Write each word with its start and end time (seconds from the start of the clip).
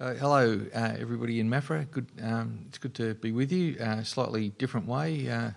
Uh, 0.00 0.14
hello, 0.14 0.60
uh, 0.76 0.94
everybody 0.96 1.40
in 1.40 1.50
Maffra. 1.50 1.84
Good, 1.90 2.06
um, 2.22 2.66
it's 2.68 2.78
good 2.78 2.94
to 2.94 3.14
be 3.14 3.32
with 3.32 3.50
you. 3.50 3.76
Uh, 3.80 4.04
slightly 4.04 4.50
different 4.50 4.86
way. 4.86 5.28
Uh, 5.28 5.50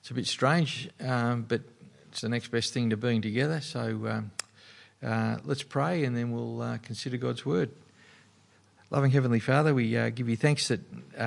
it's 0.00 0.10
a 0.10 0.14
bit 0.14 0.26
strange, 0.26 0.90
um, 1.00 1.42
but 1.46 1.60
it's 2.10 2.20
the 2.20 2.28
next 2.28 2.48
best 2.48 2.74
thing 2.74 2.90
to 2.90 2.96
being 2.96 3.22
together. 3.22 3.60
So 3.60 4.08
um, 4.08 4.30
uh, 5.04 5.36
let's 5.44 5.62
pray, 5.62 6.02
and 6.02 6.16
then 6.16 6.32
we'll 6.32 6.62
uh, 6.62 6.78
consider 6.78 7.16
God's 7.16 7.46
word. 7.46 7.70
Loving 8.90 9.12
Heavenly 9.12 9.38
Father, 9.38 9.72
we 9.72 9.90
give 10.10 10.28
you 10.28 10.36
thanks 10.36 10.66
that 10.66 10.80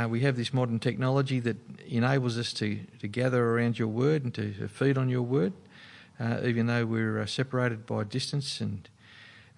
we 0.10 0.20
have 0.20 0.36
this 0.36 0.54
modern 0.54 0.80
technology 0.80 1.40
that 1.40 1.56
enables 1.88 2.38
us 2.38 2.52
to, 2.56 2.78
to 3.00 3.08
gather 3.08 3.42
around 3.42 3.80
your 3.80 3.88
word 3.88 4.26
and 4.26 4.34
to, 4.34 4.52
to 4.56 4.68
feed 4.68 4.98
on 4.98 5.08
your 5.08 5.22
word, 5.22 5.54
even 6.44 6.68
though 6.68 6.86
we're 6.86 7.26
separated 7.26 7.86
by 7.86 8.04
distance 8.04 8.60
and 8.60 8.90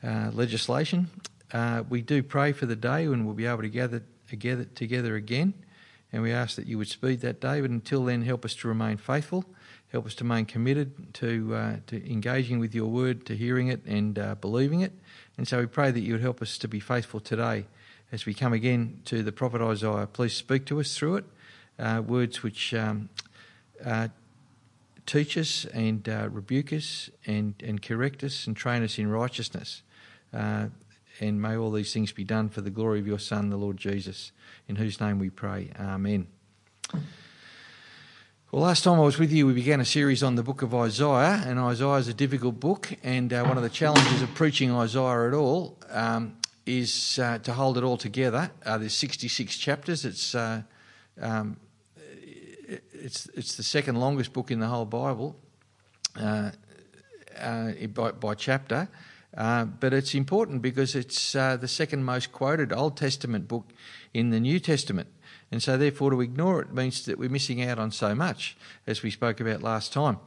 legislation. 0.04 1.10
Uh, 1.54 1.84
we 1.90 2.02
do 2.02 2.24
pray 2.24 2.52
for 2.52 2.66
the 2.66 2.76
day 2.76 3.08
when 3.08 3.26
we'll 3.26 3.36
be 3.36 3.46
able 3.46 3.62
to 3.62 3.70
gather 3.70 4.04
together, 4.30 4.64
together 4.64 5.16
again, 5.16 5.54
and 6.14 6.22
we 6.22 6.32
ask 6.32 6.56
that 6.56 6.68
you 6.68 6.78
would 6.78 6.88
speed 6.88 7.22
that 7.22 7.42
day. 7.42 7.62
But 7.62 7.70
until 7.70 8.06
then, 8.06 8.22
help 8.22 8.46
us 8.46 8.56
to 8.56 8.68
remain 8.68 8.98
faithful, 8.98 9.46
help 9.92 10.06
us 10.06 10.16
to 10.16 10.24
remain 10.24 10.46
committed 10.46 11.14
to 11.16 11.56
uh, 11.56 11.76
to 11.88 12.12
engaging 12.12 12.60
with 12.60 12.74
your 12.74 12.88
word, 12.88 13.26
to 13.26 13.36
hearing 13.36 13.68
it 13.68 13.86
and 13.86 14.18
uh, 14.18 14.36
believing 14.36 14.82
it. 14.82 14.94
And 15.38 15.48
so 15.48 15.60
we 15.60 15.66
pray 15.66 15.92
that 15.92 16.02
you 16.02 16.14
would 16.14 16.22
help 16.22 16.42
us 16.42 16.58
to 16.60 16.68
be 16.68 16.80
faithful 16.80 17.20
today 17.20 17.66
as 18.12 18.26
we 18.26 18.34
come 18.34 18.54
again 18.54 19.02
to 19.06 19.24
the 19.24 19.32
prophet 19.32 19.62
Isaiah. 19.62 20.08
Please 20.08 20.34
speak 20.34 20.66
to 20.66 20.80
us 20.80 20.96
through 20.96 21.18
it, 21.18 21.26
uh, 21.80 22.02
words 22.06 22.44
which. 22.44 22.74
Um, 22.74 23.10
uh, 23.84 24.10
teach 25.06 25.38
us 25.38 25.66
and 25.74 26.08
uh, 26.08 26.30
rebuke 26.32 26.72
us 26.72 27.10
and, 27.26 27.56
and 27.66 27.82
correct 27.82 28.24
us 28.24 28.48
and 28.48 28.56
train 28.56 28.84
us 28.84 28.98
in 28.98 29.10
righteousness. 29.10 29.82
Uh, 30.34 30.68
and 31.22 31.42
may 31.42 31.56
all 31.56 31.72
these 31.72 31.94
things 31.94 32.12
be 32.12 32.24
done 32.24 32.50
for 32.50 32.62
the 32.62 32.72
glory 32.72 33.00
of 33.00 33.08
your 33.08 33.20
Son, 33.20 33.50
the 33.50 33.58
Lord 33.58 33.78
Jesus, 33.78 34.32
in 34.68 34.76
whose 34.76 35.00
name 35.00 35.20
we 35.20 35.30
pray. 35.30 35.70
Amen. 35.80 36.28
Well, 38.52 38.64
last 38.64 38.84
time 38.84 39.00
I 39.00 39.04
was 39.04 39.18
with 39.18 39.32
you, 39.32 39.48
we 39.48 39.54
began 39.54 39.80
a 39.80 39.86
series 39.86 40.24
on 40.24 40.36
the 40.36 40.44
book 40.44 40.62
of 40.62 40.74
Isaiah, 40.76 41.44
and 41.46 41.60
Isaiah 41.60 41.94
is 41.94 42.08
a 42.08 42.14
difficult 42.14 42.60
book, 42.60 42.92
and 43.04 43.32
uh, 43.32 43.44
one 43.46 43.56
of 43.56 43.64
the 43.64 43.70
challenges 43.70 44.22
of 44.22 44.34
preaching 44.34 44.72
Isaiah 44.72 45.28
at 45.28 45.34
all 45.34 45.78
um, 45.90 46.38
is 46.66 47.20
uh, 47.20 47.38
to 47.38 47.54
hold 47.54 47.78
it 47.78 47.84
all 47.84 47.98
together. 47.98 48.52
Uh, 48.66 48.80
there's 48.80 48.98
66 48.98 49.58
chapters. 49.58 50.04
It's 50.04 50.36
uh, 50.36 50.64
um, 51.22 51.58
it's 52.68 53.28
it's 53.36 53.56
the 53.56 53.64
second 53.64 54.00
longest 54.00 54.34
book 54.34 54.52
in 54.52 54.60
the 54.60 54.68
whole 54.68 54.86
Bible 54.86 55.36
uh, 56.20 56.52
uh, 57.40 57.72
by, 57.94 58.12
by 58.12 58.34
chapter. 58.36 58.90
Uh, 59.36 59.66
but 59.66 59.94
it's 59.94 60.14
important 60.14 60.62
because 60.62 60.96
it's 60.96 61.36
uh, 61.36 61.56
the 61.56 61.68
second 61.68 62.04
most 62.04 62.32
quoted 62.32 62.74
Old 62.74 62.98
Testament 62.98 63.48
book 63.48 63.66
in 64.14 64.30
the 64.30 64.40
New 64.40 64.60
Testament. 64.60 65.08
And 65.52 65.62
so, 65.62 65.78
therefore, 65.78 66.12
to 66.12 66.22
ignore 66.22 66.62
it 66.62 66.74
means 66.74 67.06
that 67.06 67.18
we're 67.18 67.30
missing 67.30 67.62
out 67.62 67.80
on 67.80 67.92
so 67.92 68.16
much, 68.16 68.58
as 68.88 69.04
we 69.04 69.12
spoke 69.12 69.40
about 69.40 69.62
last 69.62 69.92
time. 69.94 70.18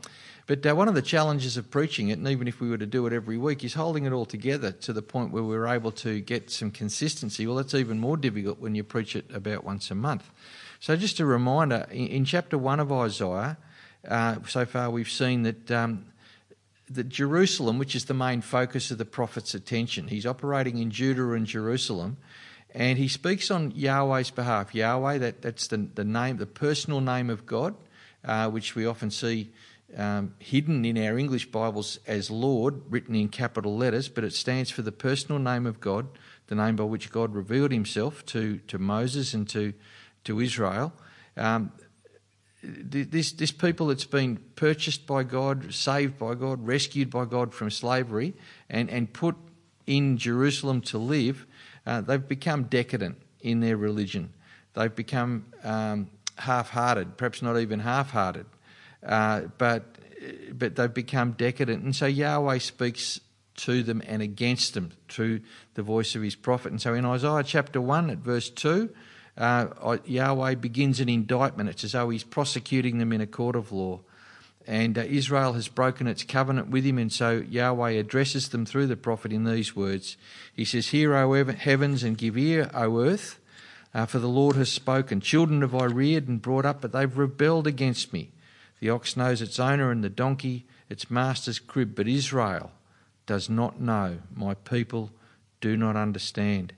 But 0.46 0.66
uh, 0.66 0.74
one 0.74 0.88
of 0.88 0.94
the 0.94 1.02
challenges 1.02 1.56
of 1.56 1.70
preaching 1.70 2.08
it, 2.08 2.18
and 2.18 2.28
even 2.28 2.46
if 2.46 2.60
we 2.60 2.68
were 2.68 2.76
to 2.76 2.86
do 2.86 3.06
it 3.06 3.14
every 3.14 3.38
week, 3.38 3.64
is 3.64 3.74
holding 3.74 4.04
it 4.04 4.12
all 4.12 4.26
together 4.26 4.72
to 4.72 4.92
the 4.92 5.00
point 5.00 5.32
where 5.32 5.42
we're 5.42 5.66
able 5.66 5.92
to 5.92 6.20
get 6.20 6.50
some 6.50 6.70
consistency. 6.70 7.46
Well, 7.46 7.56
that's 7.56 7.74
even 7.74 7.98
more 7.98 8.18
difficult 8.18 8.58
when 8.58 8.74
you 8.74 8.84
preach 8.84 9.16
it 9.16 9.24
about 9.32 9.64
once 9.64 9.90
a 9.90 9.94
month. 9.94 10.30
So, 10.80 10.96
just 10.96 11.20
a 11.20 11.26
reminder 11.26 11.86
in, 11.90 12.08
in 12.08 12.24
chapter 12.26 12.58
1 12.58 12.80
of 12.80 12.92
Isaiah, 12.92 13.56
uh, 14.06 14.36
so 14.46 14.66
far 14.66 14.90
we've 14.90 15.10
seen 15.10 15.44
that 15.44 15.70
um, 15.70 16.04
that 16.90 17.08
Jerusalem, 17.08 17.78
which 17.78 17.94
is 17.94 18.04
the 18.04 18.14
main 18.14 18.40
focus 18.40 18.90
of 18.90 18.98
the 18.98 19.04
prophet's 19.04 19.54
attention, 19.54 20.08
he's 20.08 20.26
operating 20.26 20.78
in 20.78 20.90
Judah 20.90 21.32
and 21.32 21.46
Jerusalem, 21.46 22.18
and 22.74 22.98
he 22.98 23.08
speaks 23.08 23.50
on 23.50 23.70
Yahweh's 23.70 24.30
behalf. 24.30 24.74
Yahweh, 24.74 25.18
that, 25.18 25.42
that's 25.42 25.68
the, 25.68 25.88
the 25.94 26.04
name, 26.04 26.36
the 26.36 26.46
personal 26.46 27.00
name 27.00 27.30
of 27.30 27.46
God, 27.46 27.74
uh, 28.24 28.50
which 28.50 28.74
we 28.74 28.84
often 28.84 29.10
see 29.10 29.52
um, 29.96 30.34
hidden 30.38 30.84
in 30.84 30.98
our 30.98 31.16
English 31.16 31.50
Bibles 31.50 32.00
as 32.06 32.30
Lord, 32.30 32.82
written 32.90 33.14
in 33.14 33.28
capital 33.28 33.76
letters, 33.76 34.08
but 34.08 34.24
it 34.24 34.32
stands 34.32 34.70
for 34.70 34.82
the 34.82 34.92
personal 34.92 35.38
name 35.38 35.66
of 35.66 35.80
God, 35.80 36.08
the 36.48 36.54
name 36.54 36.76
by 36.76 36.84
which 36.84 37.10
God 37.10 37.34
revealed 37.34 37.70
himself 37.70 38.26
to, 38.26 38.58
to 38.66 38.78
Moses 38.78 39.34
and 39.34 39.48
to, 39.50 39.72
to 40.24 40.40
Israel. 40.40 40.92
Um, 41.36 41.72
this, 42.64 43.32
this 43.32 43.52
people 43.52 43.88
that's 43.88 44.04
been 44.04 44.38
purchased 44.56 45.06
by 45.06 45.22
God, 45.22 45.72
saved 45.74 46.18
by 46.18 46.34
God, 46.34 46.66
rescued 46.66 47.10
by 47.10 47.24
God 47.24 47.52
from 47.52 47.70
slavery, 47.70 48.34
and, 48.70 48.88
and 48.88 49.12
put 49.12 49.36
in 49.86 50.16
Jerusalem 50.16 50.80
to 50.82 50.98
live, 50.98 51.46
uh, 51.86 52.00
they've 52.00 52.26
become 52.26 52.64
decadent 52.64 53.20
in 53.40 53.60
their 53.60 53.76
religion. 53.76 54.32
They've 54.72 54.94
become 54.94 55.46
um, 55.62 56.08
half 56.38 56.70
hearted, 56.70 57.16
perhaps 57.16 57.42
not 57.42 57.58
even 57.58 57.80
half 57.80 58.10
hearted, 58.10 58.46
uh, 59.04 59.42
but, 59.58 59.84
but 60.52 60.76
they've 60.76 60.92
become 60.92 61.32
decadent. 61.32 61.84
And 61.84 61.94
so 61.94 62.06
Yahweh 62.06 62.58
speaks 62.58 63.20
to 63.56 63.82
them 63.82 64.02
and 64.06 64.22
against 64.22 64.74
them 64.74 64.92
through 65.08 65.40
the 65.74 65.82
voice 65.82 66.14
of 66.14 66.22
his 66.22 66.34
prophet. 66.34 66.72
And 66.72 66.80
so 66.80 66.94
in 66.94 67.04
Isaiah 67.04 67.44
chapter 67.44 67.80
1 67.80 68.10
at 68.10 68.18
verse 68.18 68.50
2, 68.50 68.90
uh, 69.36 69.98
Yahweh 70.04 70.54
begins 70.56 71.00
an 71.00 71.08
indictment. 71.08 71.68
It's 71.68 71.84
as 71.84 71.92
though 71.92 72.10
he's 72.10 72.24
prosecuting 72.24 72.98
them 72.98 73.12
in 73.12 73.20
a 73.20 73.26
court 73.26 73.56
of 73.56 73.72
law. 73.72 74.00
And 74.66 74.96
uh, 74.96 75.02
Israel 75.02 75.52
has 75.54 75.68
broken 75.68 76.06
its 76.06 76.22
covenant 76.22 76.68
with 76.68 76.84
him, 76.84 76.98
and 76.98 77.12
so 77.12 77.44
Yahweh 77.48 77.90
addresses 77.90 78.48
them 78.48 78.64
through 78.64 78.86
the 78.86 78.96
prophet 78.96 79.32
in 79.32 79.44
these 79.44 79.76
words. 79.76 80.16
He 80.54 80.64
says, 80.64 80.88
Hear, 80.88 81.14
O 81.14 81.44
heavens, 81.44 82.02
and 82.02 82.16
give 82.16 82.38
ear, 82.38 82.70
O 82.72 83.00
earth, 83.00 83.38
uh, 83.92 84.06
for 84.06 84.18
the 84.18 84.28
Lord 84.28 84.56
has 84.56 84.72
spoken. 84.72 85.20
Children 85.20 85.60
have 85.60 85.74
I 85.74 85.84
reared 85.84 86.28
and 86.28 86.40
brought 86.40 86.64
up, 86.64 86.80
but 86.80 86.92
they've 86.92 87.18
rebelled 87.18 87.66
against 87.66 88.12
me. 88.12 88.30
The 88.80 88.90
ox 88.90 89.16
knows 89.16 89.42
its 89.42 89.60
owner, 89.60 89.90
and 89.90 90.02
the 90.02 90.08
donkey 90.08 90.66
its 90.88 91.10
master's 91.10 91.58
crib, 91.58 91.94
but 91.94 92.08
Israel 92.08 92.70
does 93.26 93.48
not 93.48 93.80
know. 93.80 94.18
My 94.34 94.54
people 94.54 95.10
do 95.60 95.76
not 95.76 95.96
understand. 95.96 96.74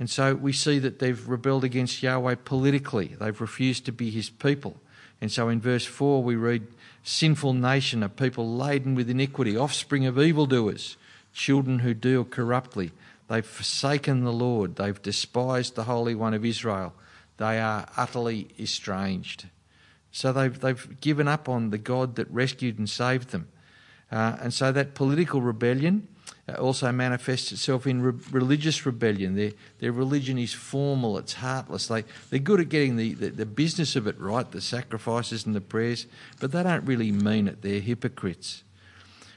And 0.00 0.08
so 0.08 0.34
we 0.34 0.54
see 0.54 0.78
that 0.78 0.98
they've 0.98 1.28
rebelled 1.28 1.62
against 1.62 2.02
Yahweh 2.02 2.36
politically. 2.46 3.14
They've 3.20 3.38
refused 3.38 3.84
to 3.84 3.92
be 3.92 4.10
his 4.10 4.30
people. 4.30 4.80
And 5.20 5.30
so 5.30 5.50
in 5.50 5.60
verse 5.60 5.84
4, 5.84 6.22
we 6.22 6.36
read, 6.36 6.66
Sinful 7.04 7.52
nation, 7.52 8.02
a 8.02 8.08
people 8.08 8.56
laden 8.56 8.94
with 8.94 9.10
iniquity, 9.10 9.58
offspring 9.58 10.06
of 10.06 10.18
evildoers, 10.18 10.96
children 11.34 11.80
who 11.80 11.92
deal 11.92 12.24
corruptly. 12.24 12.92
They've 13.28 13.44
forsaken 13.44 14.24
the 14.24 14.32
Lord. 14.32 14.76
They've 14.76 15.00
despised 15.00 15.74
the 15.74 15.84
Holy 15.84 16.14
One 16.14 16.32
of 16.32 16.46
Israel. 16.46 16.94
They 17.36 17.60
are 17.60 17.86
utterly 17.96 18.48
estranged. 18.58 19.48
So 20.12 20.32
they've, 20.32 20.58
they've 20.58 21.00
given 21.00 21.28
up 21.28 21.46
on 21.46 21.70
the 21.70 21.78
God 21.78 22.16
that 22.16 22.30
rescued 22.30 22.78
and 22.78 22.88
saved 22.88 23.30
them. 23.32 23.48
Uh, 24.10 24.36
and 24.40 24.54
so 24.54 24.72
that 24.72 24.94
political 24.94 25.42
rebellion 25.42 26.08
also 26.58 26.90
manifests 26.92 27.52
itself 27.52 27.86
in 27.86 28.02
re- 28.02 28.20
religious 28.30 28.86
rebellion. 28.86 29.36
Their, 29.36 29.52
their 29.78 29.92
religion 29.92 30.38
is 30.38 30.52
formal, 30.52 31.18
it's 31.18 31.34
heartless. 31.34 31.86
They, 31.86 32.04
they're 32.30 32.38
good 32.38 32.60
at 32.60 32.68
getting 32.68 32.96
the, 32.96 33.14
the, 33.14 33.28
the, 33.30 33.46
business 33.46 33.96
of 33.96 34.06
it 34.06 34.18
right, 34.18 34.50
the 34.50 34.60
sacrifices 34.60 35.46
and 35.46 35.54
the 35.54 35.60
prayers, 35.60 36.06
but 36.40 36.52
they 36.52 36.62
don't 36.62 36.84
really 36.84 37.12
mean 37.12 37.48
it. 37.48 37.62
They're 37.62 37.80
hypocrites. 37.80 38.62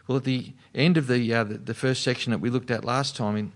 Well, 0.08 0.18
at 0.18 0.24
the 0.24 0.54
end 0.76 0.98
of 0.98 1.08
the, 1.08 1.34
uh, 1.34 1.44
the, 1.44 1.58
the, 1.58 1.74
first 1.74 2.04
section 2.04 2.32
that 2.32 2.40
we 2.40 2.50
looked 2.50 2.72
at 2.72 2.84
last 2.84 3.16
time, 3.16 3.38
in, 3.38 3.52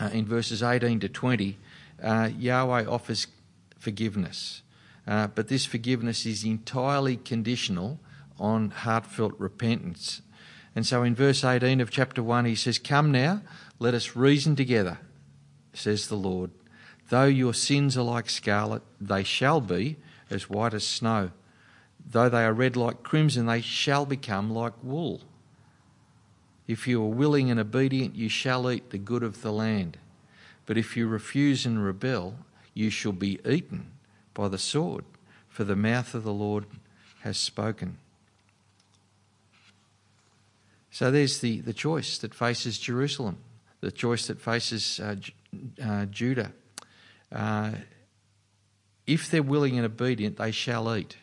uh, 0.00 0.10
in 0.12 0.26
verses 0.26 0.62
18 0.62 1.00
to 1.00 1.08
20, 1.08 1.58
uh, 2.02 2.30
Yahweh 2.36 2.86
offers 2.86 3.26
forgiveness. 3.78 4.62
Uh, 5.06 5.26
but 5.26 5.48
this 5.48 5.64
forgiveness 5.64 6.24
is 6.24 6.44
entirely 6.44 7.16
conditional 7.16 7.98
on 8.38 8.70
heartfelt 8.70 9.34
repentance 9.38 10.22
and 10.74 10.86
so 10.86 11.02
in 11.02 11.14
verse 11.14 11.44
18 11.44 11.80
of 11.80 11.90
chapter 11.90 12.22
1, 12.22 12.44
he 12.46 12.54
says, 12.54 12.78
Come 12.78 13.12
now, 13.12 13.42
let 13.78 13.94
us 13.94 14.16
reason 14.16 14.56
together, 14.56 14.98
says 15.74 16.08
the 16.08 16.16
Lord. 16.16 16.50
Though 17.10 17.26
your 17.26 17.52
sins 17.52 17.96
are 17.96 18.02
like 18.02 18.30
scarlet, 18.30 18.82
they 19.00 19.22
shall 19.22 19.60
be 19.60 19.96
as 20.30 20.48
white 20.48 20.72
as 20.72 20.86
snow. 20.86 21.30
Though 22.04 22.28
they 22.28 22.44
are 22.44 22.54
red 22.54 22.76
like 22.76 23.02
crimson, 23.02 23.46
they 23.46 23.60
shall 23.60 24.06
become 24.06 24.50
like 24.50 24.72
wool. 24.82 25.20
If 26.66 26.86
you 26.86 27.02
are 27.02 27.08
willing 27.08 27.50
and 27.50 27.60
obedient, 27.60 28.16
you 28.16 28.28
shall 28.28 28.70
eat 28.70 28.90
the 28.90 28.98
good 28.98 29.22
of 29.22 29.42
the 29.42 29.52
land. 29.52 29.98
But 30.64 30.78
if 30.78 30.96
you 30.96 31.06
refuse 31.06 31.66
and 31.66 31.84
rebel, 31.84 32.36
you 32.72 32.88
shall 32.88 33.12
be 33.12 33.38
eaten 33.46 33.90
by 34.32 34.48
the 34.48 34.58
sword, 34.58 35.04
for 35.48 35.64
the 35.64 35.76
mouth 35.76 36.14
of 36.14 36.24
the 36.24 36.32
Lord 36.32 36.64
has 37.20 37.36
spoken. 37.36 37.98
So 40.92 41.10
there's 41.10 41.40
the, 41.40 41.62
the 41.62 41.72
choice 41.72 42.18
that 42.18 42.34
faces 42.34 42.78
Jerusalem, 42.78 43.38
the 43.80 43.90
choice 43.90 44.26
that 44.26 44.42
faces 44.42 45.00
uh, 45.00 45.16
uh, 45.82 46.04
Judah. 46.04 46.52
Uh, 47.34 47.72
if 49.06 49.30
they're 49.30 49.42
willing 49.42 49.78
and 49.78 49.86
obedient, 49.86 50.36
they 50.36 50.50
shall 50.50 50.94
eat. 50.94 51.16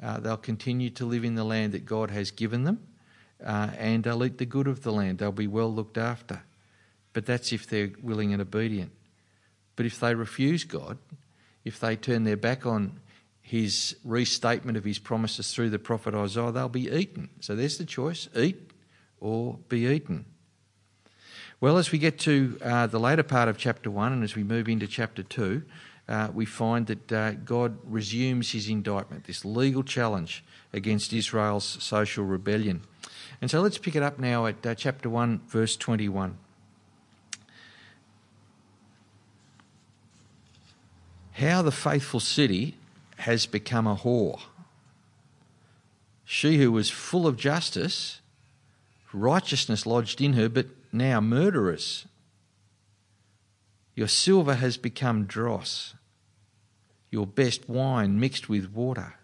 Uh, 0.00 0.20
they'll 0.20 0.36
continue 0.36 0.90
to 0.90 1.06
live 1.06 1.24
in 1.24 1.36
the 1.36 1.44
land 1.44 1.72
that 1.72 1.86
God 1.86 2.10
has 2.10 2.30
given 2.30 2.64
them, 2.64 2.86
uh, 3.42 3.70
and 3.78 4.04
they'll 4.04 4.22
eat 4.24 4.36
the 4.36 4.44
good 4.44 4.68
of 4.68 4.82
the 4.82 4.92
land. 4.92 5.18
They'll 5.18 5.32
be 5.32 5.46
well 5.46 5.72
looked 5.72 5.96
after. 5.96 6.42
but 7.14 7.24
that's 7.24 7.50
if 7.50 7.66
they're 7.66 7.92
willing 8.02 8.34
and 8.34 8.42
obedient. 8.42 8.92
But 9.74 9.86
if 9.86 10.00
they 10.00 10.14
refuse 10.14 10.64
God, 10.64 10.98
if 11.64 11.80
they 11.80 11.96
turn 11.96 12.24
their 12.24 12.36
back 12.36 12.66
on 12.66 13.00
his 13.40 13.96
restatement 14.04 14.76
of 14.76 14.84
his 14.84 14.98
promises 14.98 15.52
through 15.52 15.70
the 15.70 15.78
prophet 15.78 16.14
Isaiah, 16.14 16.52
they'll 16.52 16.68
be 16.68 16.90
eaten. 16.90 17.30
So 17.40 17.56
there's 17.56 17.78
the 17.78 17.84
choice 17.84 18.28
eat 18.36 18.71
or 19.22 19.58
be 19.68 19.86
eaten. 19.86 20.26
Well, 21.60 21.78
as 21.78 21.92
we 21.92 21.98
get 21.98 22.18
to 22.20 22.58
uh, 22.60 22.88
the 22.88 22.98
later 22.98 23.22
part 23.22 23.48
of 23.48 23.56
chapter 23.56 23.90
1 23.90 24.12
and 24.12 24.24
as 24.24 24.34
we 24.34 24.42
move 24.42 24.68
into 24.68 24.88
chapter 24.88 25.22
2, 25.22 25.62
uh, 26.08 26.28
we 26.34 26.44
find 26.44 26.88
that 26.88 27.12
uh, 27.12 27.32
God 27.32 27.78
resumes 27.84 28.50
his 28.50 28.68
indictment, 28.68 29.24
this 29.24 29.44
legal 29.44 29.84
challenge 29.84 30.42
against 30.72 31.12
Israel's 31.12 31.64
social 31.64 32.24
rebellion. 32.24 32.82
And 33.40 33.48
so 33.48 33.60
let's 33.60 33.78
pick 33.78 33.94
it 33.94 34.02
up 34.02 34.18
now 34.18 34.46
at 34.46 34.66
uh, 34.66 34.74
chapter 34.74 35.08
1, 35.08 35.42
verse 35.46 35.76
21. 35.76 36.36
How 41.34 41.62
the 41.62 41.72
faithful 41.72 42.20
city 42.20 42.76
has 43.18 43.46
become 43.46 43.86
a 43.86 43.94
whore. 43.94 44.40
She 46.24 46.58
who 46.58 46.72
was 46.72 46.90
full 46.90 47.26
of 47.26 47.36
justice, 47.36 48.21
righteousness 49.14 49.86
lodged 49.86 50.20
in 50.20 50.34
her, 50.34 50.48
but 50.48 50.66
now 50.92 51.20
murderers. 51.20 52.06
Your 53.94 54.08
silver 54.08 54.54
has 54.54 54.76
become 54.76 55.26
dross, 55.26 55.94
your 57.10 57.26
best 57.26 57.68
wine 57.68 58.18
mixed 58.18 58.48
with 58.48 58.72
water. 58.72 59.14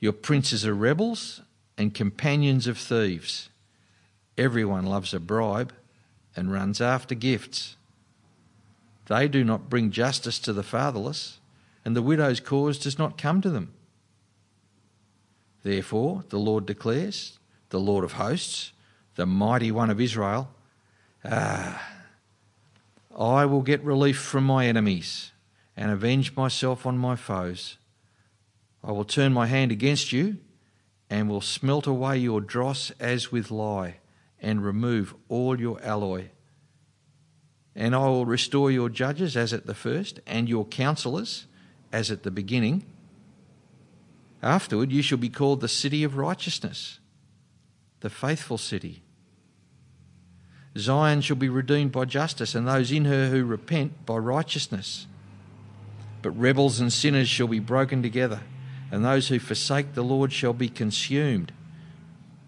Your 0.00 0.12
princes 0.12 0.66
are 0.66 0.74
rebels 0.74 1.42
and 1.76 1.94
companions 1.94 2.66
of 2.66 2.78
thieves. 2.78 3.50
Everyone 4.38 4.86
loves 4.86 5.12
a 5.12 5.20
bribe 5.20 5.72
and 6.34 6.52
runs 6.52 6.80
after 6.80 7.14
gifts. 7.14 7.76
They 9.06 9.28
do 9.28 9.44
not 9.44 9.68
bring 9.68 9.90
justice 9.90 10.38
to 10.40 10.52
the 10.52 10.62
fatherless, 10.62 11.38
and 11.84 11.94
the 11.94 12.02
widow's 12.02 12.40
cause 12.40 12.78
does 12.78 12.98
not 12.98 13.18
come 13.18 13.40
to 13.42 13.50
them. 13.50 13.74
Therefore, 15.62 16.24
the 16.30 16.38
Lord 16.38 16.66
declares, 16.66 17.38
the 17.72 17.80
Lord 17.80 18.04
of 18.04 18.12
hosts, 18.12 18.72
the 19.16 19.26
mighty 19.26 19.72
one 19.72 19.90
of 19.90 20.00
Israel, 20.00 20.48
ah, 21.24 21.88
I 23.18 23.44
will 23.46 23.62
get 23.62 23.82
relief 23.82 24.18
from 24.18 24.44
my 24.44 24.66
enemies 24.66 25.32
and 25.76 25.90
avenge 25.90 26.36
myself 26.36 26.86
on 26.86 26.96
my 26.96 27.16
foes. 27.16 27.78
I 28.84 28.92
will 28.92 29.04
turn 29.04 29.32
my 29.32 29.46
hand 29.46 29.72
against 29.72 30.12
you 30.12 30.38
and 31.10 31.28
will 31.28 31.40
smelt 31.40 31.86
away 31.86 32.18
your 32.18 32.40
dross 32.40 32.92
as 33.00 33.32
with 33.32 33.50
lye 33.50 33.96
and 34.40 34.64
remove 34.64 35.14
all 35.28 35.58
your 35.58 35.82
alloy. 35.82 36.28
And 37.74 37.94
I 37.94 38.06
will 38.06 38.26
restore 38.26 38.70
your 38.70 38.88
judges 38.88 39.36
as 39.36 39.52
at 39.52 39.66
the 39.66 39.74
first 39.74 40.20
and 40.26 40.48
your 40.48 40.66
counselors 40.66 41.46
as 41.92 42.10
at 42.10 42.22
the 42.22 42.30
beginning. 42.30 42.84
Afterward, 44.42 44.90
you 44.90 45.02
shall 45.02 45.18
be 45.18 45.28
called 45.28 45.60
the 45.60 45.68
city 45.68 46.02
of 46.02 46.16
righteousness, 46.16 46.98
the 48.02 48.10
faithful 48.10 48.58
city. 48.58 49.00
Zion 50.76 51.20
shall 51.20 51.36
be 51.36 51.48
redeemed 51.48 51.92
by 51.92 52.04
justice, 52.04 52.54
and 52.54 52.66
those 52.66 52.90
in 52.90 53.04
her 53.04 53.28
who 53.28 53.44
repent 53.44 54.04
by 54.04 54.16
righteousness. 54.16 55.06
But 56.20 56.32
rebels 56.32 56.80
and 56.80 56.92
sinners 56.92 57.28
shall 57.28 57.46
be 57.46 57.60
broken 57.60 58.02
together, 58.02 58.40
and 58.90 59.04
those 59.04 59.28
who 59.28 59.38
forsake 59.38 59.94
the 59.94 60.02
Lord 60.02 60.32
shall 60.32 60.52
be 60.52 60.68
consumed. 60.68 61.52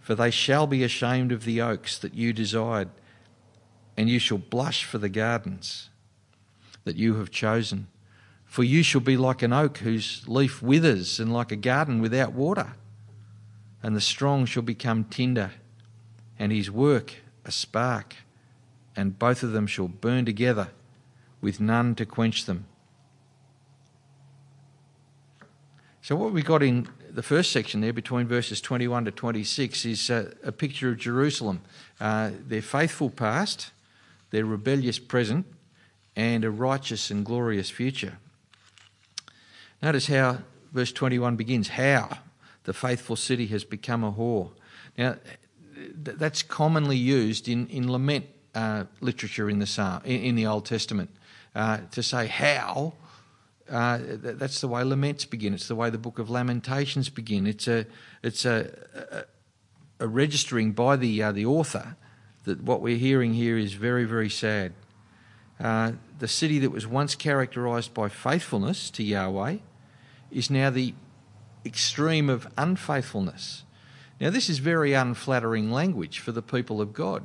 For 0.00 0.14
they 0.14 0.30
shall 0.30 0.66
be 0.66 0.82
ashamed 0.82 1.30
of 1.32 1.44
the 1.44 1.60
oaks 1.60 1.98
that 1.98 2.14
you 2.14 2.32
desired, 2.32 2.88
and 3.96 4.08
you 4.08 4.18
shall 4.18 4.38
blush 4.38 4.84
for 4.84 4.98
the 4.98 5.08
gardens 5.08 5.88
that 6.82 6.96
you 6.96 7.14
have 7.16 7.30
chosen. 7.30 7.86
For 8.44 8.64
you 8.64 8.82
shall 8.82 9.00
be 9.00 9.16
like 9.16 9.42
an 9.42 9.52
oak 9.52 9.78
whose 9.78 10.24
leaf 10.26 10.60
withers, 10.60 11.20
and 11.20 11.32
like 11.32 11.52
a 11.52 11.56
garden 11.56 12.00
without 12.00 12.32
water. 12.32 12.72
And 13.84 13.94
the 13.94 14.00
strong 14.00 14.46
shall 14.46 14.62
become 14.62 15.04
tinder, 15.04 15.50
and 16.38 16.50
his 16.50 16.70
work 16.70 17.16
a 17.44 17.52
spark, 17.52 18.16
and 18.96 19.18
both 19.18 19.42
of 19.42 19.52
them 19.52 19.66
shall 19.66 19.88
burn 19.88 20.24
together, 20.24 20.68
with 21.42 21.60
none 21.60 21.94
to 21.96 22.06
quench 22.06 22.46
them. 22.46 22.64
So, 26.00 26.16
what 26.16 26.32
we 26.32 26.40
got 26.40 26.62
in 26.62 26.88
the 27.10 27.22
first 27.22 27.52
section 27.52 27.82
there, 27.82 27.92
between 27.92 28.26
verses 28.26 28.62
21 28.62 29.04
to 29.04 29.10
26, 29.10 29.84
is 29.84 30.08
a, 30.08 30.32
a 30.42 30.50
picture 30.50 30.88
of 30.88 30.96
Jerusalem, 30.96 31.60
uh, 32.00 32.30
their 32.48 32.62
faithful 32.62 33.10
past, 33.10 33.70
their 34.30 34.46
rebellious 34.46 34.98
present, 34.98 35.44
and 36.16 36.42
a 36.42 36.50
righteous 36.50 37.10
and 37.10 37.22
glorious 37.22 37.68
future. 37.68 38.16
Notice 39.82 40.06
how 40.06 40.38
verse 40.72 40.90
21 40.90 41.36
begins 41.36 41.68
how 41.68 42.20
the 42.64 42.72
faithful 42.72 43.16
city 43.16 43.46
has 43.46 43.64
become 43.64 44.04
a 44.04 44.12
whore. 44.12 44.50
Now, 44.98 45.16
that's 45.96 46.42
commonly 46.42 46.96
used 46.96 47.48
in, 47.48 47.66
in 47.68 47.90
lament 47.90 48.26
uh, 48.54 48.84
literature 49.00 49.50
in 49.50 49.58
the, 49.58 49.66
Psalm, 49.66 50.02
in, 50.04 50.22
in 50.22 50.34
the 50.34 50.46
Old 50.46 50.64
Testament 50.64 51.10
uh, 51.54 51.78
to 51.92 52.02
say 52.02 52.26
how. 52.26 52.94
Uh, 53.68 53.98
that's 54.18 54.60
the 54.60 54.68
way 54.68 54.84
laments 54.84 55.24
begin. 55.24 55.54
It's 55.54 55.68
the 55.68 55.74
way 55.74 55.88
the 55.88 55.98
book 55.98 56.18
of 56.18 56.28
Lamentations 56.28 57.08
begin. 57.08 57.46
It's 57.46 57.66
a 57.66 57.86
it's 58.22 58.44
a, 58.44 58.70
a, 60.00 60.04
a 60.04 60.06
registering 60.06 60.72
by 60.72 60.96
the 60.96 61.22
uh, 61.22 61.32
the 61.32 61.46
author 61.46 61.96
that 62.44 62.62
what 62.62 62.82
we're 62.82 62.98
hearing 62.98 63.32
here 63.32 63.56
is 63.56 63.72
very 63.72 64.04
very 64.04 64.28
sad. 64.28 64.74
Uh, 65.58 65.92
the 66.18 66.28
city 66.28 66.58
that 66.58 66.70
was 66.70 66.86
once 66.86 67.14
characterised 67.14 67.94
by 67.94 68.10
faithfulness 68.10 68.90
to 68.90 69.02
Yahweh 69.02 69.56
is 70.30 70.50
now 70.50 70.68
the 70.68 70.92
extreme 71.64 72.28
of 72.28 72.46
unfaithfulness. 72.56 73.64
Now, 74.20 74.30
this 74.30 74.48
is 74.48 74.58
very 74.58 74.92
unflattering 74.92 75.70
language 75.70 76.18
for 76.18 76.32
the 76.32 76.42
people 76.42 76.80
of 76.80 76.92
God. 76.92 77.24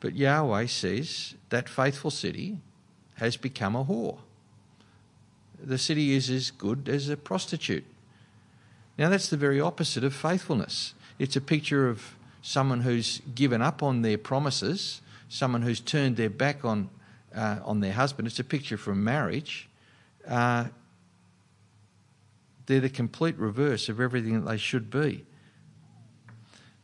But 0.00 0.16
Yahweh 0.16 0.66
says 0.66 1.34
that 1.50 1.68
faithful 1.68 2.10
city 2.10 2.58
has 3.16 3.36
become 3.36 3.76
a 3.76 3.84
whore. 3.84 4.18
The 5.62 5.78
city 5.78 6.14
is 6.14 6.28
as 6.28 6.50
good 6.50 6.88
as 6.88 7.08
a 7.08 7.16
prostitute. 7.16 7.84
Now, 8.98 9.08
that's 9.10 9.28
the 9.28 9.36
very 9.36 9.60
opposite 9.60 10.02
of 10.02 10.14
faithfulness. 10.14 10.94
It's 11.18 11.36
a 11.36 11.40
picture 11.40 11.88
of 11.88 12.16
someone 12.42 12.80
who's 12.80 13.22
given 13.34 13.62
up 13.62 13.82
on 13.82 14.02
their 14.02 14.18
promises, 14.18 15.02
someone 15.28 15.62
who's 15.62 15.80
turned 15.80 16.16
their 16.16 16.30
back 16.30 16.64
on, 16.64 16.90
uh, 17.34 17.60
on 17.64 17.80
their 17.80 17.92
husband. 17.92 18.26
It's 18.26 18.40
a 18.40 18.44
picture 18.44 18.76
from 18.76 19.04
marriage. 19.04 19.68
Uh, 20.26 20.66
they're 22.66 22.80
the 22.80 22.88
complete 22.88 23.36
reverse 23.36 23.88
of 23.88 24.00
everything 24.00 24.44
that 24.44 24.50
they 24.50 24.56
should 24.56 24.90
be. 24.90 25.24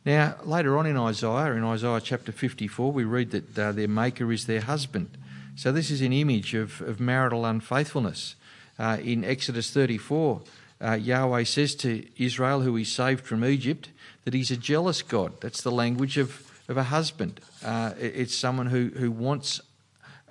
Now, 0.05 0.35
later 0.43 0.77
on 0.77 0.85
in 0.85 0.97
Isaiah, 0.97 1.53
in 1.53 1.63
Isaiah 1.63 2.01
chapter 2.01 2.31
54, 2.31 2.91
we 2.91 3.03
read 3.03 3.31
that 3.31 3.59
uh, 3.59 3.71
their 3.71 3.87
maker 3.87 4.31
is 4.31 4.45
their 4.45 4.61
husband. 4.61 5.17
So, 5.55 5.71
this 5.71 5.91
is 5.91 6.01
an 6.01 6.13
image 6.13 6.53
of, 6.53 6.81
of 6.81 6.99
marital 6.99 7.45
unfaithfulness. 7.45 8.35
Uh, 8.77 8.97
in 9.03 9.25
Exodus 9.25 9.71
34, 9.71 10.41
uh, 10.81 10.93
Yahweh 10.93 11.43
says 11.43 11.75
to 11.75 12.05
Israel, 12.17 12.61
who 12.61 12.75
he 12.75 12.85
saved 12.85 13.25
from 13.25 13.43
Egypt, 13.43 13.89
that 14.23 14.33
he's 14.33 14.51
a 14.51 14.57
jealous 14.57 15.01
God. 15.01 15.33
That's 15.41 15.61
the 15.61 15.71
language 15.71 16.17
of, 16.17 16.49
of 16.69 16.77
a 16.77 16.83
husband. 16.83 17.41
Uh, 17.63 17.91
it's 17.99 18.35
someone 18.35 18.67
who, 18.67 18.91
who 18.95 19.11
wants 19.11 19.59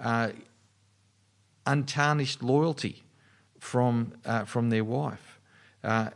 uh, 0.00 0.30
untarnished 1.66 2.42
loyalty 2.42 3.02
from, 3.58 4.14
uh, 4.24 4.44
from 4.44 4.70
their 4.70 4.84
wife. 4.84 5.27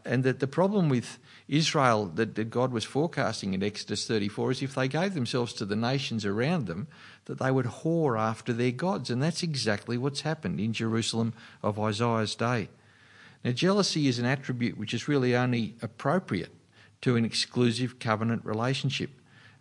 And 0.04 0.22
that 0.24 0.40
the 0.40 0.46
problem 0.46 0.88
with 0.88 1.18
Israel 1.48 2.06
that, 2.16 2.34
that 2.34 2.50
God 2.50 2.72
was 2.72 2.84
forecasting 2.84 3.54
in 3.54 3.62
Exodus 3.62 4.06
34 4.06 4.52
is 4.52 4.62
if 4.62 4.74
they 4.74 4.88
gave 4.88 5.14
themselves 5.14 5.52
to 5.54 5.64
the 5.64 5.76
nations 5.76 6.26
around 6.26 6.66
them, 6.66 6.88
that 7.24 7.38
they 7.38 7.50
would 7.50 7.66
whore 7.66 8.18
after 8.18 8.52
their 8.52 8.70
gods. 8.70 9.08
And 9.08 9.22
that's 9.22 9.42
exactly 9.42 9.96
what's 9.96 10.22
happened 10.22 10.60
in 10.60 10.72
Jerusalem 10.72 11.32
of 11.62 11.78
Isaiah's 11.78 12.34
day. 12.34 12.68
Now, 13.44 13.52
jealousy 13.52 14.08
is 14.08 14.18
an 14.18 14.26
attribute 14.26 14.76
which 14.76 14.94
is 14.94 15.08
really 15.08 15.34
only 15.34 15.74
appropriate 15.80 16.52
to 17.00 17.16
an 17.16 17.24
exclusive 17.24 17.98
covenant 17.98 18.44
relationship. 18.44 19.10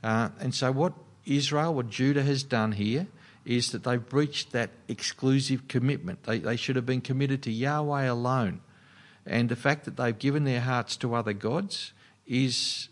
Uh, 0.04 0.30
and 0.40 0.54
so, 0.54 0.72
what 0.72 0.94
Israel, 1.26 1.74
what 1.74 1.90
Judah 1.90 2.24
has 2.24 2.44
done 2.44 2.74
here, 2.74 3.08
is 3.46 3.72
that 3.72 3.84
they've 3.84 4.10
breached 4.10 4.52
that 4.52 4.72
exclusive 4.88 5.68
commitment. 5.68 6.24
They, 6.24 6.40
they 6.40 6.58
should 6.58 6.76
have 6.76 6.86
been 6.86 7.02
committed 7.02 7.44
to 7.44 7.52
Yahweh 7.52 8.06
alone. 8.06 8.62
And 9.26 9.50
the 9.50 9.56
fact 9.56 9.86
that 9.86 9.98
they've 9.98 10.18
given 10.18 10.44
their 10.44 10.62
hearts 10.62 10.98
to 10.98 11.14
other 11.14 11.34
gods 11.34 11.94
is 12.26 12.90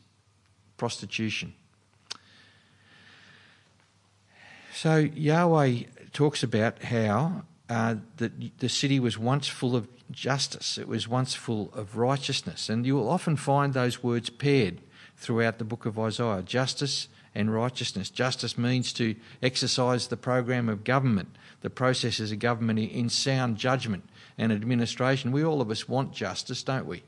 prostitution. 0.77 1.53
So 4.74 4.98
Yahweh 4.98 5.83
talks 6.13 6.43
about 6.43 6.83
how 6.83 7.43
uh, 7.69 7.95
that 8.17 8.59
the 8.59 8.69
city 8.69 9.00
was 9.00 9.17
once 9.17 9.48
full 9.48 9.75
of 9.75 9.88
justice, 10.09 10.77
it 10.77 10.88
was 10.88 11.07
once 11.07 11.36
full 11.36 11.71
of 11.74 11.98
righteousness. 11.98 12.69
And 12.69 12.86
you 12.86 12.95
will 12.95 13.09
often 13.09 13.36
find 13.36 13.74
those 13.74 14.01
words 14.01 14.29
paired 14.29 14.81
throughout 15.17 15.59
the 15.59 15.65
book 15.65 15.86
of 15.86 16.00
Isaiah 16.00 16.41
justice 16.41 17.09
and 17.36 17.53
righteousness. 17.53 18.09
Justice 18.09 18.57
means 18.57 18.91
to 18.93 19.15
exercise 19.43 20.07
the 20.07 20.17
program 20.17 20.67
of 20.67 20.83
government, 20.83 21.36
the 21.62 21.69
processes 21.69 22.31
of 22.31 22.39
government 22.39 22.79
in 22.79 23.09
sound 23.09 23.57
judgment 23.57 24.09
and 24.39 24.51
administration. 24.51 25.31
We 25.31 25.43
all 25.43 25.62
of 25.62 25.69
us 25.69 25.88
want 25.88 26.13
justice, 26.13 26.63
don't 26.63 26.88
we? 26.88 27.03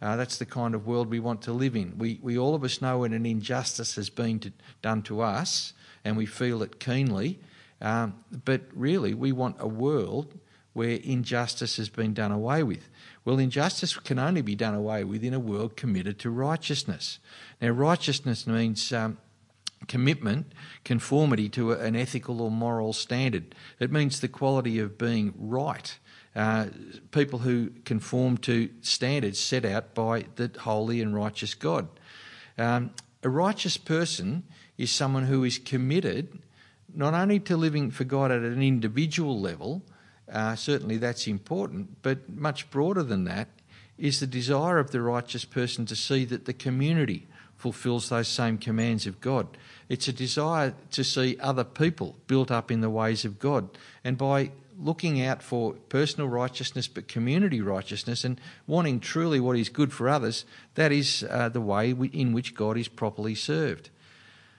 Uh, 0.00 0.16
that's 0.16 0.36
the 0.36 0.46
kind 0.46 0.74
of 0.74 0.86
world 0.86 1.08
we 1.08 1.18
want 1.18 1.40
to 1.42 1.52
live 1.52 1.74
in. 1.74 1.96
We, 1.98 2.20
we 2.22 2.36
all 2.36 2.54
of 2.54 2.62
us 2.62 2.82
know 2.82 2.98
when 2.98 3.14
an 3.14 3.24
injustice 3.24 3.96
has 3.96 4.10
been 4.10 4.38
to, 4.40 4.52
done 4.82 5.02
to 5.02 5.22
us 5.22 5.72
and 6.04 6.16
we 6.16 6.26
feel 6.26 6.62
it 6.62 6.78
keenly. 6.78 7.40
Um, 7.80 8.14
but 8.44 8.62
really, 8.74 9.14
we 9.14 9.32
want 9.32 9.56
a 9.58 9.66
world 9.66 10.38
where 10.74 10.98
injustice 11.02 11.76
has 11.78 11.88
been 11.88 12.12
done 12.12 12.32
away 12.32 12.62
with. 12.62 12.88
Well, 13.24 13.38
injustice 13.38 13.96
can 13.96 14.18
only 14.18 14.42
be 14.42 14.54
done 14.54 14.74
away 14.74 15.04
with 15.04 15.24
in 15.24 15.32
a 15.32 15.40
world 15.40 15.76
committed 15.76 16.18
to 16.20 16.30
righteousness. 16.30 17.18
Now, 17.62 17.70
righteousness 17.70 18.46
means 18.46 18.92
um, 18.92 19.16
commitment, 19.88 20.52
conformity 20.84 21.48
to 21.50 21.72
an 21.72 21.96
ethical 21.96 22.42
or 22.42 22.50
moral 22.50 22.92
standard. 22.92 23.54
It 23.78 23.92
means 23.92 24.20
the 24.20 24.28
quality 24.28 24.78
of 24.78 24.98
being 24.98 25.32
right. 25.38 25.96
Uh, 26.34 26.66
people 27.12 27.40
who 27.40 27.70
conform 27.84 28.36
to 28.36 28.68
standards 28.80 29.38
set 29.38 29.64
out 29.64 29.94
by 29.94 30.24
the 30.36 30.50
holy 30.60 31.00
and 31.00 31.14
righteous 31.14 31.54
God. 31.54 31.88
Um, 32.58 32.90
a 33.22 33.28
righteous 33.28 33.76
person 33.76 34.42
is 34.76 34.90
someone 34.90 35.26
who 35.26 35.44
is 35.44 35.58
committed 35.58 36.40
not 36.92 37.14
only 37.14 37.40
to 37.40 37.56
living 37.56 37.90
for 37.90 38.04
God 38.04 38.30
at 38.30 38.42
an 38.42 38.62
individual 38.62 39.40
level, 39.40 39.82
uh, 40.32 40.54
certainly 40.54 40.96
that's 40.96 41.26
important, 41.26 42.02
but 42.02 42.28
much 42.28 42.70
broader 42.70 43.02
than 43.02 43.24
that 43.24 43.48
is 43.98 44.20
the 44.20 44.26
desire 44.26 44.78
of 44.78 44.90
the 44.90 45.00
righteous 45.00 45.44
person 45.44 45.86
to 45.86 45.96
see 45.96 46.24
that 46.24 46.44
the 46.44 46.52
community 46.52 47.26
fulfills 47.56 48.08
those 48.08 48.28
same 48.28 48.58
commands 48.58 49.06
of 49.06 49.20
God. 49.20 49.46
It's 49.88 50.08
a 50.08 50.12
desire 50.12 50.74
to 50.90 51.04
see 51.04 51.36
other 51.40 51.64
people 51.64 52.16
built 52.26 52.50
up 52.50 52.70
in 52.70 52.80
the 52.80 52.90
ways 52.90 53.24
of 53.24 53.38
God. 53.38 53.68
And 54.02 54.18
by 54.18 54.50
looking 54.84 55.22
out 55.22 55.42
for 55.42 55.72
personal 55.88 56.28
righteousness 56.28 56.86
but 56.86 57.08
community 57.08 57.60
righteousness 57.60 58.22
and 58.22 58.40
wanting 58.66 59.00
truly 59.00 59.40
what 59.40 59.56
is 59.56 59.68
good 59.68 59.92
for 59.92 60.08
others, 60.08 60.44
that 60.74 60.92
is 60.92 61.24
uh, 61.30 61.48
the 61.48 61.60
way 61.60 61.90
in 61.90 62.32
which 62.32 62.54
God 62.54 62.76
is 62.76 62.88
properly 62.88 63.34
served. 63.34 63.90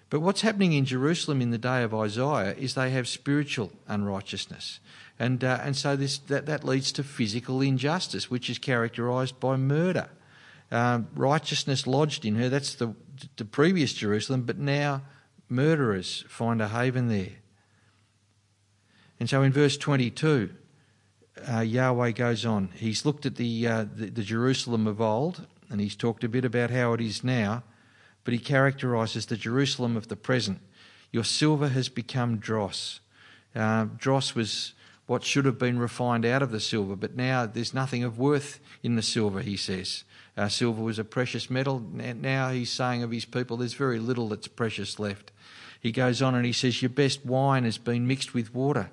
But 0.09 0.21
what's 0.21 0.41
happening 0.41 0.73
in 0.73 0.85
Jerusalem 0.85 1.41
in 1.41 1.51
the 1.51 1.57
day 1.57 1.83
of 1.83 1.93
Isaiah 1.93 2.55
is 2.55 2.73
they 2.73 2.91
have 2.91 3.07
spiritual 3.07 3.71
unrighteousness. 3.87 4.79
And, 5.19 5.43
uh, 5.43 5.59
and 5.61 5.75
so 5.75 5.95
this, 5.95 6.17
that, 6.17 6.45
that 6.45 6.63
leads 6.63 6.91
to 6.93 7.03
physical 7.03 7.61
injustice, 7.61 8.29
which 8.29 8.49
is 8.49 8.57
characterised 8.57 9.39
by 9.39 9.55
murder. 9.55 10.09
Um, 10.71 11.07
righteousness 11.15 11.87
lodged 11.87 12.25
in 12.25 12.35
her, 12.35 12.49
that's 12.49 12.75
the, 12.75 12.93
the 13.37 13.45
previous 13.45 13.93
Jerusalem, 13.93 14.43
but 14.43 14.57
now 14.57 15.03
murderers 15.47 16.25
find 16.27 16.61
a 16.61 16.69
haven 16.69 17.07
there. 17.07 17.33
And 19.19 19.29
so 19.29 19.41
in 19.43 19.51
verse 19.51 19.77
22, 19.77 20.49
uh, 21.49 21.59
Yahweh 21.61 22.11
goes 22.11 22.45
on. 22.45 22.69
He's 22.75 23.05
looked 23.05 23.25
at 23.25 23.35
the, 23.35 23.67
uh, 23.67 23.85
the, 23.93 24.07
the 24.07 24.23
Jerusalem 24.23 24.87
of 24.87 25.01
old, 25.01 25.47
and 25.69 25.81
he's 25.81 25.95
talked 25.95 26.23
a 26.23 26.29
bit 26.29 26.45
about 26.45 26.69
how 26.69 26.93
it 26.93 27.01
is 27.01 27.23
now, 27.23 27.63
but 28.23 28.33
he 28.33 28.39
characterises 28.39 29.25
the 29.25 29.37
Jerusalem 29.37 29.95
of 29.95 30.07
the 30.07 30.15
present. 30.15 30.59
Your 31.11 31.23
silver 31.23 31.69
has 31.69 31.89
become 31.89 32.37
dross. 32.37 32.99
Uh, 33.55 33.85
dross 33.97 34.35
was 34.35 34.73
what 35.07 35.23
should 35.23 35.45
have 35.45 35.59
been 35.59 35.77
refined 35.77 36.25
out 36.25 36.41
of 36.41 36.51
the 36.51 36.59
silver, 36.59 36.95
but 36.95 37.15
now 37.15 37.45
there's 37.45 37.73
nothing 37.73 38.03
of 38.03 38.17
worth 38.17 38.59
in 38.81 38.95
the 38.95 39.01
silver, 39.01 39.41
he 39.41 39.55
says. 39.55 40.03
Uh, 40.35 40.49
silver 40.49 40.81
was 40.81 40.99
a 40.99 41.03
precious 41.03 41.49
metal. 41.49 41.79
Now 41.79 42.49
he's 42.49 42.71
saying 42.71 43.03
of 43.03 43.11
his 43.11 43.25
people, 43.25 43.57
there's 43.57 43.73
very 43.73 43.99
little 43.99 44.29
that's 44.29 44.47
precious 44.47 44.99
left. 44.99 45.31
He 45.79 45.91
goes 45.91 46.21
on 46.21 46.33
and 46.33 46.45
he 46.45 46.51
says, 46.51 46.81
Your 46.81 46.89
best 46.89 47.25
wine 47.25 47.63
has 47.63 47.77
been 47.77 48.07
mixed 48.07 48.33
with 48.33 48.53
water. 48.53 48.89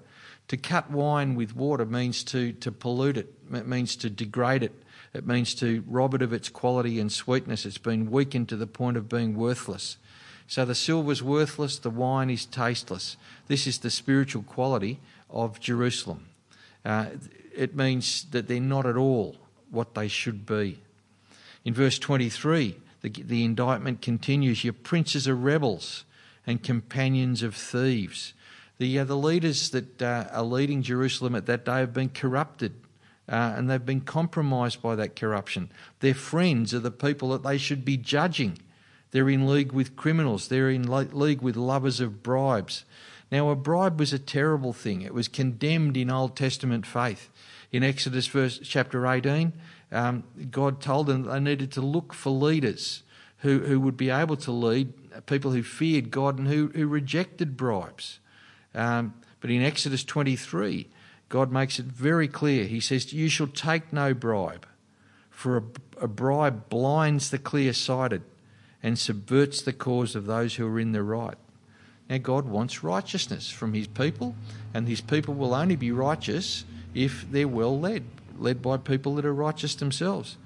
To 0.52 0.59
cut 0.59 0.90
wine 0.90 1.35
with 1.35 1.56
water 1.56 1.87
means 1.87 2.23
to, 2.25 2.52
to 2.52 2.71
pollute 2.71 3.16
it, 3.16 3.32
it 3.54 3.66
means 3.66 3.97
to 3.97 4.11
degrade 4.11 4.62
it, 4.62 4.85
it 5.14 5.26
means 5.26 5.54
to 5.54 5.82
rob 5.87 6.12
it 6.12 6.21
of 6.21 6.35
its 6.35 6.50
quality 6.50 7.00
and 7.00 7.11
sweetness. 7.11 7.64
It's 7.64 7.78
been 7.78 8.11
weakened 8.11 8.50
to 8.50 8.56
the 8.56 8.66
point 8.66 8.99
of 8.99 9.09
being 9.09 9.35
worthless. 9.35 9.97
So 10.47 10.66
the 10.66 10.75
silver's 10.75 11.23
worthless, 11.23 11.78
the 11.78 11.88
wine 11.88 12.28
is 12.28 12.44
tasteless. 12.44 13.16
This 13.49 13.66
is 13.66 13.78
the 13.78 13.88
spiritual 13.88 14.42
quality 14.42 15.00
of 15.30 15.59
Jerusalem. 15.59 16.26
Uh, 16.85 17.06
it 17.56 17.75
means 17.75 18.25
that 18.32 18.47
they're 18.47 18.61
not 18.61 18.85
at 18.85 18.99
all 18.99 19.37
what 19.71 19.94
they 19.94 20.06
should 20.06 20.44
be. 20.44 20.80
In 21.64 21.73
verse 21.73 21.99
23, 21.99 22.76
the, 23.00 23.09
the 23.09 23.42
indictment 23.42 24.02
continues 24.02 24.64
Your 24.64 24.75
princes 24.75 25.26
are 25.26 25.35
rebels 25.35 26.04
and 26.47 26.62
companions 26.62 27.42
of 27.42 27.54
thieves. 27.54 28.35
The, 28.79 28.99
uh, 28.99 29.05
the 29.05 29.17
leaders 29.17 29.71
that 29.71 30.02
uh, 30.02 30.26
are 30.33 30.43
leading 30.43 30.83
Jerusalem 30.83 31.35
at 31.35 31.47
that 31.47 31.64
day 31.64 31.79
have 31.79 31.93
been 31.93 32.09
corrupted 32.09 32.75
uh, 33.29 33.55
and 33.57 33.71
they've 33.71 33.85
been 33.85 34.00
compromised 34.00 34.83
by 34.83 34.95
that 34.97 35.17
corruption. 35.17 35.71
Their 36.00 36.14
friends 36.14 36.75
are 36.75 36.81
the 36.81 36.91
people 36.91 37.31
that 37.31 37.43
they 37.43 37.59
should 37.59 37.85
be 37.85 37.97
judging. 37.97 38.59
They're 39.11 39.31
in 39.31 39.47
league 39.47 39.73
with 39.73 39.97
criminals, 39.97 40.49
they're 40.49 40.71
in 40.71 40.83
league 40.83 41.43
with 41.43 41.57
lovers 41.57 42.00
of 42.00 42.23
bribes. 42.23 42.85
Now, 43.31 43.49
a 43.49 43.57
bribe 43.57 43.99
was 43.99 44.12
a 44.12 44.19
terrible 44.19 44.75
thing. 44.75 45.00
It 45.00 45.14
was 45.14 45.26
condemned 45.26 45.97
in 45.97 46.11
Old 46.11 46.37
Testament 46.37 46.85
faith. 46.85 47.31
In 47.71 47.83
Exodus 47.83 48.26
verse, 48.26 48.61
chapter 48.62 49.07
18, 49.07 49.55
um, 49.91 50.25
God 50.50 50.83
told 50.83 51.07
them 51.07 51.23
they 51.23 51.41
needed 51.41 51.73
to 51.73 51.81
look 51.81 52.12
for 52.12 52.29
leaders 52.29 53.02
who, 53.38 53.61
who 53.61 53.81
would 53.81 53.97
be 53.97 54.11
able 54.11 54.37
to 54.37 54.52
lead 54.52 54.93
people 55.25 55.52
who 55.52 55.62
feared 55.62 56.11
God 56.11 56.38
and 56.38 56.49
who, 56.49 56.69
who 56.75 56.87
rejected 56.87 57.57
bribes. 57.57 58.19
Um, 58.75 59.14
but 59.41 59.50
in 59.50 59.62
Exodus 59.62 60.05
23, 60.05 60.88
God 61.29 61.50
makes 61.50 61.79
it 61.79 61.87
very 61.87 62.29
clear. 62.29 62.64
He 62.64 62.81
says, 62.81 63.12
You 63.12 63.29
shall 63.29 63.47
take 63.47 63.93
no 63.93 64.14
bribe, 64.14 64.67
for 65.31 65.57
a, 65.57 65.62
a 66.02 66.09
bribe 66.09 66.69
blinds 66.69 67.31
the 67.31 67.38
clear 67.38 67.73
sighted 67.73 68.23
and 68.83 68.99
subverts 68.99 69.62
the 69.62 69.73
cause 69.73 70.14
of 70.14 70.26
those 70.26 70.57
who 70.57 70.67
are 70.67 70.81
in 70.81 70.93
the 70.93 71.02
right. 71.02 71.37
Now, 72.11 72.19
God 72.19 72.47
wants 72.47 72.83
righteousness 72.83 73.50
from 73.50 73.73
His 73.73 73.87
people, 73.87 74.35
and 74.75 74.87
His 74.87 75.00
people 75.00 75.35
will 75.35 75.55
only 75.55 75.76
be 75.76 75.93
righteous 75.93 76.64
if 76.95 77.25
they're 77.31 77.49
well 77.49 77.79
led, 77.79 78.05
led 78.37 78.61
by 78.61 78.76
people 78.76 79.14
that 79.14 79.25
are 79.25 79.35
righteous 79.35 79.75
themselves. 79.75 80.37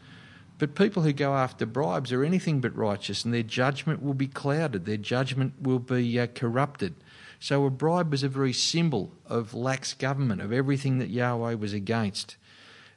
But 0.59 0.75
people 0.75 1.03
who 1.03 1.13
go 1.13 1.35
after 1.35 1.67
bribes 1.67 2.13
are 2.13 2.25
anything 2.25 2.61
but 2.61 2.77
righteous, 2.77 3.25
and 3.25 3.35
their 3.35 3.43
judgment 3.43 4.03
will 4.03 4.15
be 4.15 4.29
clouded, 4.29 4.87
their 4.87 4.97
judgment 4.97 5.55
will 5.61 5.79
be 5.79 6.19
uh, 6.19 6.29
corrupted. 6.29 6.95
So, 7.39 7.65
a 7.67 7.71
bribe 7.71 8.11
was 8.11 8.23
a 8.23 8.29
very 8.29 8.53
symbol 8.53 9.13
of 9.27 9.55
lax 9.55 9.95
government, 9.95 10.41
of 10.41 10.53
everything 10.53 10.99
that 10.99 11.11
Yahweh 11.11 11.55
was 11.55 11.73
against. 11.73 12.37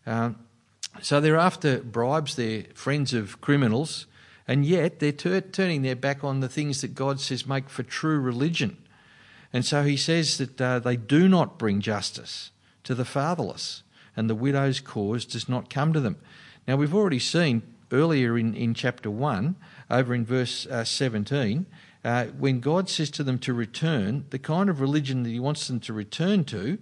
Um, 0.05 0.37
so, 1.01 1.19
they're 1.19 1.37
after 1.37 1.79
bribes, 1.79 2.35
they're 2.35 2.65
friends 2.73 3.13
of 3.13 3.41
criminals, 3.41 4.07
and 4.47 4.65
yet 4.65 4.99
they're 4.99 5.11
ter- 5.11 5.41
turning 5.41 5.83
their 5.83 5.95
back 5.95 6.23
on 6.23 6.39
the 6.39 6.49
things 6.49 6.81
that 6.81 6.95
God 6.95 7.19
says 7.19 7.45
make 7.45 7.69
for 7.69 7.83
true 7.83 8.19
religion. 8.19 8.77
And 9.51 9.65
so 9.65 9.83
he 9.83 9.97
says 9.97 10.37
that 10.37 10.61
uh, 10.61 10.79
they 10.79 10.95
do 10.95 11.27
not 11.27 11.57
bring 11.57 11.81
justice 11.81 12.51
to 12.83 12.95
the 12.95 13.05
fatherless, 13.05 13.83
and 14.15 14.29
the 14.29 14.35
widow's 14.35 14.79
cause 14.79 15.25
does 15.25 15.49
not 15.49 15.69
come 15.69 15.93
to 15.93 15.99
them. 15.99 16.17
Now, 16.67 16.75
we've 16.75 16.93
already 16.93 17.19
seen 17.19 17.63
earlier 17.91 18.37
in, 18.37 18.53
in 18.53 18.73
chapter 18.73 19.09
1, 19.09 19.55
over 19.89 20.13
in 20.13 20.25
verse 20.25 20.67
uh, 20.67 20.83
17, 20.83 21.65
uh, 22.03 22.25
when 22.25 22.59
God 22.59 22.89
says 22.89 23.09
to 23.11 23.23
them 23.23 23.39
to 23.39 23.53
return, 23.53 24.25
the 24.29 24.39
kind 24.39 24.69
of 24.69 24.79
religion 24.81 25.23
that 25.23 25.29
He 25.29 25.39
wants 25.39 25.67
them 25.67 25.79
to 25.81 25.93
return 25.93 26.45
to 26.45 26.77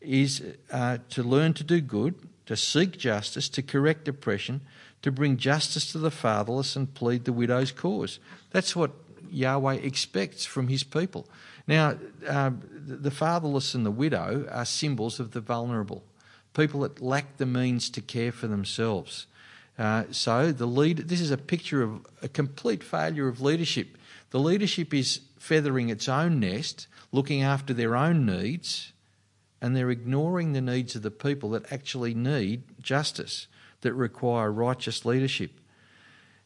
is 0.00 0.42
uh, 0.70 0.98
to 1.10 1.22
learn 1.22 1.54
to 1.54 1.64
do 1.64 1.80
good, 1.80 2.14
to 2.46 2.56
seek 2.56 2.98
justice, 2.98 3.48
to 3.48 3.62
correct 3.62 4.08
oppression, 4.08 4.60
to 5.02 5.10
bring 5.10 5.36
justice 5.36 5.90
to 5.92 5.98
the 5.98 6.10
fatherless 6.10 6.76
and 6.76 6.94
plead 6.94 7.24
the 7.24 7.32
widow's 7.32 7.72
cause. 7.72 8.18
That's 8.50 8.74
what 8.74 8.92
Yahweh 9.30 9.74
expects 9.74 10.44
from 10.44 10.68
his 10.68 10.82
people. 10.82 11.26
Now, 11.66 11.96
uh, 12.26 12.50
the 12.70 13.10
fatherless 13.10 13.74
and 13.74 13.84
the 13.84 13.90
widow 13.90 14.46
are 14.50 14.64
symbols 14.64 15.20
of 15.20 15.32
the 15.32 15.40
vulnerable, 15.40 16.02
people 16.54 16.80
that 16.80 17.02
lack 17.02 17.36
the 17.36 17.46
means 17.46 17.90
to 17.90 18.00
care 18.00 18.32
for 18.32 18.46
themselves. 18.46 19.26
Uh, 19.78 20.04
so 20.10 20.50
the 20.50 20.66
lead, 20.66 21.08
this 21.08 21.20
is 21.20 21.30
a 21.30 21.36
picture 21.36 21.82
of 21.82 22.06
a 22.22 22.28
complete 22.28 22.82
failure 22.82 23.28
of 23.28 23.40
leadership. 23.40 23.97
The 24.30 24.38
leadership 24.38 24.92
is 24.92 25.20
feathering 25.38 25.88
its 25.88 26.08
own 26.08 26.40
nest, 26.40 26.86
looking 27.12 27.42
after 27.42 27.72
their 27.72 27.96
own 27.96 28.26
needs, 28.26 28.92
and 29.60 29.74
they're 29.74 29.90
ignoring 29.90 30.52
the 30.52 30.60
needs 30.60 30.94
of 30.94 31.02
the 31.02 31.10
people 31.10 31.50
that 31.50 31.72
actually 31.72 32.14
need 32.14 32.62
justice 32.80 33.46
that 33.80 33.94
require 33.94 34.52
righteous 34.52 35.04
leadership. 35.04 35.52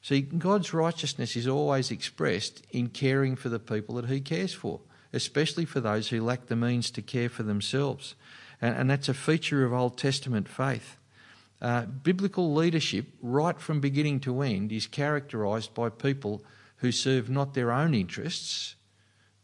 See, 0.00 0.20
God's 0.20 0.74
righteousness 0.74 1.36
is 1.36 1.46
always 1.46 1.90
expressed 1.90 2.64
in 2.70 2.88
caring 2.88 3.36
for 3.36 3.48
the 3.48 3.58
people 3.58 3.96
that 3.96 4.06
He 4.06 4.20
cares 4.20 4.52
for, 4.52 4.80
especially 5.12 5.64
for 5.64 5.80
those 5.80 6.08
who 6.08 6.22
lack 6.22 6.46
the 6.46 6.56
means 6.56 6.90
to 6.92 7.02
care 7.02 7.28
for 7.28 7.42
themselves. 7.42 8.14
And, 8.60 8.76
and 8.76 8.90
that's 8.90 9.08
a 9.08 9.14
feature 9.14 9.64
of 9.64 9.72
Old 9.72 9.96
Testament 9.96 10.48
faith. 10.48 10.96
Uh, 11.60 11.82
biblical 11.82 12.52
leadership, 12.52 13.06
right 13.22 13.60
from 13.60 13.80
beginning 13.80 14.18
to 14.20 14.42
end, 14.42 14.72
is 14.72 14.88
characterised 14.88 15.72
by 15.74 15.88
people 15.88 16.42
who 16.82 16.90
serve 16.90 17.30
not 17.30 17.54
their 17.54 17.70
own 17.70 17.94
interests, 17.94 18.74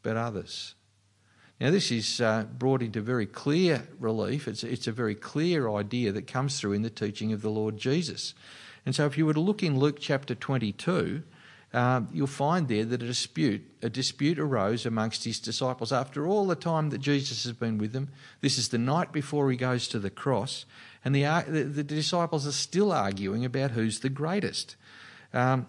but 0.03 0.17
others. 0.17 0.75
Now, 1.61 1.71
this 1.71 1.93
is 1.93 2.21
uh, 2.21 2.45
brought 2.45 2.83
into 2.83 3.01
very 3.01 3.27
clear 3.27 3.89
relief. 4.01 4.49
It's, 4.49 4.65
it's 4.65 4.89
a 4.89 4.93
very 4.93 5.15
clear 5.15 5.71
idea 5.71 6.11
that 6.13 6.27
comes 6.27 6.59
through 6.59 6.73
in 6.73 6.83
the 6.83 6.91
teaching 6.91 7.33
of 7.33 7.41
the 7.41 7.51
Lord 7.51 7.77
Jesus. 7.77 8.35
And 8.85 8.93
so, 8.93 9.07
if 9.07 9.17
you 9.17 9.25
were 9.25 9.35
to 9.35 9.41
look 9.41 9.63
in 9.63 9.79
Luke 9.79 9.99
chapter 10.01 10.35
22, 10.35 11.23
uh, 11.73 12.01
you'll 12.13 12.27
find 12.27 12.67
there 12.67 12.85
that 12.85 13.03
a 13.03 13.07
dispute, 13.07 13.63
a 13.83 13.89
dispute 13.91 14.41
arose 14.41 14.85
amongst 14.85 15.23
his 15.23 15.39
disciples 15.39 15.93
after 15.93 16.27
all 16.27 16.45
the 16.45 16.57
time 16.57 16.91
that 16.91 17.01
Jesus 17.01 17.45
has 17.45 17.53
been 17.53 17.79
with 17.79 17.93
them. 17.93 18.09
This 18.41 18.59
is 18.59 18.71
the 18.71 18.79
night 18.79 19.13
before 19.13 19.49
he 19.49 19.57
goes 19.57 19.87
to 19.89 20.01
the 20.01 20.11
cross, 20.11 20.67
and 21.05 21.15
the, 21.15 21.23
the, 21.47 21.63
the 21.63 21.85
disciples 21.85 22.49
are 22.49 22.53
still 22.53 22.91
arguing 22.91 23.45
about 23.45 23.73
who's 23.73 24.01
the 24.01 24.09
greatest. 24.09 24.75
Um, 25.33 25.69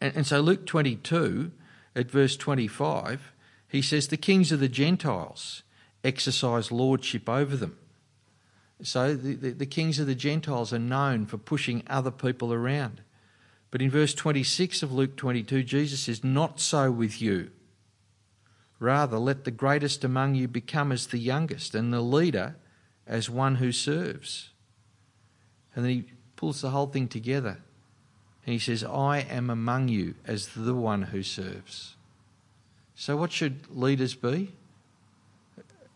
and, 0.00 0.16
and 0.16 0.26
so, 0.26 0.40
Luke 0.40 0.66
22 0.66 1.52
at 1.94 2.10
verse 2.10 2.36
25 2.36 3.32
he 3.68 3.82
says, 3.82 4.08
The 4.08 4.16
kings 4.16 4.52
of 4.52 4.60
the 4.60 4.68
Gentiles 4.68 5.62
exercise 6.04 6.70
lordship 6.70 7.28
over 7.28 7.56
them. 7.56 7.78
So 8.82 9.14
the, 9.14 9.34
the, 9.34 9.50
the, 9.50 9.66
kings 9.66 9.98
of 9.98 10.06
the 10.06 10.14
Gentiles 10.14 10.72
are 10.72 10.78
known 10.78 11.26
for 11.26 11.38
pushing 11.38 11.82
other 11.86 12.10
people 12.10 12.52
around. 12.52 13.00
But 13.70 13.82
in 13.82 13.90
verse 13.90 14.14
26 14.14 14.82
of 14.82 14.92
Luke 14.92 15.16
22, 15.16 15.62
Jesus 15.62 16.00
says, 16.00 16.22
Not 16.22 16.60
so 16.60 16.90
with 16.90 17.20
you. 17.20 17.50
Rather, 18.78 19.18
let 19.18 19.44
the 19.44 19.50
greatest 19.50 20.04
among 20.04 20.34
you 20.34 20.46
become 20.46 20.92
as 20.92 21.06
the 21.06 21.18
youngest, 21.18 21.74
and 21.74 21.92
the 21.92 22.02
leader 22.02 22.56
as 23.06 23.30
one 23.30 23.56
who 23.56 23.72
serves. 23.72 24.50
And 25.74 25.84
then 25.84 25.92
he 25.92 26.04
pulls 26.36 26.60
the 26.60 26.70
whole 26.70 26.86
thing 26.86 27.08
together. 27.08 27.58
And 28.46 28.52
he 28.52 28.58
says, 28.60 28.84
I 28.84 29.26
am 29.28 29.50
among 29.50 29.88
you 29.88 30.14
as 30.24 30.48
the 30.54 30.74
one 30.74 31.02
who 31.02 31.24
serves. 31.24 31.96
So, 32.94 33.16
what 33.16 33.32
should 33.32 33.68
leaders 33.76 34.14
be? 34.14 34.52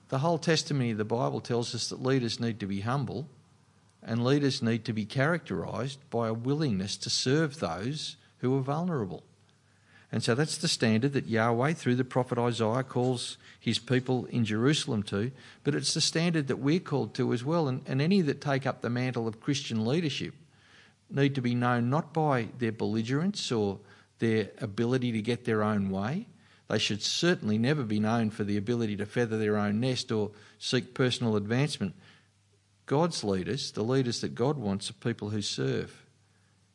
The 0.09 0.19
whole 0.19 0.39
testimony 0.39 0.91
of 0.91 0.99
the 0.99 1.05
Bible 1.05 1.41
tells 1.41 1.75
us 1.75 1.89
that 1.89 2.03
leaders 2.03 2.41
need 2.41 2.59
to 2.59 2.67
be 2.67 2.81
humble 2.81 3.29
and 4.03 4.25
leaders 4.25 4.63
need 4.63 4.85
to 4.87 4.93
be 4.93 5.05
characterised 5.05 5.99
by 6.11 6.27
a 6.27 6.35
willingness 6.35 6.97
to 6.99 7.11
serve 7.11 7.61
those 7.61 8.17
who 8.39 8.57
are 8.57 8.63
vulnerable. 8.63 9.23
And 10.11 10.25
so 10.25 10.35
that's 10.35 10.57
the 10.57 10.67
standard 10.67 11.13
that 11.13 11.29
Yahweh, 11.29 11.75
through 11.75 11.95
the 11.95 12.05
prophet 12.05 12.37
Isaiah, 12.37 12.83
calls 12.83 13.39
his 13.61 13.79
people 13.79 14.25
in 14.27 14.45
Jerusalem 14.45 15.05
to, 15.05 15.31
but 15.63 15.77
it's 15.77 15.95
the 15.95 16.01
standard 16.01 16.49
that 16.49 16.59
we're 16.59 16.81
called 16.81 17.15
to 17.15 17.33
as 17.33 17.45
well. 17.45 17.69
And, 17.69 17.83
and 17.87 18.03
any 18.03 18.21
that 18.23 18.41
take 18.41 18.67
up 18.67 18.81
the 18.81 18.91
mantle 18.91 19.29
of 19.29 19.41
Christian 19.41 19.87
leadership 19.87 20.35
need 21.15 21.35
to 21.35 21.43
be 21.43 21.55
known 21.55 21.91
not 21.91 22.13
by 22.13 22.49
their 22.59 22.73
belligerence 22.73 23.51
or 23.51 23.79
their 24.19 24.51
ability 24.59 25.13
to 25.13 25.23
get 25.23 25.45
their 25.45 25.63
own 25.63 25.91
way, 25.91 26.27
they 26.69 26.79
should 26.79 27.03
certainly 27.03 27.59
never 27.59 27.83
be 27.83 27.99
known 27.99 28.31
for 28.31 28.45
the 28.45 28.57
ability 28.57 28.97
to 28.97 29.07
feather 29.07 29.39
their 29.39 29.57
own 29.57 29.81
nest 29.81 30.13
or 30.13 30.31
seek 30.59 30.95
personal 30.95 31.37
advancement. 31.37 31.95
God's 32.87 33.25
leaders, 33.25 33.73
the 33.73 33.83
leaders 33.83 34.21
that 34.21 34.35
God 34.35 34.57
wants, 34.57 34.89
are 34.91 34.95
people 34.95 35.31
who 35.31 35.43
serve 35.43 36.05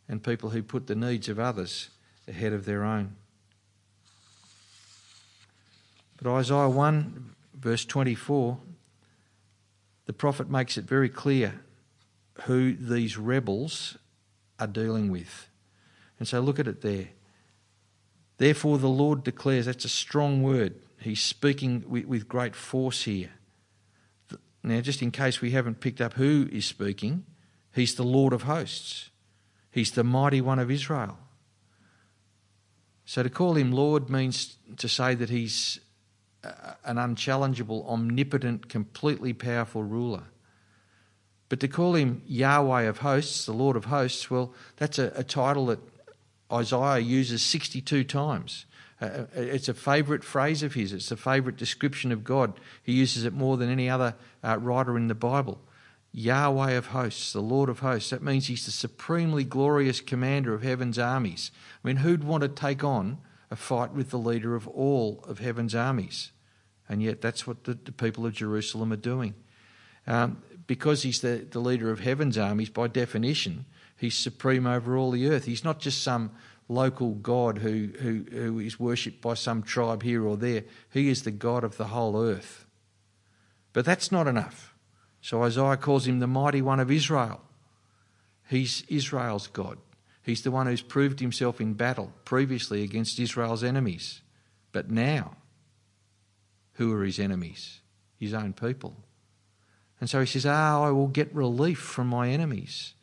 and 0.10 0.24
people 0.24 0.50
who 0.50 0.63
put 0.63 0.88
the 0.88 0.96
needs 0.96 1.30
of 1.30 1.39
others 1.39 1.89
ahead 2.27 2.54
of 2.54 2.65
their 2.65 2.84
own. 2.84 3.15
But 6.22 6.32
Isaiah 6.32 6.70
1, 6.70 7.36
verse 7.54 7.86
24, 7.86 8.58
the 10.06 10.13
prophet 10.13 10.50
makes 10.50 10.77
it 10.77 10.86
very 10.86 11.10
clear 11.10 11.62
who 12.44 12.74
these 12.74 13.18
rebels 13.18 13.98
are 14.59 14.67
dealing 14.67 15.12
with. 15.12 15.50
And 16.19 16.27
so 16.27 16.39
look 16.39 16.59
at 16.59 16.67
it 16.67 16.81
there. 16.81 17.09
Therefore, 18.38 18.77
the 18.77 18.89
Lord 18.89 19.24
declares 19.24 19.65
that's 19.65 19.85
a 19.85 19.89
strong 19.89 20.43
word. 20.43 20.75
He's 21.00 21.21
speaking 21.21 21.83
with, 21.88 22.05
with 22.05 22.27
great 22.27 22.55
force 22.55 23.03
here. 23.03 23.31
Now, 24.63 24.81
just 24.81 25.01
in 25.01 25.12
case 25.12 25.41
we 25.41 25.51
haven't 25.51 25.79
picked 25.79 26.01
up 26.01 26.13
who 26.13 26.50
is 26.51 26.65
speaking, 26.65 27.25
he's 27.74 27.95
the 27.95 28.03
Lord 28.03 28.34
of 28.34 28.43
hosts, 28.43 29.12
he's 29.71 29.91
the 29.91 30.03
mighty 30.03 30.41
one 30.41 30.60
of 30.60 30.71
Israel. 30.71 31.19
So, 33.06 33.21
to 33.21 33.30
call 33.30 33.56
him 33.56 33.71
Lord 33.71 34.10
means 34.10 34.58
to 34.77 34.89
say 34.89 35.13
that 35.13 35.30
he's 35.30 35.80
an 36.84 36.97
unchallengeable, 36.97 37.88
omnipotent, 37.88 38.67
completely 38.69 39.34
powerful 39.34 39.84
ruler. 39.84 40.23
But 41.49 41.60
to 41.60 41.67
call 41.67 41.95
him 41.95 42.21
Yahweh 42.27 42.84
of 42.84 42.99
hosts, 42.99 43.45
the 43.45 43.53
Lord 43.53 43.75
of 43.75 43.86
hosts, 43.86 44.31
well, 44.31 44.53
that's 44.77 44.97
a, 44.97 45.12
a 45.15 45.23
title 45.23 45.67
that 45.67 45.79
Isaiah 46.51 46.99
uses 46.99 47.43
62 47.43 48.03
times. 48.03 48.65
Uh, 49.01 49.25
it's 49.36 49.67
a 49.67 49.73
favourite 49.73 50.23
phrase 50.23 50.63
of 50.63 50.73
his, 50.73 50.93
it's 50.93 51.12
a 51.12 51.17
favourite 51.17 51.58
description 51.58 52.12
of 52.12 52.23
God. 52.23 52.53
He 52.81 52.93
uses 52.93 53.25
it 53.25 53.34
more 53.34 53.58
than 53.58 53.69
any 53.69 53.89
other 53.89 54.15
uh, 54.43 54.58
writer 54.58 54.97
in 54.97 55.08
the 55.08 55.15
Bible. 55.15 55.60
Yahweh 56.13 56.71
of 56.71 56.88
hosts, 56.88 57.34
the 57.34 57.41
Lord 57.41 57.67
of 57.67 57.79
hosts. 57.79 58.12
That 58.12 58.23
means 58.23 58.47
he's 58.47 58.65
the 58.65 58.71
supremely 58.71 59.43
glorious 59.43 59.99
commander 59.99 60.53
of 60.53 60.63
heaven's 60.63 60.97
armies. 60.97 61.51
I 61.84 61.88
mean, 61.88 61.97
who'd 61.97 62.23
want 62.23 62.41
to 62.43 62.47
take 62.47 62.86
on 62.86 63.17
a 63.51 63.58
fight 63.58 63.91
with 63.91 64.12
the 64.12 64.17
leader 64.17 64.55
of 64.55 64.65
all 64.69 65.25
of 65.27 65.39
heaven's 65.39 65.75
armies? 65.75 66.31
And 66.88 67.03
yet, 67.03 67.19
that's 67.19 67.45
what 67.45 67.65
the, 67.65 67.73
the 67.73 67.91
people 67.91 68.25
of 68.25 68.34
Jerusalem 68.34 68.93
are 68.93 68.97
doing. 68.97 69.34
Um, 70.08 70.41
because 70.67 71.04
he's 71.04 71.21
the, 71.21 71.45
the 71.49 71.60
leader 71.60 71.91
of 71.91 71.99
heaven's 71.99 72.38
armies, 72.38 72.69
by 72.69 72.88
definition, 72.88 73.65
He's 73.97 74.15
supreme 74.15 74.67
over 74.67 74.97
all 74.97 75.12
the 75.12 75.28
earth. 75.30 75.45
He's 75.45 75.63
not 75.63 75.80
just 75.80 76.04
some 76.04 76.32
local 76.67 77.12
God 77.12 77.60
who, 77.60 77.89
who, 77.99 78.25
who 78.32 78.60
is 78.60 78.80
worshipped 78.80 79.21
by 79.21 79.36
some 79.36 79.62
tribe 79.63 80.04
here 80.04 80.25
or 80.25 80.36
there. 80.36 80.63
He 80.91 81.10
is 81.10 81.23
the 81.23 81.32
God 81.32 81.63
of 81.63 81.78
the 81.78 81.86
whole 81.86 82.21
earth. 82.21 82.65
But 83.71 83.86
that's 83.86 84.12
not 84.12 84.28
enough. 84.28 84.73
So 85.21 85.43
Isaiah 85.43 85.78
calls 85.78 86.08
him 86.08 86.19
the 86.19 86.28
mighty 86.28 86.62
one 86.62 86.80
of 86.80 86.91
Israel. 86.91 87.41
He's 88.49 88.84
Israel's 88.89 89.47
God. 89.47 89.78
He's 90.21 90.41
the 90.41 90.51
one 90.51 90.67
who's 90.67 90.82
proved 90.82 91.19
himself 91.19 91.62
in 91.62 91.73
battle 91.73 92.12
previously 92.25 92.84
against 92.84 93.19
Israel's 93.19 93.63
enemies. 93.63 94.21
But 94.71 94.89
now, 94.89 95.38
who 96.73 96.93
are 96.93 97.04
his 97.04 97.19
enemies? 97.19 97.80
His 98.17 98.34
own 98.34 98.54
people. 98.54 98.95
And 99.99 100.10
so 100.10 100.19
he 100.19 100.25
says, 100.25 100.45
Ah, 100.45 100.84
I 100.84 100.91
will 100.91 101.08
get 101.08 101.34
relief 101.34 101.79
from 101.79 102.08
my 102.08 102.29
enemies 102.29 102.93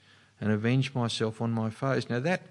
and 0.40 0.50
avenge 0.50 0.94
myself 0.94 1.40
on 1.40 1.52
my 1.52 1.70
foes. 1.70 2.10
Now, 2.10 2.20
that, 2.20 2.42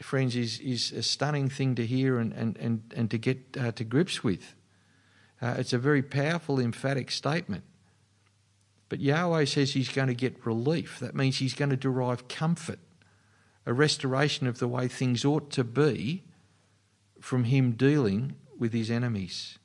friends, 0.00 0.36
is, 0.36 0.60
is 0.60 0.92
a 0.92 1.02
stunning 1.02 1.48
thing 1.48 1.74
to 1.76 1.86
hear 1.86 2.18
and, 2.18 2.32
and, 2.32 2.56
and, 2.58 2.92
and 2.94 3.10
to 3.10 3.18
get 3.18 3.56
uh, 3.58 3.72
to 3.72 3.84
grips 3.84 4.22
with. 4.22 4.54
Uh, 5.40 5.54
it's 5.58 5.72
a 5.72 5.78
very 5.78 6.02
powerful, 6.02 6.60
emphatic 6.60 7.10
statement. 7.10 7.64
But 8.88 9.00
Yahweh 9.00 9.44
says 9.44 9.72
he's 9.72 9.90
going 9.90 10.08
to 10.08 10.14
get 10.14 10.46
relief. 10.46 10.98
That 10.98 11.14
means 11.14 11.38
he's 11.38 11.54
going 11.54 11.70
to 11.70 11.76
derive 11.76 12.28
comfort, 12.28 12.78
a 13.66 13.72
restoration 13.72 14.46
of 14.46 14.58
the 14.58 14.68
way 14.68 14.88
things 14.88 15.24
ought 15.24 15.50
to 15.52 15.64
be 15.64 16.24
from 17.20 17.44
him 17.44 17.72
dealing 17.72 18.34
with 18.58 18.72
his 18.72 18.90
enemies. 18.90 19.58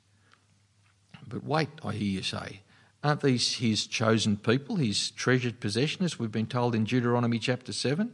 But 1.26 1.44
wait, 1.44 1.68
I 1.82 1.92
hear 1.92 2.02
you 2.02 2.22
say, 2.22 2.60
Aren't 3.04 3.20
these 3.20 3.56
his 3.56 3.86
chosen 3.86 4.38
people, 4.38 4.76
his 4.76 5.10
treasured 5.10 5.60
possession, 5.60 6.06
as 6.06 6.18
we've 6.18 6.32
been 6.32 6.46
told 6.46 6.74
in 6.74 6.84
Deuteronomy 6.84 7.38
chapter 7.38 7.70
7? 7.70 8.10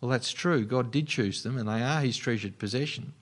Well, 0.00 0.08
that's 0.08 0.30
true. 0.30 0.64
God 0.64 0.92
did 0.92 1.08
choose 1.08 1.42
them, 1.42 1.58
and 1.58 1.68
they 1.68 1.82
are 1.82 2.00
his 2.00 2.16
treasured 2.16 2.58
possession. 2.60 3.12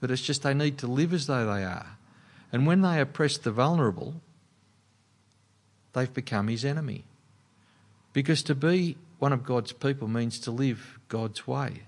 But 0.00 0.10
it's 0.10 0.22
just 0.22 0.42
they 0.42 0.54
need 0.54 0.78
to 0.78 0.86
live 0.86 1.12
as 1.12 1.26
though 1.26 1.44
they 1.44 1.64
are. 1.64 1.98
And 2.50 2.66
when 2.66 2.80
they 2.80 2.98
oppress 2.98 3.36
the 3.36 3.50
vulnerable, 3.50 4.22
they've 5.92 6.12
become 6.12 6.48
his 6.48 6.64
enemy. 6.64 7.04
Because 8.14 8.42
to 8.44 8.54
be 8.54 8.96
one 9.18 9.34
of 9.34 9.44
God's 9.44 9.72
people 9.72 10.08
means 10.08 10.38
to 10.40 10.50
live 10.50 10.98
God's 11.08 11.46
way. 11.46 11.82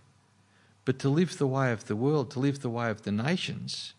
But 0.84 0.98
to 0.98 1.08
live 1.08 1.38
the 1.38 1.46
way 1.46 1.72
of 1.72 1.86
the 1.86 1.96
world, 1.96 2.30
to 2.32 2.40
live 2.40 2.60
the 2.60 2.68
way 2.68 2.90
of 2.90 3.02
the 3.02 3.12
nations, 3.12 3.94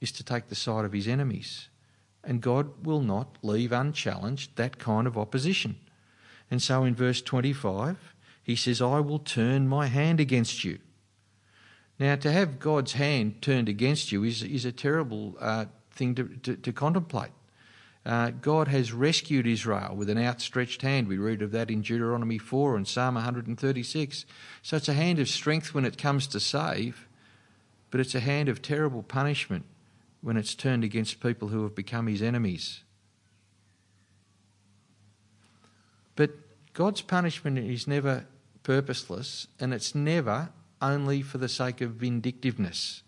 is 0.00 0.10
to 0.12 0.24
take 0.24 0.48
the 0.48 0.56
side 0.56 0.84
of 0.84 0.92
his 0.92 1.06
enemies. 1.06 1.68
And 2.24 2.40
God 2.40 2.84
will 2.84 3.00
not 3.00 3.36
leave 3.42 3.72
unchallenged 3.72 4.56
that 4.56 4.78
kind 4.78 5.06
of 5.06 5.18
opposition. 5.18 5.76
And 6.50 6.62
so 6.62 6.84
in 6.84 6.94
verse 6.94 7.20
25, 7.22 8.14
he 8.42 8.56
says, 8.56 8.80
I 8.80 9.00
will 9.00 9.18
turn 9.18 9.68
my 9.68 9.86
hand 9.86 10.20
against 10.20 10.64
you. 10.64 10.78
Now, 11.98 12.16
to 12.16 12.32
have 12.32 12.58
God's 12.58 12.94
hand 12.94 13.42
turned 13.42 13.68
against 13.68 14.12
you 14.12 14.24
is, 14.24 14.42
is 14.42 14.64
a 14.64 14.72
terrible 14.72 15.36
uh, 15.40 15.66
thing 15.92 16.14
to, 16.16 16.28
to, 16.42 16.56
to 16.56 16.72
contemplate. 16.72 17.30
Uh, 18.04 18.30
God 18.30 18.66
has 18.68 18.92
rescued 18.92 19.46
Israel 19.46 19.94
with 19.94 20.10
an 20.10 20.18
outstretched 20.18 20.82
hand. 20.82 21.06
We 21.06 21.18
read 21.18 21.42
of 21.42 21.52
that 21.52 21.70
in 21.70 21.82
Deuteronomy 21.82 22.38
4 22.38 22.76
and 22.76 22.88
Psalm 22.88 23.14
136. 23.14 24.26
So 24.62 24.76
it's 24.76 24.88
a 24.88 24.94
hand 24.94 25.20
of 25.20 25.28
strength 25.28 25.72
when 25.72 25.84
it 25.84 25.98
comes 25.98 26.26
to 26.28 26.40
save, 26.40 27.06
but 27.90 28.00
it's 28.00 28.16
a 28.16 28.20
hand 28.20 28.48
of 28.48 28.60
terrible 28.60 29.04
punishment 29.04 29.64
when 30.22 30.36
it's 30.36 30.54
turned 30.54 30.84
against 30.84 31.20
people 31.20 31.48
who 31.48 31.62
have 31.64 31.74
become 31.74 32.06
his 32.06 32.22
enemies. 32.22 32.84
But 36.14 36.30
God's 36.72 37.02
punishment 37.02 37.58
is 37.58 37.86
never 37.86 38.26
purposeless 38.62 39.48
and 39.58 39.74
it's 39.74 39.94
never 39.94 40.50
only 40.80 41.22
for 41.22 41.38
the 41.38 41.48
sake 41.48 41.80
of 41.80 41.92
vindictiveness. 41.92 43.02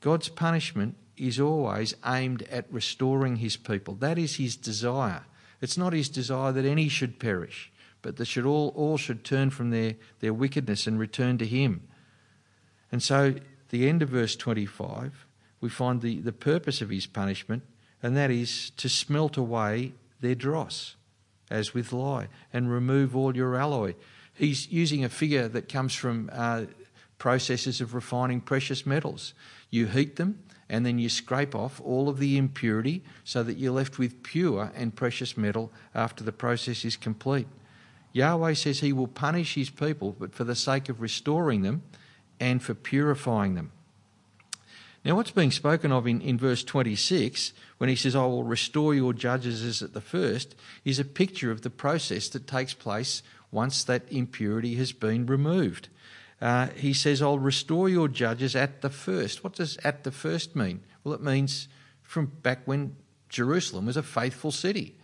God's 0.00 0.28
punishment 0.28 0.96
is 1.16 1.40
always 1.40 1.94
aimed 2.06 2.42
at 2.44 2.72
restoring 2.72 3.36
his 3.36 3.56
people. 3.56 3.94
That 3.94 4.18
is 4.18 4.36
his 4.36 4.56
desire. 4.56 5.24
It's 5.60 5.76
not 5.76 5.92
his 5.92 6.08
desire 6.08 6.52
that 6.52 6.64
any 6.64 6.88
should 6.88 7.18
perish, 7.18 7.72
but 8.02 8.16
that 8.16 8.26
should 8.26 8.46
all, 8.46 8.72
all 8.76 8.96
should 8.96 9.24
turn 9.24 9.50
from 9.50 9.70
their, 9.70 9.96
their 10.20 10.32
wickedness 10.32 10.86
and 10.86 10.98
return 10.98 11.38
to 11.38 11.46
him. 11.46 11.88
And 12.92 13.02
so, 13.02 13.34
the 13.70 13.88
end 13.88 14.02
of 14.02 14.10
verse 14.10 14.36
25, 14.36 15.26
we 15.60 15.68
find 15.68 16.00
the, 16.00 16.20
the 16.20 16.32
purpose 16.32 16.80
of 16.80 16.90
his 16.90 17.06
punishment, 17.06 17.62
and 18.02 18.16
that 18.16 18.30
is 18.30 18.70
to 18.70 18.88
smelt 18.88 19.36
away 19.36 19.92
their 20.20 20.34
dross, 20.34 20.96
as 21.50 21.74
with 21.74 21.92
lye, 21.92 22.28
and 22.52 22.70
remove 22.70 23.16
all 23.16 23.36
your 23.36 23.56
alloy. 23.56 23.94
He's 24.34 24.70
using 24.70 25.04
a 25.04 25.08
figure 25.08 25.48
that 25.48 25.68
comes 25.68 25.94
from 25.94 26.30
uh, 26.32 26.64
processes 27.18 27.80
of 27.80 27.94
refining 27.94 28.40
precious 28.40 28.86
metals. 28.86 29.34
You 29.70 29.86
heat 29.86 30.16
them, 30.16 30.38
and 30.68 30.86
then 30.86 30.98
you 30.98 31.08
scrape 31.08 31.54
off 31.54 31.80
all 31.80 32.08
of 32.08 32.18
the 32.18 32.36
impurity 32.36 33.02
so 33.24 33.42
that 33.42 33.58
you're 33.58 33.72
left 33.72 33.98
with 33.98 34.22
pure 34.22 34.70
and 34.76 34.94
precious 34.94 35.36
metal 35.36 35.72
after 35.94 36.22
the 36.22 36.32
process 36.32 36.84
is 36.84 36.96
complete. 36.96 37.48
Yahweh 38.12 38.54
says 38.54 38.80
he 38.80 38.92
will 38.92 39.08
punish 39.08 39.54
his 39.54 39.70
people, 39.70 40.14
but 40.18 40.34
for 40.34 40.44
the 40.44 40.54
sake 40.54 40.88
of 40.88 41.00
restoring 41.00 41.62
them 41.62 41.82
and 42.40 42.62
for 42.62 42.74
purifying 42.74 43.54
them. 43.54 43.72
Now, 45.08 45.14
what's 45.14 45.30
being 45.30 45.50
spoken 45.50 45.90
of 45.90 46.06
in, 46.06 46.20
in 46.20 46.36
verse 46.36 46.62
26, 46.62 47.54
when 47.78 47.88
he 47.88 47.96
says, 47.96 48.14
I 48.14 48.26
will 48.26 48.44
restore 48.44 48.94
your 48.94 49.14
judges 49.14 49.64
as 49.64 49.80
at 49.80 49.94
the 49.94 50.02
first, 50.02 50.54
is 50.84 50.98
a 50.98 51.04
picture 51.04 51.50
of 51.50 51.62
the 51.62 51.70
process 51.70 52.28
that 52.28 52.46
takes 52.46 52.74
place 52.74 53.22
once 53.50 53.82
that 53.84 54.02
impurity 54.12 54.74
has 54.74 54.92
been 54.92 55.24
removed. 55.24 55.88
Uh, 56.42 56.66
he 56.76 56.92
says, 56.92 57.22
I'll 57.22 57.38
restore 57.38 57.88
your 57.88 58.08
judges 58.08 58.54
at 58.54 58.82
the 58.82 58.90
first. 58.90 59.42
What 59.42 59.54
does 59.54 59.78
at 59.78 60.04
the 60.04 60.12
first 60.12 60.54
mean? 60.54 60.82
Well, 61.02 61.14
it 61.14 61.22
means 61.22 61.68
from 62.02 62.26
back 62.26 62.60
when 62.66 62.94
Jerusalem 63.30 63.86
was 63.86 63.96
a 63.96 64.02
faithful 64.02 64.52
city. 64.52 64.94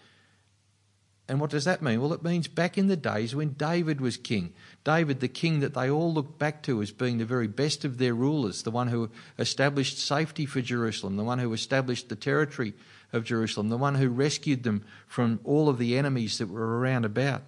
And 1.27 1.41
what 1.41 1.49
does 1.49 1.65
that 1.65 1.81
mean? 1.81 2.03
Well, 2.03 2.13
it 2.13 2.23
means 2.23 2.47
back 2.47 2.77
in 2.77 2.89
the 2.89 2.97
days 2.97 3.35
when 3.35 3.55
David 3.55 4.03
was 4.03 4.19
king. 4.19 4.53
David, 4.85 5.21
the 5.21 5.29
king 5.29 5.61
that 5.61 5.73
they 5.73 5.91
all 5.91 6.13
look 6.13 6.39
back 6.39 6.63
to 6.65 6.83
as 6.83 6.91
being 6.91 7.17
the 7.17 7.25
very 7.25 7.47
best 7.49 7.87
of 7.87 7.97
their 7.97 8.15
rulers, 8.15 8.63
the 8.63 8.71
one 8.71 8.89
who 8.89 9.11
established 9.39 9.99
safety 9.99 10.45
for 10.45 10.61
Jerusalem, 10.61 11.17
the 11.17 11.25
one 11.25 11.39
who 11.39 11.55
established 11.55 12.11
the 12.11 12.17
territory 12.17 12.75
of 13.11 13.25
Jerusalem, 13.25 13.71
the 13.71 13.79
one 13.79 13.95
who 13.95 14.09
rescued 14.09 14.63
them 14.63 14.85
from 15.07 15.41
all 15.43 15.71
of 15.71 15.79
the 15.79 15.97
enemies 15.97 16.37
that 16.37 16.51
were 16.51 16.79
around 16.79 17.07
about. 17.07 17.43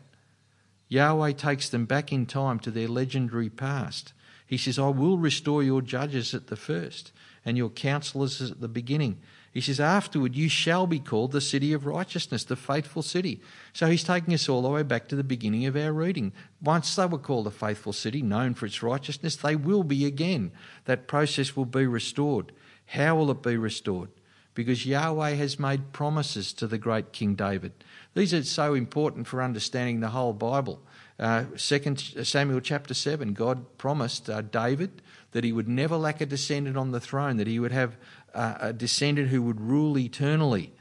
Yahweh 0.88 1.32
takes 1.32 1.68
them 1.68 1.84
back 1.84 2.10
in 2.10 2.24
time 2.24 2.58
to 2.60 2.70
their 2.70 2.88
legendary 2.88 3.50
past. 3.50 4.14
He 4.46 4.56
says, 4.56 4.78
I 4.78 4.88
will 4.88 5.18
restore 5.18 5.62
your 5.62 5.82
judges 5.82 6.32
at 6.32 6.46
the 6.46 6.56
first 6.56 7.12
and 7.44 7.56
your 7.56 7.70
counselors 7.70 8.40
at 8.40 8.60
the 8.60 8.68
beginning. 8.68 9.18
He 9.56 9.62
says, 9.62 9.80
Afterward, 9.80 10.36
you 10.36 10.50
shall 10.50 10.86
be 10.86 10.98
called 10.98 11.32
the 11.32 11.40
city 11.40 11.72
of 11.72 11.86
righteousness, 11.86 12.44
the 12.44 12.56
faithful 12.56 13.00
city. 13.00 13.40
So 13.72 13.86
he's 13.86 14.04
taking 14.04 14.34
us 14.34 14.50
all 14.50 14.60
the 14.60 14.68
way 14.68 14.82
back 14.82 15.08
to 15.08 15.16
the 15.16 15.24
beginning 15.24 15.64
of 15.64 15.74
our 15.74 15.94
reading. 15.94 16.34
Once 16.60 16.94
they 16.94 17.06
were 17.06 17.16
called 17.16 17.46
a 17.46 17.50
faithful 17.50 17.94
city, 17.94 18.20
known 18.20 18.52
for 18.52 18.66
its 18.66 18.82
righteousness, 18.82 19.34
they 19.34 19.56
will 19.56 19.82
be 19.82 20.04
again. 20.04 20.52
That 20.84 21.08
process 21.08 21.56
will 21.56 21.64
be 21.64 21.86
restored. 21.86 22.52
How 22.84 23.16
will 23.16 23.30
it 23.30 23.42
be 23.42 23.56
restored? 23.56 24.10
Because 24.52 24.84
Yahweh 24.84 25.36
has 25.36 25.58
made 25.58 25.90
promises 25.90 26.52
to 26.52 26.66
the 26.66 26.76
great 26.76 27.14
King 27.14 27.34
David. 27.34 27.72
These 28.12 28.34
are 28.34 28.44
so 28.44 28.74
important 28.74 29.26
for 29.26 29.42
understanding 29.42 30.00
the 30.00 30.10
whole 30.10 30.34
Bible. 30.34 30.82
Uh, 31.18 31.44
Second 31.56 31.98
Samuel 31.98 32.60
chapter 32.60 32.92
seven, 32.92 33.32
God 33.32 33.78
promised 33.78 34.28
uh, 34.28 34.42
David 34.42 35.00
that 35.32 35.44
he 35.44 35.52
would 35.52 35.68
never 35.68 35.96
lack 35.96 36.20
a 36.20 36.26
descendant 36.26 36.76
on 36.76 36.92
the 36.92 37.00
throne, 37.00 37.36
that 37.38 37.46
he 37.46 37.58
would 37.58 37.72
have 37.72 37.96
a 38.36 38.72
descendant 38.72 39.28
who 39.28 39.42
would 39.42 39.60
rule 39.60 39.96
eternally. 39.98 40.72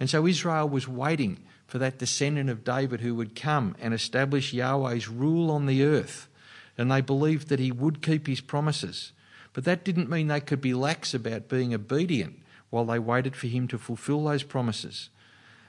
And 0.00 0.10
so 0.10 0.26
Israel 0.26 0.68
was 0.68 0.88
waiting 0.88 1.38
for 1.66 1.78
that 1.78 1.98
descendant 1.98 2.50
of 2.50 2.64
David 2.64 3.00
who 3.00 3.14
would 3.14 3.34
come 3.34 3.76
and 3.80 3.94
establish 3.94 4.52
Yahweh's 4.52 5.08
rule 5.08 5.50
on 5.50 5.66
the 5.66 5.84
earth. 5.84 6.28
And 6.76 6.90
they 6.90 7.00
believed 7.00 7.48
that 7.48 7.60
he 7.60 7.72
would 7.72 8.02
keep 8.02 8.26
his 8.26 8.40
promises. 8.40 9.12
But 9.52 9.64
that 9.64 9.84
didn't 9.84 10.10
mean 10.10 10.26
they 10.26 10.40
could 10.40 10.60
be 10.60 10.74
lax 10.74 11.14
about 11.14 11.48
being 11.48 11.72
obedient 11.72 12.40
while 12.70 12.84
they 12.84 12.98
waited 12.98 13.36
for 13.36 13.46
him 13.46 13.68
to 13.68 13.78
fulfill 13.78 14.24
those 14.24 14.42
promises. 14.42 15.08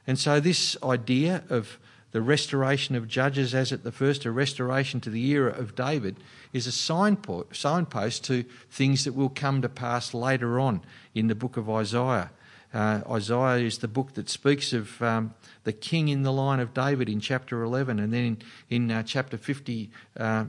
And 0.08 0.18
so, 0.18 0.40
this 0.40 0.76
idea 0.84 1.44
of 1.50 1.78
the 2.12 2.22
restoration 2.22 2.96
of 2.96 3.08
judges 3.08 3.54
as 3.54 3.72
at 3.72 3.84
the 3.84 3.92
first, 3.92 4.26
a 4.26 4.32
restoration 4.32 5.02
to 5.02 5.10
the 5.10 5.28
era 5.32 5.52
of 5.52 5.76
David, 5.76 6.18
is 6.54 6.66
a 6.66 6.72
signpost 6.72 8.24
to 8.24 8.46
things 8.72 9.04
that 9.04 9.14
will 9.14 9.30
come 9.30 9.62
to 9.62 9.70
pass 9.70 10.14
later 10.14 10.60
on 10.60 10.82
in 11.16 11.28
the 11.28 11.36
book 11.36 11.58
of 11.58 11.70
Isaiah. 11.70 12.30
Uh, 12.74 13.00
Isaiah 13.10 13.66
is 13.66 13.78
the 13.78 13.88
book 13.88 14.14
that 14.16 14.30
speaks 14.30 14.74
of 14.74 15.02
um, 15.02 15.34
the 15.64 15.72
king 15.72 16.10
in 16.10 16.24
the 16.24 16.34
line 16.34 16.60
of 16.60 16.74
David 16.74 17.08
in 17.08 17.22
chapter 17.22 17.64
11, 17.64 18.00
and 18.00 18.14
then 18.14 18.26
in, 18.26 18.38
in 18.70 18.92
uh, 18.92 19.02
chapter 19.02 19.38
50, 19.38 19.90
uh, 20.20 20.46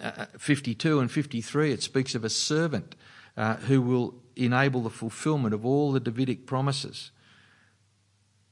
uh 0.00 0.26
52 0.38 1.00
and 1.00 1.10
53, 1.10 1.72
it 1.72 1.82
speaks 1.82 2.14
of 2.14 2.22
a 2.22 2.28
servant 2.28 2.94
uh, 3.36 3.56
who 3.56 3.80
will 3.80 4.14
enable 4.36 4.82
the 4.82 4.90
fulfillment 4.90 5.54
of 5.54 5.64
all 5.64 5.90
the 5.90 6.00
Davidic 6.00 6.44
promises. 6.44 7.10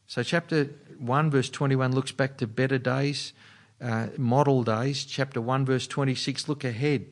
So, 0.06 0.22
chapter 0.22 0.70
1, 0.98 1.30
verse 1.30 1.50
21 1.50 1.92
looks 1.92 2.12
back 2.12 2.38
to 2.38 2.46
better 2.46 2.78
days, 2.78 3.32
uh, 3.80 4.08
model 4.16 4.64
days. 4.64 5.04
Chapter 5.04 5.40
1, 5.40 5.66
verse 5.66 5.86
26 5.86 6.48
look 6.48 6.64
ahead 6.64 7.06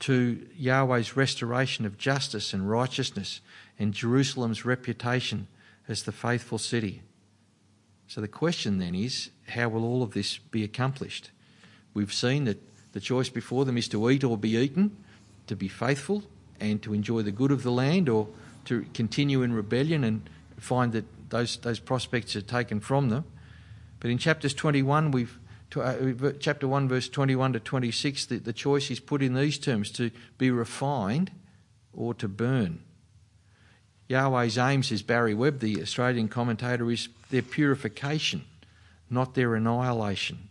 to 0.00 0.46
Yahweh's 0.56 1.16
restoration 1.16 1.86
of 1.86 1.98
justice 1.98 2.52
and 2.52 2.68
righteousness 2.68 3.40
and 3.78 3.92
Jerusalem's 3.92 4.64
reputation 4.64 5.46
as 5.88 6.02
the 6.02 6.12
faithful 6.12 6.58
city. 6.58 7.02
So, 8.08 8.20
the 8.20 8.28
question 8.28 8.78
then 8.78 8.94
is 8.94 9.30
how 9.48 9.68
will 9.68 9.84
all 9.84 10.02
of 10.02 10.12
this 10.12 10.38
be 10.38 10.62
accomplished? 10.62 11.30
We've 11.94 12.12
seen 12.12 12.44
that 12.44 12.58
the 12.92 13.00
choice 13.00 13.28
before 13.28 13.64
them 13.64 13.76
is 13.76 13.88
to 13.88 14.10
eat 14.10 14.22
or 14.22 14.36
be 14.36 14.56
eaten, 14.56 14.96
to 15.46 15.56
be 15.56 15.68
faithful 15.68 16.22
and 16.60 16.82
to 16.82 16.94
enjoy 16.94 17.22
the 17.22 17.32
good 17.32 17.50
of 17.50 17.62
the 17.62 17.70
land, 17.70 18.08
or 18.08 18.28
to 18.66 18.86
continue 18.94 19.42
in 19.42 19.52
rebellion 19.52 20.04
and 20.04 20.28
find 20.58 20.92
that 20.92 21.04
those, 21.30 21.56
those 21.58 21.78
prospects 21.78 22.36
are 22.36 22.42
taken 22.42 22.80
from 22.80 23.08
them. 23.08 23.24
But 24.00 24.10
in 24.10 24.18
chapters 24.18 24.54
21, 24.54 25.10
we've 25.10 25.38
Uh, 25.76 25.80
uh, 25.80 26.32
chapter 26.40 26.66
1, 26.66 26.88
verse 26.88 27.08
21 27.08 27.52
to 27.54 27.60
26, 27.60 28.26
the, 28.26 28.38
the 28.38 28.52
choice 28.52 28.90
is 28.90 29.00
put 29.00 29.22
in 29.22 29.34
these 29.34 29.58
terms 29.58 29.90
to 29.92 30.10
be 30.38 30.50
refined 30.50 31.30
or 31.92 32.14
to 32.14 32.28
burn. 32.28 32.80
Yahweh's 34.08 34.56
aim, 34.56 34.82
says 34.82 35.02
Barry 35.02 35.34
Webb, 35.34 35.60
the 35.60 35.82
Australian 35.82 36.28
commentator, 36.28 36.90
is 36.90 37.08
their 37.30 37.42
purification, 37.42 38.44
not 39.10 39.34
their 39.34 39.54
annihilation. 39.54 40.48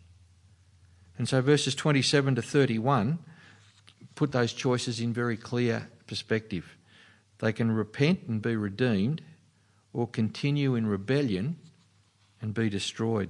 And 1.18 1.28
so 1.28 1.42
verses 1.42 1.76
27 1.76 2.36
to 2.36 2.42
31 2.42 3.20
put 4.16 4.32
those 4.32 4.54
choices 4.54 5.00
in 5.00 5.14
very 5.14 5.38
clear 5.38 5.90
perspective. 6.08 6.76
They 7.40 7.54
can 7.54 7.72
repent 7.72 8.22
and 8.28 8.42
be 8.42 8.56
redeemed, 8.56 9.22
or 9.94 10.08
continue 10.08 10.76
in 10.76 10.86
rebellion 10.88 11.56
and 12.42 12.54
be 12.54 12.70
destroyed. 12.70 13.30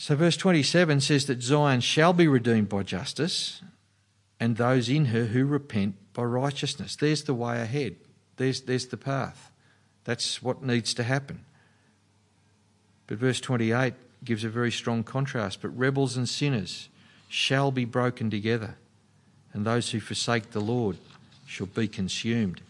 So, 0.00 0.16
verse 0.16 0.38
27 0.38 1.02
says 1.02 1.26
that 1.26 1.42
Zion 1.42 1.82
shall 1.82 2.14
be 2.14 2.26
redeemed 2.26 2.70
by 2.70 2.84
justice, 2.84 3.60
and 4.40 4.56
those 4.56 4.88
in 4.88 5.04
her 5.04 5.26
who 5.26 5.44
repent 5.44 5.94
by 6.14 6.22
righteousness. 6.22 6.96
There's 6.96 7.24
the 7.24 7.34
way 7.34 7.60
ahead, 7.60 7.96
there's, 8.38 8.62
there's 8.62 8.86
the 8.86 8.96
path. 8.96 9.52
That's 10.04 10.42
what 10.42 10.62
needs 10.62 10.94
to 10.94 11.02
happen. 11.02 11.44
But 13.08 13.18
verse 13.18 13.42
28 13.42 13.92
gives 14.24 14.42
a 14.42 14.48
very 14.48 14.72
strong 14.72 15.04
contrast. 15.04 15.60
But 15.60 15.76
rebels 15.76 16.16
and 16.16 16.26
sinners 16.26 16.88
shall 17.28 17.70
be 17.70 17.84
broken 17.84 18.30
together, 18.30 18.76
and 19.52 19.66
those 19.66 19.90
who 19.90 20.00
forsake 20.00 20.52
the 20.52 20.60
Lord 20.60 20.96
shall 21.46 21.66
be 21.66 21.86
consumed. 21.86 22.62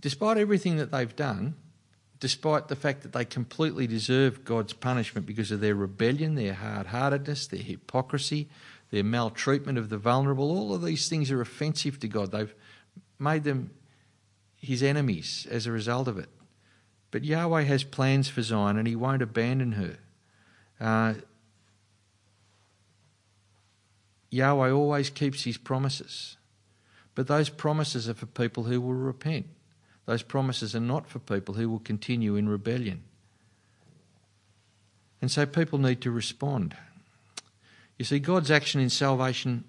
Despite 0.00 0.38
everything 0.38 0.76
that 0.76 0.90
they've 0.90 1.14
done, 1.14 1.54
despite 2.18 2.68
the 2.68 2.76
fact 2.76 3.02
that 3.02 3.12
they 3.12 3.24
completely 3.24 3.86
deserve 3.86 4.44
God's 4.44 4.72
punishment 4.72 5.26
because 5.26 5.50
of 5.50 5.60
their 5.60 5.74
rebellion, 5.74 6.34
their 6.34 6.54
hard 6.54 6.88
heartedness, 6.88 7.46
their 7.46 7.62
hypocrisy, 7.62 8.48
their 8.90 9.04
maltreatment 9.04 9.78
of 9.78 9.88
the 9.88 9.98
vulnerable, 9.98 10.50
all 10.50 10.74
of 10.74 10.82
these 10.82 11.08
things 11.08 11.30
are 11.30 11.40
offensive 11.40 11.98
to 12.00 12.08
God. 12.08 12.32
They've 12.32 12.54
made 13.18 13.44
them 13.44 13.70
his 14.56 14.82
enemies 14.82 15.46
as 15.50 15.66
a 15.66 15.72
result 15.72 16.08
of 16.08 16.18
it. 16.18 16.28
But 17.10 17.24
Yahweh 17.24 17.62
has 17.62 17.82
plans 17.82 18.28
for 18.28 18.42
Zion 18.42 18.76
and 18.76 18.86
he 18.86 18.96
won't 18.96 19.22
abandon 19.22 19.72
her. 19.72 19.96
Uh, 20.80 21.14
Yahweh 24.30 24.70
always 24.70 25.10
keeps 25.10 25.44
his 25.44 25.56
promises. 25.56 26.36
But 27.14 27.26
those 27.26 27.48
promises 27.48 28.08
are 28.08 28.14
for 28.14 28.26
people 28.26 28.64
who 28.64 28.80
will 28.80 28.94
repent. 28.94 29.46
Those 30.10 30.24
promises 30.24 30.74
are 30.74 30.80
not 30.80 31.06
for 31.06 31.20
people 31.20 31.54
who 31.54 31.70
will 31.70 31.78
continue 31.78 32.34
in 32.34 32.48
rebellion. 32.48 33.04
And 35.22 35.30
so 35.30 35.46
people 35.46 35.78
need 35.78 36.00
to 36.00 36.10
respond. 36.10 36.76
You 37.96 38.04
see, 38.04 38.18
God's 38.18 38.50
action 38.50 38.80
in 38.80 38.90
salvation 38.90 39.62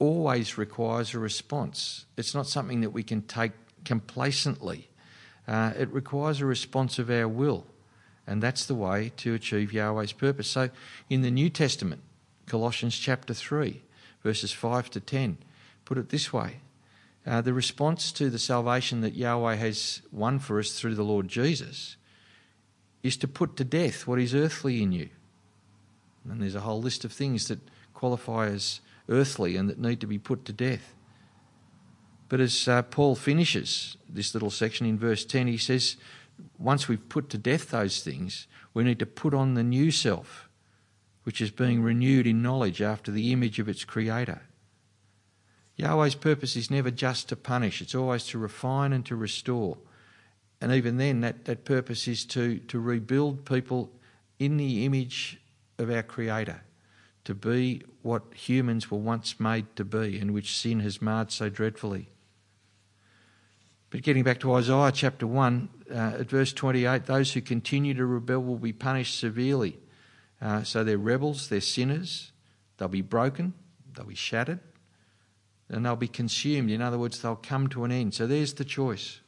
always 0.00 0.58
requires 0.58 1.14
a 1.14 1.20
response. 1.20 2.06
It's 2.16 2.34
not 2.34 2.48
something 2.48 2.80
that 2.80 2.90
we 2.90 3.04
can 3.04 3.22
take 3.22 3.52
complacently. 3.84 4.88
Uh, 5.46 5.74
it 5.78 5.92
requires 5.92 6.40
a 6.40 6.46
response 6.46 6.98
of 6.98 7.08
our 7.08 7.28
will, 7.28 7.64
and 8.26 8.42
that's 8.42 8.66
the 8.66 8.74
way 8.74 9.12
to 9.18 9.32
achieve 9.32 9.72
Yahweh's 9.72 10.12
purpose. 10.12 10.48
So, 10.48 10.70
in 11.08 11.22
the 11.22 11.30
New 11.30 11.50
Testament, 11.50 12.02
Colossians 12.46 12.98
chapter 12.98 13.32
3, 13.32 13.80
verses 14.24 14.50
5 14.50 14.90
to 14.90 14.98
10, 14.98 15.38
put 15.84 15.98
it 15.98 16.08
this 16.08 16.32
way 16.32 16.56
uh, 17.26 17.40
the 17.40 17.54
response 17.54 18.10
to 18.12 18.30
the 18.30 18.38
salvation 18.38 19.00
that 19.00 19.14
Yahweh 19.14 19.54
has 19.56 20.02
won 20.10 20.38
for 20.38 20.58
us 20.58 20.72
through 20.72 20.94
the 20.94 21.04
Lord 21.04 21.28
Jesus 21.28 21.96
is 23.02 23.16
to 23.18 23.28
put 23.28 23.56
to 23.56 23.64
death 23.64 24.06
what 24.06 24.18
is 24.18 24.34
earthly 24.34 24.82
in 24.82 24.92
you. 24.92 25.08
And 26.28 26.40
there's 26.40 26.54
a 26.54 26.60
whole 26.60 26.80
list 26.80 27.04
of 27.04 27.12
things 27.12 27.48
that 27.48 27.60
qualify 27.94 28.46
as 28.46 28.80
earthly 29.08 29.56
and 29.56 29.68
that 29.68 29.78
need 29.78 30.00
to 30.00 30.06
be 30.06 30.18
put 30.18 30.44
to 30.46 30.52
death. 30.52 30.94
But 32.28 32.40
as 32.40 32.66
uh, 32.66 32.82
Paul 32.82 33.14
finishes 33.14 33.96
this 34.08 34.34
little 34.34 34.50
section 34.50 34.86
in 34.86 34.98
verse 34.98 35.24
10, 35.24 35.48
he 35.48 35.58
says, 35.58 35.96
once 36.58 36.88
we've 36.88 37.08
put 37.08 37.28
to 37.30 37.38
death 37.38 37.70
those 37.70 38.02
things, 38.02 38.46
we 38.74 38.84
need 38.84 38.98
to 38.98 39.06
put 39.06 39.34
on 39.34 39.54
the 39.54 39.62
new 39.62 39.90
self, 39.90 40.48
which 41.24 41.40
is 41.40 41.50
being 41.50 41.82
renewed 41.82 42.26
in 42.26 42.42
knowledge 42.42 42.80
after 42.80 43.10
the 43.10 43.32
image 43.32 43.58
of 43.58 43.68
its 43.68 43.84
creator. 43.84 44.42
Yahweh's 45.82 46.14
purpose 46.14 46.54
is 46.54 46.70
never 46.70 46.92
just 46.92 47.28
to 47.28 47.36
punish, 47.36 47.82
it's 47.82 47.94
always 47.94 48.24
to 48.28 48.38
refine 48.38 48.92
and 48.92 49.04
to 49.04 49.16
restore. 49.16 49.76
And 50.60 50.70
even 50.70 50.96
then, 50.96 51.22
that, 51.22 51.44
that 51.46 51.64
purpose 51.64 52.06
is 52.06 52.24
to, 52.26 52.58
to 52.58 52.78
rebuild 52.78 53.44
people 53.44 53.90
in 54.38 54.58
the 54.58 54.84
image 54.84 55.40
of 55.78 55.90
our 55.90 56.04
Creator, 56.04 56.62
to 57.24 57.34
be 57.34 57.82
what 58.02 58.22
humans 58.32 58.92
were 58.92 58.98
once 58.98 59.40
made 59.40 59.74
to 59.74 59.84
be 59.84 60.18
and 60.20 60.32
which 60.32 60.56
sin 60.56 60.78
has 60.80 61.02
marred 61.02 61.32
so 61.32 61.48
dreadfully. 61.48 62.08
But 63.90 64.02
getting 64.02 64.22
back 64.22 64.38
to 64.40 64.54
Isaiah 64.54 64.92
chapter 64.92 65.26
1, 65.26 65.68
uh, 65.90 65.94
at 65.94 66.30
verse 66.30 66.52
28, 66.52 67.06
those 67.06 67.32
who 67.32 67.40
continue 67.40 67.92
to 67.94 68.06
rebel 68.06 68.40
will 68.40 68.56
be 68.56 68.72
punished 68.72 69.18
severely. 69.18 69.80
Uh, 70.40 70.62
so 70.62 70.84
they're 70.84 70.96
rebels, 70.96 71.48
they're 71.48 71.60
sinners, 71.60 72.30
they'll 72.76 72.86
be 72.86 73.02
broken, 73.02 73.52
they'll 73.94 74.06
be 74.06 74.14
shattered, 74.14 74.60
and 75.72 75.84
they'll 75.84 75.96
be 75.96 76.08
consumed. 76.08 76.70
In 76.70 76.82
other 76.82 76.98
words, 76.98 77.20
they'll 77.20 77.36
come 77.36 77.68
to 77.68 77.84
an 77.84 77.92
end. 77.92 78.14
So 78.14 78.26
there's 78.26 78.54
the 78.54 78.64
choice. 78.64 79.20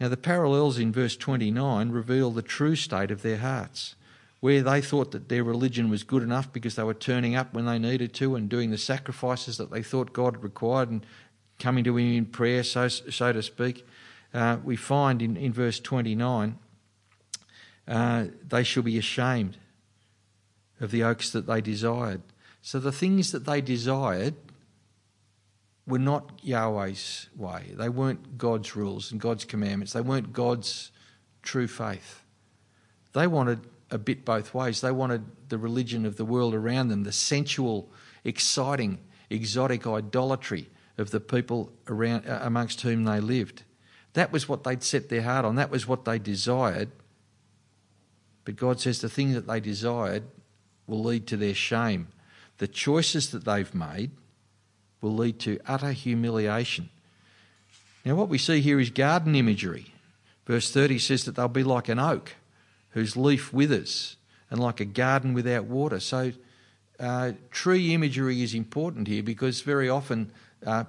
Now, 0.00 0.08
the 0.08 0.16
parallels 0.16 0.78
in 0.78 0.92
verse 0.92 1.16
29 1.16 1.90
reveal 1.90 2.30
the 2.30 2.42
true 2.42 2.74
state 2.74 3.10
of 3.10 3.22
their 3.22 3.36
hearts 3.38 3.94
where 4.40 4.62
they 4.62 4.80
thought 4.80 5.10
that 5.12 5.28
their 5.28 5.44
religion 5.44 5.90
was 5.90 6.02
good 6.02 6.22
enough 6.22 6.50
because 6.52 6.74
they 6.74 6.82
were 6.82 6.94
turning 6.94 7.36
up 7.36 7.52
when 7.52 7.66
they 7.66 7.78
needed 7.78 8.14
to 8.14 8.34
and 8.34 8.48
doing 8.48 8.70
the 8.70 8.78
sacrifices 8.78 9.58
that 9.58 9.70
they 9.70 9.82
thought 9.82 10.14
God 10.14 10.42
required 10.42 10.90
and 10.90 11.04
coming 11.58 11.84
to 11.84 11.96
Him 11.98 12.16
in 12.16 12.24
prayer, 12.24 12.62
so, 12.62 12.88
so 12.88 13.32
to 13.32 13.42
speak, 13.42 13.86
uh, 14.32 14.56
we 14.64 14.76
find 14.76 15.20
in, 15.20 15.36
in 15.36 15.52
verse 15.52 15.78
29 15.78 16.58
uh, 17.86 18.26
they 18.48 18.62
shall 18.62 18.82
be 18.82 18.96
ashamed 18.96 19.58
of 20.80 20.90
the 20.90 21.02
oaks 21.02 21.30
that 21.30 21.46
they 21.46 21.60
desired. 21.60 22.22
So 22.62 22.78
the 22.78 22.92
things 22.92 23.32
that 23.32 23.46
they 23.46 23.60
desired 23.60 24.34
were 25.86 25.98
not 25.98 26.40
Yahweh's 26.42 27.28
way. 27.36 27.72
They 27.74 27.88
weren't 27.88 28.38
God's 28.38 28.76
rules 28.76 29.10
and 29.10 29.20
God's 29.20 29.44
commandments. 29.44 29.92
They 29.92 30.00
weren't 30.00 30.32
God's 30.32 30.92
true 31.42 31.66
faith. 31.66 32.22
They 33.12 33.26
wanted 33.26 33.60
a 33.90 33.98
bit 33.98 34.24
both 34.24 34.54
ways. 34.54 34.80
They 34.80 34.92
wanted 34.92 35.24
the 35.48 35.58
religion 35.58 36.06
of 36.06 36.16
the 36.16 36.24
world 36.24 36.54
around 36.54 36.88
them, 36.88 37.02
the 37.02 37.12
sensual, 37.12 37.90
exciting, 38.24 38.98
exotic 39.30 39.86
idolatry 39.86 40.68
of 40.96 41.10
the 41.10 41.20
people 41.20 41.72
around, 41.88 42.28
uh, 42.28 42.40
amongst 42.42 42.82
whom 42.82 43.04
they 43.04 43.20
lived. 43.20 43.64
That 44.12 44.32
was 44.32 44.48
what 44.48 44.64
they'd 44.64 44.82
set 44.82 45.08
their 45.08 45.22
heart 45.22 45.44
on. 45.44 45.56
That 45.56 45.70
was 45.70 45.88
what 45.88 46.04
they 46.04 46.18
desired. 46.18 46.90
But 48.44 48.56
God 48.56 48.80
says 48.80 49.00
the 49.00 49.08
thing 49.08 49.32
that 49.32 49.46
they 49.46 49.60
desired 49.60 50.24
will 50.86 51.02
lead 51.02 51.26
to 51.28 51.36
their 51.36 51.54
shame. 51.54 52.08
The 52.60 52.68
choices 52.68 53.30
that 53.30 53.46
they've 53.46 53.74
made 53.74 54.10
will 55.00 55.14
lead 55.14 55.38
to 55.40 55.58
utter 55.66 55.92
humiliation. 55.92 56.90
Now, 58.04 58.16
what 58.16 58.28
we 58.28 58.36
see 58.36 58.60
here 58.60 58.78
is 58.78 58.90
garden 58.90 59.34
imagery. 59.34 59.94
Verse 60.44 60.70
30 60.70 60.98
says 60.98 61.24
that 61.24 61.36
they'll 61.36 61.48
be 61.48 61.62
like 61.62 61.88
an 61.88 61.98
oak 61.98 62.34
whose 62.90 63.16
leaf 63.16 63.50
withers 63.54 64.16
and 64.50 64.60
like 64.60 64.78
a 64.78 64.84
garden 64.84 65.32
without 65.32 65.64
water. 65.64 66.00
So, 66.00 66.32
uh, 66.98 67.32
tree 67.50 67.94
imagery 67.94 68.42
is 68.42 68.52
important 68.52 69.08
here 69.08 69.22
because 69.22 69.62
very 69.62 69.88
often 69.88 70.30
uh, 70.66 70.84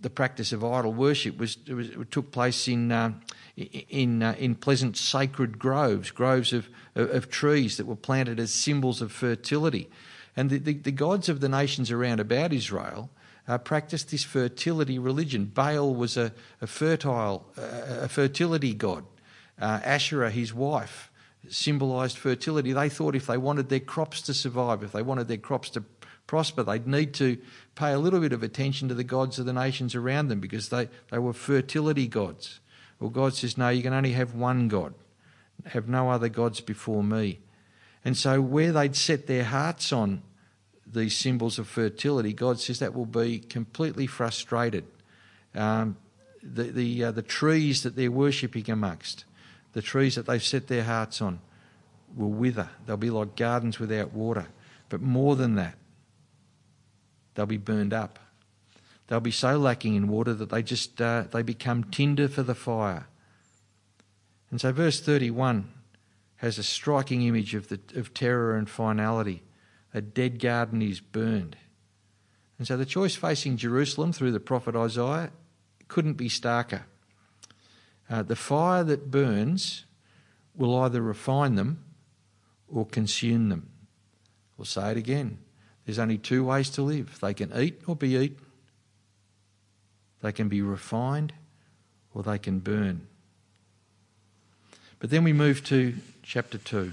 the 0.00 0.10
practice 0.10 0.52
of 0.52 0.62
idol 0.62 0.92
worship 0.92 1.36
was, 1.36 1.58
was 1.66 1.90
took 2.12 2.30
place 2.30 2.68
in 2.68 2.92
uh, 2.92 3.12
in 3.56 4.22
uh, 4.22 4.36
in 4.38 4.54
pleasant 4.54 4.96
sacred 4.96 5.58
groves, 5.58 6.12
groves 6.12 6.52
of, 6.52 6.68
of, 6.94 7.10
of 7.10 7.28
trees 7.28 7.76
that 7.76 7.86
were 7.86 7.96
planted 7.96 8.38
as 8.38 8.54
symbols 8.54 9.02
of 9.02 9.10
fertility, 9.10 9.88
and 10.38 10.50
the, 10.50 10.58
the, 10.58 10.74
the 10.74 10.92
gods 10.92 11.28
of 11.28 11.40
the 11.40 11.48
nations 11.48 11.90
around 11.90 12.20
about 12.20 12.52
Israel. 12.52 13.10
Uh, 13.48 13.56
practiced 13.56 14.10
this 14.10 14.24
fertility 14.24 14.98
religion. 14.98 15.46
Baal 15.46 15.94
was 15.94 16.18
a, 16.18 16.34
a 16.60 16.66
fertile, 16.66 17.46
a 17.56 18.06
fertility 18.06 18.74
god. 18.74 19.06
Uh, 19.58 19.80
Asherah, 19.82 20.30
his 20.30 20.52
wife, 20.52 21.10
symbolised 21.48 22.18
fertility. 22.18 22.74
They 22.74 22.90
thought 22.90 23.16
if 23.16 23.26
they 23.26 23.38
wanted 23.38 23.70
their 23.70 23.80
crops 23.80 24.20
to 24.22 24.34
survive, 24.34 24.82
if 24.82 24.92
they 24.92 25.00
wanted 25.00 25.28
their 25.28 25.38
crops 25.38 25.70
to 25.70 25.84
prosper, 26.26 26.62
they'd 26.62 26.86
need 26.86 27.14
to 27.14 27.38
pay 27.74 27.92
a 27.92 27.98
little 27.98 28.20
bit 28.20 28.34
of 28.34 28.42
attention 28.42 28.86
to 28.88 28.94
the 28.94 29.02
gods 29.02 29.38
of 29.38 29.46
the 29.46 29.54
nations 29.54 29.94
around 29.94 30.28
them 30.28 30.40
because 30.40 30.68
they, 30.68 30.90
they 31.10 31.18
were 31.18 31.32
fertility 31.32 32.06
gods. 32.06 32.60
Well, 33.00 33.08
God 33.10 33.32
says, 33.34 33.56
no, 33.56 33.70
you 33.70 33.82
can 33.82 33.94
only 33.94 34.12
have 34.12 34.34
one 34.34 34.68
God, 34.68 34.92
have 35.66 35.88
no 35.88 36.10
other 36.10 36.28
gods 36.28 36.60
before 36.60 37.02
me. 37.02 37.38
And 38.04 38.14
so, 38.14 38.40
where 38.42 38.72
they'd 38.72 38.94
set 38.94 39.26
their 39.26 39.44
hearts 39.44 39.90
on 39.90 40.22
these 40.92 41.16
symbols 41.16 41.58
of 41.58 41.68
fertility, 41.68 42.32
God 42.32 42.60
says 42.60 42.78
that 42.78 42.94
will 42.94 43.06
be 43.06 43.38
completely 43.38 44.06
frustrated. 44.06 44.84
Um, 45.54 45.96
the, 46.42 46.64
the, 46.64 47.04
uh, 47.04 47.12
the 47.12 47.22
trees 47.22 47.82
that 47.82 47.96
they're 47.96 48.10
worshipping 48.10 48.70
amongst, 48.70 49.24
the 49.72 49.82
trees 49.82 50.14
that 50.14 50.26
they've 50.26 50.42
set 50.42 50.68
their 50.68 50.84
hearts 50.84 51.20
on, 51.20 51.40
will 52.16 52.30
wither. 52.30 52.70
They'll 52.86 52.96
be 52.96 53.10
like 53.10 53.36
gardens 53.36 53.78
without 53.78 54.12
water. 54.12 54.46
But 54.88 55.02
more 55.02 55.36
than 55.36 55.56
that, 55.56 55.74
they'll 57.34 57.46
be 57.46 57.58
burned 57.58 57.92
up. 57.92 58.18
They'll 59.08 59.20
be 59.20 59.30
so 59.30 59.58
lacking 59.58 59.94
in 59.94 60.08
water 60.08 60.34
that 60.34 60.50
they 60.50 60.62
just 60.62 61.00
uh, 61.00 61.24
they 61.30 61.42
become 61.42 61.84
tinder 61.84 62.28
for 62.28 62.42
the 62.42 62.54
fire. 62.54 63.06
And 64.50 64.60
so, 64.60 64.72
verse 64.72 65.00
31 65.00 65.70
has 66.36 66.58
a 66.58 66.62
striking 66.62 67.22
image 67.22 67.54
of, 67.54 67.68
the, 67.68 67.80
of 67.96 68.14
terror 68.14 68.56
and 68.56 68.68
finality. 68.68 69.42
A 69.94 70.00
dead 70.00 70.38
garden 70.38 70.82
is 70.82 71.00
burned. 71.00 71.56
And 72.58 72.66
so, 72.66 72.76
the 72.76 72.84
choice 72.84 73.14
facing 73.14 73.56
Jerusalem 73.56 74.12
through 74.12 74.32
the 74.32 74.40
prophet 74.40 74.74
Isaiah 74.74 75.30
couldn't 75.86 76.14
be 76.14 76.28
starker. 76.28 76.82
Uh, 78.10 78.22
the 78.22 78.36
fire 78.36 78.84
that 78.84 79.10
burns 79.10 79.84
will 80.54 80.76
either 80.80 81.00
refine 81.00 81.54
them 81.54 81.84
or 82.66 82.84
consume 82.84 83.48
them. 83.48 83.70
We'll 84.56 84.64
say 84.64 84.90
it 84.90 84.96
again. 84.96 85.38
There's 85.86 85.98
only 85.98 86.18
two 86.18 86.44
ways 86.44 86.68
to 86.70 86.82
live 86.82 87.18
they 87.20 87.32
can 87.32 87.56
eat 87.56 87.80
or 87.86 87.96
be 87.96 88.16
eaten, 88.16 88.44
they 90.20 90.32
can 90.32 90.48
be 90.48 90.60
refined 90.60 91.32
or 92.12 92.22
they 92.22 92.38
can 92.38 92.58
burn. 92.58 93.06
But 94.98 95.10
then 95.10 95.22
we 95.22 95.32
move 95.32 95.64
to 95.64 95.94
chapter 96.22 96.58
2. 96.58 96.92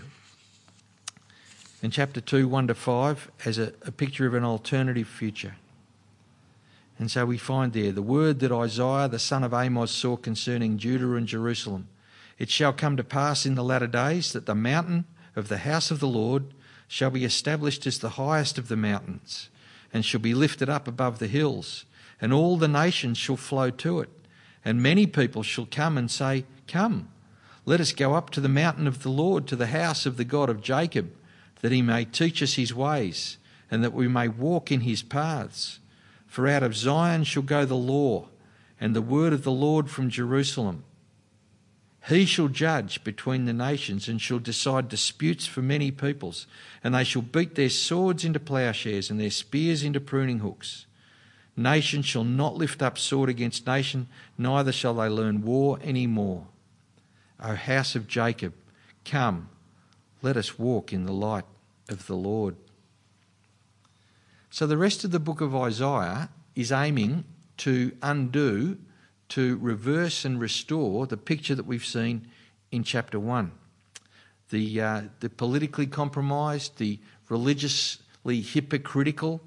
And 1.85 1.93
chapter 1.93 2.19
2, 2.19 2.47
1 2.47 2.65
to 2.69 2.73
5, 2.73 3.31
as 3.45 3.59
a, 3.59 3.71
a 3.83 3.91
picture 3.91 4.25
of 4.25 4.33
an 4.33 4.43
alternative 4.43 5.07
future. 5.07 5.53
And 6.97 7.11
so 7.11 7.27
we 7.27 7.37
find 7.37 7.73
there 7.73 7.91
the 7.91 8.01
word 8.01 8.39
that 8.39 8.51
Isaiah 8.51 9.07
the 9.07 9.19
son 9.19 9.43
of 9.43 9.53
Amos 9.53 9.91
saw 9.91 10.17
concerning 10.17 10.79
Judah 10.79 11.13
and 11.13 11.27
Jerusalem. 11.27 11.87
It 12.39 12.49
shall 12.49 12.73
come 12.73 12.97
to 12.97 13.03
pass 13.03 13.45
in 13.45 13.53
the 13.53 13.63
latter 13.63 13.85
days 13.85 14.33
that 14.33 14.47
the 14.47 14.55
mountain 14.55 15.05
of 15.35 15.47
the 15.47 15.59
house 15.59 15.91
of 15.91 15.99
the 15.99 16.07
Lord 16.07 16.55
shall 16.87 17.11
be 17.11 17.23
established 17.23 17.85
as 17.85 17.99
the 17.99 18.17
highest 18.17 18.57
of 18.57 18.67
the 18.67 18.75
mountains, 18.75 19.49
and 19.93 20.03
shall 20.03 20.21
be 20.21 20.33
lifted 20.33 20.67
up 20.67 20.87
above 20.87 21.19
the 21.19 21.27
hills, 21.27 21.85
and 22.19 22.33
all 22.33 22.57
the 22.57 22.67
nations 22.67 23.19
shall 23.19 23.37
flow 23.37 23.69
to 23.69 23.99
it. 23.99 24.09
And 24.65 24.81
many 24.81 25.05
people 25.05 25.43
shall 25.43 25.67
come 25.69 25.99
and 25.99 26.09
say, 26.09 26.45
Come, 26.67 27.09
let 27.63 27.79
us 27.79 27.91
go 27.91 28.15
up 28.15 28.31
to 28.31 28.41
the 28.41 28.49
mountain 28.49 28.87
of 28.87 29.03
the 29.03 29.11
Lord, 29.11 29.45
to 29.45 29.55
the 29.55 29.67
house 29.67 30.07
of 30.07 30.17
the 30.17 30.25
God 30.25 30.49
of 30.49 30.63
Jacob, 30.63 31.11
that 31.65 31.71
he 31.71 31.81
may 31.81 32.05
teach 32.05 32.43
us 32.43 32.53
his 32.53 32.75
ways, 32.75 33.39
and 33.71 33.83
that 33.83 33.91
we 33.91 34.07
may 34.07 34.27
walk 34.27 34.71
in 34.71 34.81
his 34.81 35.01
paths. 35.01 35.79
For 36.27 36.47
out 36.47 36.61
of 36.61 36.75
Zion 36.75 37.23
shall 37.23 37.41
go 37.41 37.65
the 37.65 37.73
law, 37.73 38.27
and 38.79 38.95
the 38.95 39.01
word 39.01 39.33
of 39.33 39.43
the 39.43 39.51
Lord 39.51 39.89
from 39.89 40.11
Jerusalem. 40.11 40.83
He 42.07 42.25
shall 42.25 42.49
judge 42.49 43.03
between 43.03 43.45
the 43.45 43.51
nations 43.51 44.07
and 44.07 44.21
shall 44.21 44.37
decide 44.37 44.89
disputes 44.89 45.47
for 45.47 45.63
many 45.63 45.89
peoples, 45.89 46.45
and 46.83 46.93
they 46.93 47.03
shall 47.03 47.23
beat 47.23 47.55
their 47.55 47.71
swords 47.71 48.23
into 48.23 48.39
plowshares 48.39 49.09
and 49.09 49.19
their 49.19 49.31
spears 49.31 49.81
into 49.81 49.99
pruning 49.99 50.41
hooks. 50.41 50.85
Nation 51.57 52.03
shall 52.03 52.23
not 52.23 52.53
lift 52.53 52.83
up 52.83 52.99
sword 52.99 53.27
against 53.27 53.65
nation, 53.65 54.05
neither 54.37 54.71
shall 54.71 54.93
they 54.93 55.09
learn 55.09 55.41
war 55.41 55.79
any 55.81 56.05
more. 56.05 56.45
O 57.39 57.55
house 57.55 57.95
of 57.95 58.07
Jacob, 58.07 58.53
come, 59.03 59.49
let 60.21 60.37
us 60.37 60.59
walk 60.59 60.93
in 60.93 61.07
the 61.07 61.11
light 61.11 61.45
of 61.89 62.07
the 62.07 62.15
Lord. 62.15 62.55
So 64.49 64.65
the 64.65 64.77
rest 64.77 65.03
of 65.03 65.11
the 65.11 65.19
book 65.19 65.41
of 65.41 65.55
Isaiah 65.55 66.29
is 66.55 66.71
aiming 66.71 67.25
to 67.57 67.91
undo 68.01 68.77
to 69.29 69.57
reverse 69.57 70.23
and 70.23 70.39
restore 70.39 71.07
the 71.07 71.17
picture 71.17 71.55
that 71.55 71.65
we've 71.65 71.85
seen 71.85 72.27
in 72.71 72.83
chapter 72.83 73.19
1. 73.19 73.51
The, 74.49 74.81
uh, 74.81 75.01
the 75.19 75.29
politically 75.29 75.87
compromised, 75.87 76.77
the 76.77 76.99
religiously 77.29 78.41
hypocritical, 78.41 79.41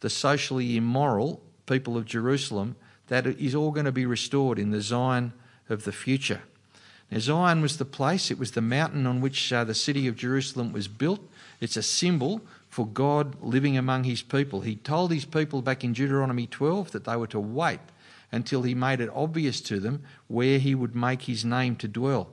the 0.00 0.10
socially 0.10 0.76
immoral 0.76 1.42
people 1.66 1.96
of 1.96 2.04
Jerusalem, 2.04 2.76
that 3.08 3.26
is 3.26 3.54
all 3.54 3.70
going 3.70 3.86
to 3.86 3.92
be 3.92 4.06
restored 4.06 4.58
in 4.58 4.70
the 4.70 4.80
Zion 4.80 5.32
of 5.68 5.84
the 5.84 5.92
future. 5.92 6.42
Now, 7.12 7.18
Zion 7.18 7.60
was 7.60 7.76
the 7.76 7.84
place, 7.84 8.30
it 8.30 8.38
was 8.38 8.52
the 8.52 8.62
mountain 8.62 9.06
on 9.06 9.20
which 9.20 9.52
uh, 9.52 9.64
the 9.64 9.74
city 9.74 10.08
of 10.08 10.16
Jerusalem 10.16 10.72
was 10.72 10.88
built. 10.88 11.20
It's 11.60 11.76
a 11.76 11.82
symbol 11.82 12.40
for 12.70 12.86
God 12.86 13.36
living 13.42 13.76
among 13.76 14.04
his 14.04 14.22
people. 14.22 14.62
He 14.62 14.76
told 14.76 15.12
his 15.12 15.26
people 15.26 15.60
back 15.60 15.84
in 15.84 15.92
Deuteronomy 15.92 16.46
12 16.46 16.92
that 16.92 17.04
they 17.04 17.14
were 17.16 17.26
to 17.26 17.38
wait 17.38 17.80
until 18.32 18.62
he 18.62 18.74
made 18.74 19.02
it 19.02 19.10
obvious 19.14 19.60
to 19.60 19.78
them 19.78 20.04
where 20.26 20.58
he 20.58 20.74
would 20.74 20.96
make 20.96 21.22
his 21.22 21.44
name 21.44 21.76
to 21.76 21.86
dwell. 21.86 22.30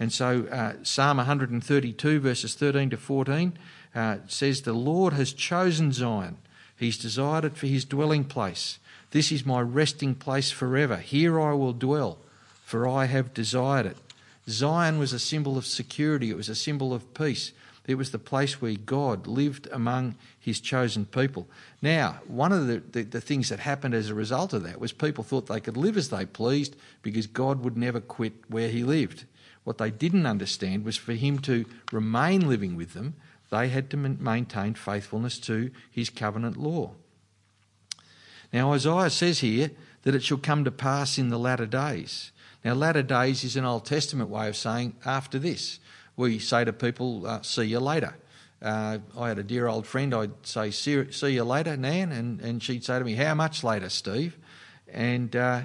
And 0.00 0.10
so 0.10 0.46
uh, 0.50 0.82
Psalm 0.82 1.18
132, 1.18 2.20
verses 2.20 2.54
13 2.54 2.88
to 2.88 2.96
14, 2.96 3.52
uh, 3.94 4.16
says, 4.28 4.62
The 4.62 4.72
Lord 4.72 5.12
has 5.12 5.34
chosen 5.34 5.92
Zion. 5.92 6.38
He's 6.74 6.96
desired 6.96 7.44
it 7.44 7.58
for 7.58 7.66
his 7.66 7.84
dwelling 7.84 8.24
place. 8.24 8.78
This 9.10 9.30
is 9.30 9.44
my 9.44 9.60
resting 9.60 10.14
place 10.14 10.50
forever. 10.50 10.96
Here 10.96 11.38
I 11.38 11.52
will 11.52 11.74
dwell, 11.74 12.16
for 12.64 12.88
I 12.88 13.04
have 13.04 13.34
desired 13.34 13.84
it. 13.84 13.98
Zion 14.48 14.98
was 14.98 15.12
a 15.12 15.18
symbol 15.18 15.56
of 15.56 15.66
security, 15.66 16.30
it 16.30 16.36
was 16.36 16.48
a 16.48 16.54
symbol 16.54 16.92
of 16.92 17.14
peace. 17.14 17.52
It 17.86 17.96
was 17.96 18.12
the 18.12 18.18
place 18.18 18.60
where 18.60 18.74
God 18.74 19.26
lived 19.26 19.68
among 19.72 20.14
his 20.38 20.60
chosen 20.60 21.04
people. 21.04 21.48
Now, 21.80 22.20
one 22.28 22.52
of 22.52 22.68
the, 22.68 22.80
the, 22.92 23.02
the, 23.02 23.20
things 23.20 23.48
that 23.48 23.58
happened 23.58 23.92
as 23.94 24.08
a 24.08 24.14
result 24.14 24.52
of 24.52 24.62
that 24.62 24.78
was 24.78 24.92
people 24.92 25.24
thought 25.24 25.48
they 25.48 25.58
could 25.58 25.76
live 25.76 25.96
as 25.96 26.08
they 26.08 26.24
pleased 26.24 26.76
because 27.02 27.26
God 27.26 27.64
would 27.64 27.76
never 27.76 28.00
quit 28.00 28.34
where 28.48 28.68
he 28.68 28.84
lived. 28.84 29.24
What 29.64 29.78
they 29.78 29.90
didn't 29.90 30.26
understand 30.26 30.84
was 30.84 30.96
for 30.96 31.12
him 31.12 31.40
to 31.40 31.64
remain 31.90 32.48
living 32.48 32.76
with 32.76 32.94
them, 32.94 33.14
they 33.50 33.68
had 33.68 33.90
to 33.90 33.96
maintain 33.96 34.74
faithfulness 34.74 35.38
to 35.40 35.70
his 35.90 36.08
covenant 36.08 36.56
law. 36.56 36.92
Now, 38.52 38.72
Isaiah 38.72 39.10
says 39.10 39.40
here 39.40 39.72
that 40.02 40.14
it 40.14 40.22
shall 40.22 40.38
come 40.38 40.64
to 40.64 40.70
pass 40.70 41.18
in 41.18 41.30
the 41.30 41.38
latter 41.38 41.66
days. 41.66 42.32
Now, 42.64 42.74
latter 42.74 43.02
days 43.02 43.42
is 43.44 43.56
an 43.56 43.64
Old 43.64 43.84
Testament 43.84 44.30
way 44.30 44.48
of 44.48 44.56
saying 44.56 44.94
after 45.04 45.38
this 45.38 45.80
we 46.16 46.38
say 46.38 46.64
to 46.64 46.72
people, 46.72 47.26
uh, 47.26 47.42
see 47.42 47.64
you 47.64 47.80
later. 47.80 48.14
Uh, 48.60 48.98
I 49.18 49.28
had 49.28 49.38
a 49.38 49.42
dear 49.42 49.66
old 49.66 49.86
friend, 49.86 50.14
I'd 50.14 50.46
say, 50.46 50.70
see, 50.70 51.10
see, 51.10 51.30
you 51.30 51.42
later, 51.42 51.76
Nan, 51.76 52.12
and, 52.12 52.40
and 52.40 52.62
she'd 52.62 52.84
say 52.84 52.98
to 52.98 53.04
me, 53.04 53.14
how 53.14 53.34
much 53.34 53.64
later, 53.64 53.88
Steve? 53.88 54.38
And 54.92 55.34
uh, 55.34 55.62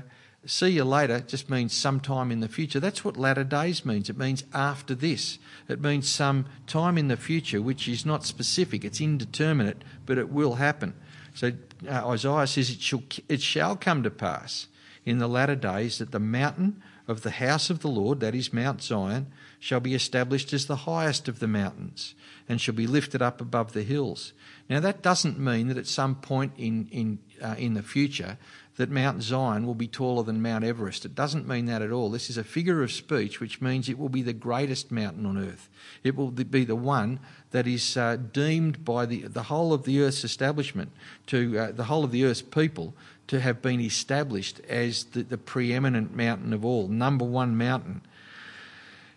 see 0.48 0.70
you 0.70 0.84
later 0.84 1.20
just 1.20 1.48
means 1.48 1.74
sometime 1.74 2.32
in 2.32 2.40
the 2.40 2.48
future. 2.48 2.80
That's 2.80 3.06
what 3.06 3.16
latter 3.16 3.44
days 3.44 3.86
means. 3.86 4.10
It 4.10 4.18
means 4.18 4.46
after 4.52 4.96
this. 4.96 5.38
It 5.68 5.80
means 5.80 6.10
some 6.10 6.48
time 6.66 6.98
in 6.98 7.08
the 7.08 7.18
future, 7.18 7.62
which 7.62 7.88
is 7.88 8.04
not 8.04 8.26
specific, 8.26 8.84
it's 8.84 9.02
indeterminate, 9.02 9.84
but 10.08 10.18
it 10.18 10.32
will 10.32 10.56
happen. 10.56 10.96
So 11.36 11.52
uh, 11.88 12.08
Isaiah 12.08 12.48
says, 12.48 12.72
it 12.72 12.82
shall, 12.82 13.04
it 13.30 13.42
shall 13.44 13.76
come 13.76 14.02
to 14.02 14.10
pass 14.10 14.68
in 15.08 15.20
the 15.20 15.28
latter 15.28 15.56
days 15.56 16.00
that 16.00 16.12
the 16.12 16.20
mountain 16.20 16.84
of 17.08 17.22
the 17.22 17.32
house 17.32 17.70
of 17.70 17.80
the 17.80 17.88
Lord, 17.88 18.20
that 18.20 18.36
is 18.36 18.52
Mount 18.52 18.84
Zion, 18.84 19.28
shall 19.58 19.80
be 19.80 19.96
established 19.96 20.52
as 20.52 20.65
the 20.65 20.76
highest 20.76 21.30
of 21.30 21.39
the 21.39 21.48
mountains 21.48 22.13
and 22.50 22.60
shall 22.60 22.74
be 22.74 22.88
lifted 22.88 23.22
up 23.22 23.39
above 23.39 23.72
the 23.72 23.84
hills. 23.84 24.34
Now, 24.70 24.82
that 24.82 25.02
doesn't 25.02 25.39
mean 25.39 25.70
that 25.70 25.78
at 25.78 25.88
some 25.88 26.15
point 26.15 26.52
in, 26.58 26.89
in, 26.91 27.20
uh, 27.41 27.56
in 27.58 27.74
the 27.74 27.82
future 27.82 28.38
that 28.76 28.91
Mount 28.91 29.24
Zion 29.24 29.65
will 29.65 29.76
be 29.76 29.88
taller 29.88 30.24
than 30.24 30.41
Mount 30.41 30.65
Everest. 30.65 31.06
It 31.06 31.15
doesn't 31.15 31.48
mean 31.48 31.67
that 31.67 31.82
at 31.82 31.91
all. 31.91 32.12
This 32.12 32.30
is 32.30 32.38
a 32.38 32.43
figure 32.43 32.84
of 32.84 32.91
speech 32.91 33.39
which 33.39 33.62
means 33.62 33.88
it 33.88 33.98
will 33.98 34.10
be 34.10 34.22
the 34.22 34.34
greatest 34.34 34.91
mountain 34.91 35.26
on 35.26 35.38
earth. 35.38 35.70
It 36.04 36.17
will 36.17 36.32
be 36.32 36.65
the 36.65 36.76
one 36.76 37.20
that 37.52 37.65
is 37.65 37.96
uh, 37.96 38.17
deemed 38.17 38.84
by 38.84 39.06
the, 39.06 39.22
the 39.22 39.43
whole 39.43 39.74
of 39.74 39.84
the 39.84 40.02
earth's 40.02 40.26
establishment, 40.26 40.91
to 41.28 41.58
uh, 41.58 41.72
the 41.72 41.86
whole 41.86 42.04
of 42.04 42.12
the 42.12 42.26
earth's 42.26 42.41
people, 42.41 42.93
to 43.28 43.40
have 43.40 43.62
been 43.62 43.82
established 43.82 44.60
as 44.62 45.06
the, 45.06 45.24
the 45.24 45.38
preeminent 45.38 46.16
mountain 46.16 46.54
of 46.54 46.63
all, 46.63 46.88
number 46.88 47.26
one 47.26 47.58
mountain. 47.58 48.02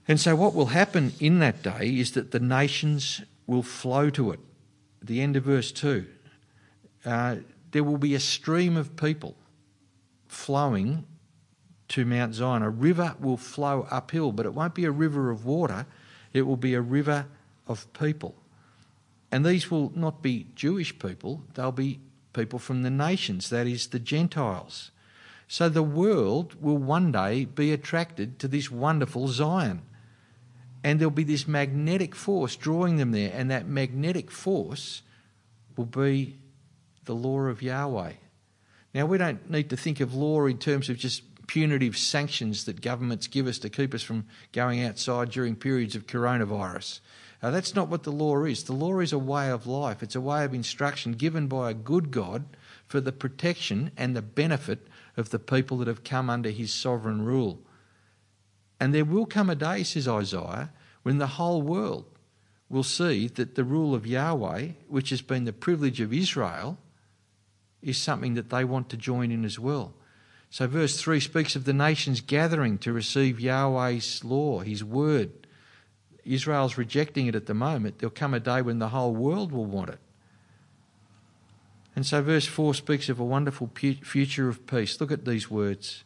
And 0.09 0.18
so, 0.18 0.35
what 0.35 0.55
will 0.55 0.66
happen 0.66 1.12
in 1.20 1.38
that 1.38 1.62
day 1.62 1.99
is 1.99 2.12
that 2.12 2.33
the 2.33 2.40
nations 2.40 3.23
will 3.46 3.62
flow 3.62 4.11
to 4.11 4.33
it. 4.33 4.40
The 5.03 5.20
end 5.20 5.37
of 5.37 5.44
verse 5.44 5.73
2, 5.73 6.07
uh, 7.05 7.37
there 7.70 7.85
will 7.85 7.99
be 7.99 8.14
a 8.14 8.20
stream 8.20 8.77
of 8.77 8.96
people 8.96 9.37
flowing 10.27 11.05
to 11.88 12.05
Mount 12.05 12.35
Zion. 12.35 12.62
A 12.62 12.70
river 12.70 13.14
will 13.20 13.37
flow 13.37 13.87
uphill, 13.90 14.33
but 14.33 14.46
it 14.46 14.55
won't 14.55 14.75
be 14.75 14.85
a 14.85 14.90
river 14.90 15.31
of 15.31 15.44
water, 15.44 15.87
it 16.33 16.42
will 16.42 16.57
be 16.57 16.75
a 16.75 16.81
river 16.81 17.27
of 17.66 17.92
people. 17.92 18.35
And 19.33 19.46
these 19.46 19.70
will 19.70 19.92
not 19.94 20.23
be 20.23 20.46
Jewish 20.55 20.99
people, 20.99 21.44
they'll 21.55 21.73
be 21.73 22.01
people 22.33 22.59
from 22.59 22.83
the 22.83 22.90
nations, 22.90 23.51
that 23.51 23.66
is, 23.66 23.88
the 23.88 23.99
Gentiles. 23.99 24.90
So 25.49 25.69
the 25.69 25.83
world 25.83 26.55
will 26.61 26.79
one 26.79 27.12
day 27.12 27.45
be 27.45 27.73
attracted 27.73 28.38
to 28.38 28.49
this 28.49 28.71
wonderful 28.71 29.29
Zion 29.29 29.83
and 30.83 30.99
there'll 30.99 31.11
be 31.11 31.25
this 31.25 31.47
magnetic 31.47 32.14
force 32.14 32.57
drawing 32.57 32.97
them 32.97 33.12
there, 33.12 33.33
and 33.35 33.51
that 33.51 33.66
magnetic 33.66 34.31
force 34.31 35.03
will 35.77 35.85
be 35.85 36.37
the 37.05 37.14
law 37.14 37.40
of 37.40 37.62
Yahweh. 37.62 38.12
Now, 38.95 39.07
we 39.07 39.19
don't 39.19 39.51
need 39.51 39.71
to 39.71 39.77
think 39.77 40.01
of 40.01 40.14
law 40.14 40.47
in 40.47 40.59
terms 40.59 40.88
of 40.88 40.97
just 40.97 41.23
punitive 41.47 41.97
sanctions 41.97 42.64
that 42.64 42.81
governments 42.81 43.27
give 43.27 43.47
us 43.47 43.59
to 43.59 43.69
keep 43.69 43.93
us 43.93 44.03
from 44.03 44.25
going 44.53 44.83
outside 44.83 45.31
during 45.31 45.55
periods 45.55 45.95
of 45.97 46.07
coronavirus. 46.07 47.01
Uh, 47.42 47.50
that's 47.50 47.74
not 47.74 47.88
what 47.88 48.03
the 48.03 48.12
law 48.12 48.44
is. 48.44 48.64
The 48.64 48.72
law 48.72 48.98
is 49.00 49.12
a 49.12 49.18
way 49.18 49.50
of 49.50 49.66
life, 49.66 50.03
it's 50.03 50.14
a 50.14 50.20
way 50.20 50.44
of 50.44 50.55
instruction 50.55 51.12
given 51.12 51.46
by 51.46 51.70
a 51.70 51.74
good 51.74 52.11
God 52.11 52.44
for 52.87 53.00
the 53.00 53.12
protection 53.12 53.92
and 53.96 54.14
the 54.14 54.22
benefit 54.22 54.87
of 55.16 55.31
the 55.31 55.38
people 55.38 55.79
that 55.79 55.88
have 55.88 56.05
come 56.05 56.29
under 56.29 56.50
his 56.50 56.72
sovereign 56.72 57.22
rule. 57.22 57.61
And 58.79 58.94
there 58.94 59.05
will 59.05 59.26
come 59.26 59.50
a 59.50 59.55
day, 59.55 59.83
says 59.85 60.09
Isaiah, 60.09 60.72
when 61.03 61.18
the 61.18 61.26
whole 61.26 61.62
world 61.62 62.07
will 62.68 62.83
see 62.83 63.26
that 63.29 63.55
the 63.55 63.64
rule 63.64 63.94
of 63.94 64.07
Yahweh, 64.07 64.68
which 64.88 65.11
has 65.11 65.22
been 65.22 65.44
the 65.44 65.53
privilege 65.53 66.00
of 66.00 66.12
Israel, 66.12 66.79
is 67.83 67.98
something 67.98 68.35
that 68.35 68.50
they 68.50 68.64
want 68.64 68.88
to 68.90 68.96
join 68.96 69.31
in 69.31 69.44
as 69.44 69.59
well. 69.59 69.94
So, 70.50 70.66
verse 70.66 71.00
3 71.00 71.20
speaks 71.20 71.55
of 71.57 71.64
the 71.64 71.72
nations 71.72 72.20
gathering 72.20 72.79
to 72.79 72.92
receive 72.92 73.40
Yahweh's 73.40 74.24
law, 74.24 74.61
his 74.61 74.83
word. 74.83 75.39
Israel's 76.35 76.79
rejecting 76.79 77.27
it 77.27 77.35
at 77.35 77.47
the 77.47 77.55
moment. 77.55 77.99
There'll 77.99 78.11
come 78.11 78.35
a 78.35 78.40
day 78.40 78.62
when 78.62 78.79
the 78.79 78.88
whole 78.88 79.14
world 79.14 79.53
will 79.53 79.66
want 79.66 79.90
it. 79.90 79.99
And 81.97 82.07
so, 82.07 82.23
verse 82.23 82.47
4 82.47 82.75
speaks 82.75 83.09
of 83.09 83.19
a 83.19 83.25
wonderful 83.25 83.71
future 83.75 84.49
of 84.49 84.66
peace. 84.66 85.01
Look 85.01 85.11
at 85.11 85.25
these 85.25 85.51
words 85.51 86.05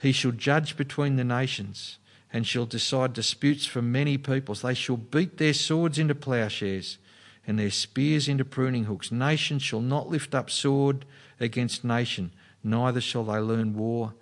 He 0.00 0.12
shall 0.12 0.30
judge 0.30 0.76
between 0.76 1.16
the 1.16 1.24
nations 1.24 1.98
and 2.32 2.46
shall 2.46 2.66
decide 2.66 3.12
disputes 3.12 3.66
for 3.66 3.82
many 3.82 4.18
peoples. 4.18 4.62
They 4.62 4.74
shall 4.74 4.96
beat 4.96 5.38
their 5.38 5.54
swords 5.54 5.98
into 5.98 6.14
plowshares 6.14 6.98
and 7.46 7.58
their 7.58 7.70
spears 7.70 8.28
into 8.28 8.44
pruning 8.44 8.84
hooks. 8.84 9.10
Nation 9.10 9.58
shall 9.58 9.80
not 9.80 10.08
lift 10.08 10.34
up 10.34 10.50
sword 10.50 11.06
against 11.40 11.84
nation, 11.84 12.32
neither 12.62 13.00
shall 13.00 13.24
they 13.24 13.38
learn 13.38 13.74
war 13.74 14.14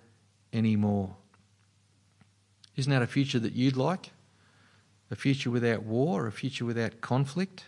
any 0.53 0.75
more. 0.75 1.15
Isn't 2.77 2.91
that 2.91 3.01
a 3.01 3.07
future 3.07 3.39
that 3.39 3.53
you'd 3.53 3.75
like? 3.75 4.11
A 5.09 5.15
future 5.15 5.49
without 5.49 5.83
war, 5.83 6.27
a 6.27 6.31
future 6.31 6.65
without 6.65 7.01
conflict? 7.01 7.65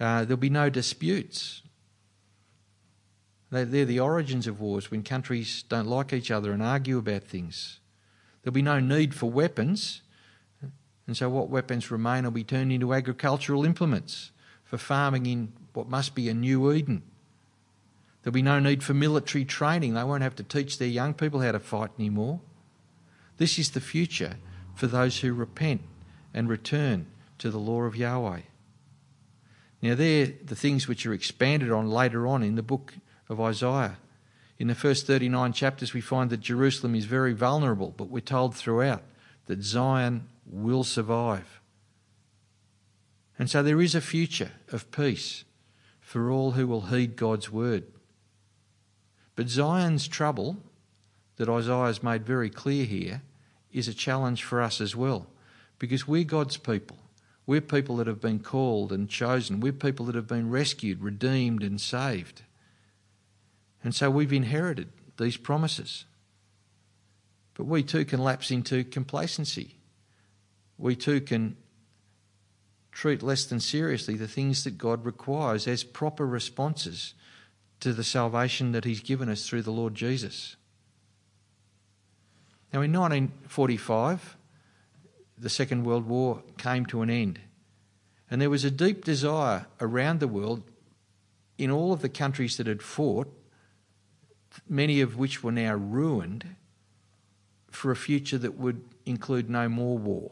Uh, 0.00 0.24
there'll 0.24 0.36
be 0.36 0.50
no 0.50 0.68
disputes. 0.68 1.62
They're 3.50 3.84
the 3.84 4.00
origins 4.00 4.48
of 4.48 4.60
wars 4.60 4.90
when 4.90 5.04
countries 5.04 5.62
don't 5.68 5.86
like 5.86 6.12
each 6.12 6.32
other 6.32 6.50
and 6.50 6.62
argue 6.62 6.98
about 6.98 7.22
things. 7.22 7.78
There'll 8.42 8.54
be 8.54 8.62
no 8.62 8.80
need 8.80 9.14
for 9.14 9.30
weapons. 9.30 10.02
And 11.06 11.16
so, 11.16 11.28
what 11.28 11.50
weapons 11.50 11.90
remain 11.90 12.24
will 12.24 12.32
be 12.32 12.42
turned 12.42 12.72
into 12.72 12.92
agricultural 12.92 13.64
implements 13.64 14.32
for 14.64 14.76
farming 14.76 15.26
in 15.26 15.52
what 15.72 15.88
must 15.88 16.14
be 16.16 16.28
a 16.28 16.34
new 16.34 16.72
Eden. 16.72 17.02
There'll 18.22 18.34
be 18.34 18.42
no 18.42 18.58
need 18.58 18.82
for 18.82 18.94
military 18.94 19.44
training. 19.44 19.94
They 19.94 20.02
won't 20.02 20.22
have 20.22 20.34
to 20.36 20.42
teach 20.42 20.78
their 20.78 20.88
young 20.88 21.14
people 21.14 21.40
how 21.40 21.52
to 21.52 21.60
fight 21.60 21.90
anymore. 21.98 22.40
This 23.36 23.58
is 23.58 23.70
the 23.70 23.80
future 23.80 24.36
for 24.74 24.86
those 24.86 25.20
who 25.20 25.32
repent 25.32 25.82
and 26.34 26.48
return 26.48 27.06
to 27.38 27.50
the 27.50 27.58
law 27.58 27.82
of 27.82 27.96
Yahweh. 27.96 28.40
Now, 29.80 29.94
they're 29.94 30.32
the 30.44 30.56
things 30.56 30.88
which 30.88 31.06
are 31.06 31.12
expanded 31.12 31.70
on 31.70 31.88
later 31.88 32.26
on 32.26 32.42
in 32.42 32.56
the 32.56 32.62
book 32.62 32.94
of 33.28 33.40
Isaiah. 33.40 33.98
In 34.58 34.68
the 34.68 34.74
first 34.74 35.06
39 35.06 35.52
chapters, 35.52 35.94
we 35.94 36.00
find 36.00 36.30
that 36.30 36.40
Jerusalem 36.40 36.94
is 36.94 37.04
very 37.04 37.32
vulnerable, 37.32 37.94
but 37.96 38.08
we're 38.08 38.20
told 38.20 38.54
throughout 38.54 39.02
that 39.46 39.62
Zion 39.62 40.26
will 40.46 40.84
survive. 40.84 41.60
And 43.38 43.50
so 43.50 43.62
there 43.62 43.80
is 43.80 43.94
a 43.94 44.00
future 44.00 44.52
of 44.72 44.90
peace 44.90 45.44
for 46.00 46.30
all 46.30 46.52
who 46.52 46.66
will 46.66 46.82
heed 46.82 47.16
God's 47.16 47.50
word. 47.50 47.84
But 49.36 49.48
Zion's 49.48 50.06
trouble, 50.06 50.56
that 51.36 51.48
Isaiah 51.48 51.86
has 51.86 52.02
made 52.02 52.24
very 52.24 52.48
clear 52.48 52.84
here, 52.84 53.22
is 53.72 53.88
a 53.88 53.94
challenge 53.94 54.44
for 54.44 54.62
us 54.62 54.80
as 54.80 54.94
well, 54.94 55.26
because 55.84 56.08
we're 56.08 56.24
God's 56.24 56.56
people. 56.56 56.96
We're 57.46 57.60
people 57.60 57.96
that 57.96 58.06
have 58.06 58.22
been 58.22 58.38
called 58.38 58.90
and 58.90 59.06
chosen. 59.06 59.60
We're 59.60 59.72
people 59.72 60.06
that 60.06 60.14
have 60.14 60.26
been 60.26 60.48
rescued, 60.48 61.02
redeemed, 61.02 61.62
and 61.62 61.78
saved. 61.78 62.40
And 63.82 63.94
so 63.94 64.10
we've 64.10 64.32
inherited 64.32 64.88
these 65.18 65.36
promises. 65.36 66.06
But 67.52 67.64
we 67.64 67.82
too 67.82 68.06
can 68.06 68.24
lapse 68.24 68.50
into 68.50 68.82
complacency. 68.82 69.74
We 70.78 70.96
too 70.96 71.20
can 71.20 71.58
treat 72.90 73.22
less 73.22 73.44
than 73.44 73.60
seriously 73.60 74.14
the 74.14 74.26
things 74.26 74.64
that 74.64 74.78
God 74.78 75.04
requires 75.04 75.68
as 75.68 75.84
proper 75.84 76.26
responses 76.26 77.12
to 77.80 77.92
the 77.92 78.04
salvation 78.04 78.72
that 78.72 78.86
He's 78.86 79.00
given 79.00 79.28
us 79.28 79.46
through 79.46 79.62
the 79.62 79.70
Lord 79.70 79.94
Jesus. 79.94 80.56
Now, 82.72 82.80
in 82.80 82.92
1945, 82.92 84.36
the 85.44 85.50
Second 85.50 85.84
World 85.84 86.06
War 86.06 86.42
came 86.56 86.86
to 86.86 87.02
an 87.02 87.10
end, 87.10 87.38
and 88.30 88.40
there 88.40 88.48
was 88.48 88.64
a 88.64 88.70
deep 88.70 89.04
desire 89.04 89.66
around 89.78 90.20
the 90.20 90.26
world 90.26 90.62
in 91.58 91.70
all 91.70 91.92
of 91.92 92.00
the 92.00 92.08
countries 92.08 92.56
that 92.56 92.66
had 92.66 92.80
fought, 92.80 93.30
many 94.66 95.02
of 95.02 95.18
which 95.18 95.44
were 95.44 95.52
now 95.52 95.74
ruined, 95.74 96.56
for 97.70 97.90
a 97.90 97.96
future 97.96 98.38
that 98.38 98.56
would 98.56 98.82
include 99.04 99.50
no 99.50 99.68
more 99.68 99.98
war. 99.98 100.30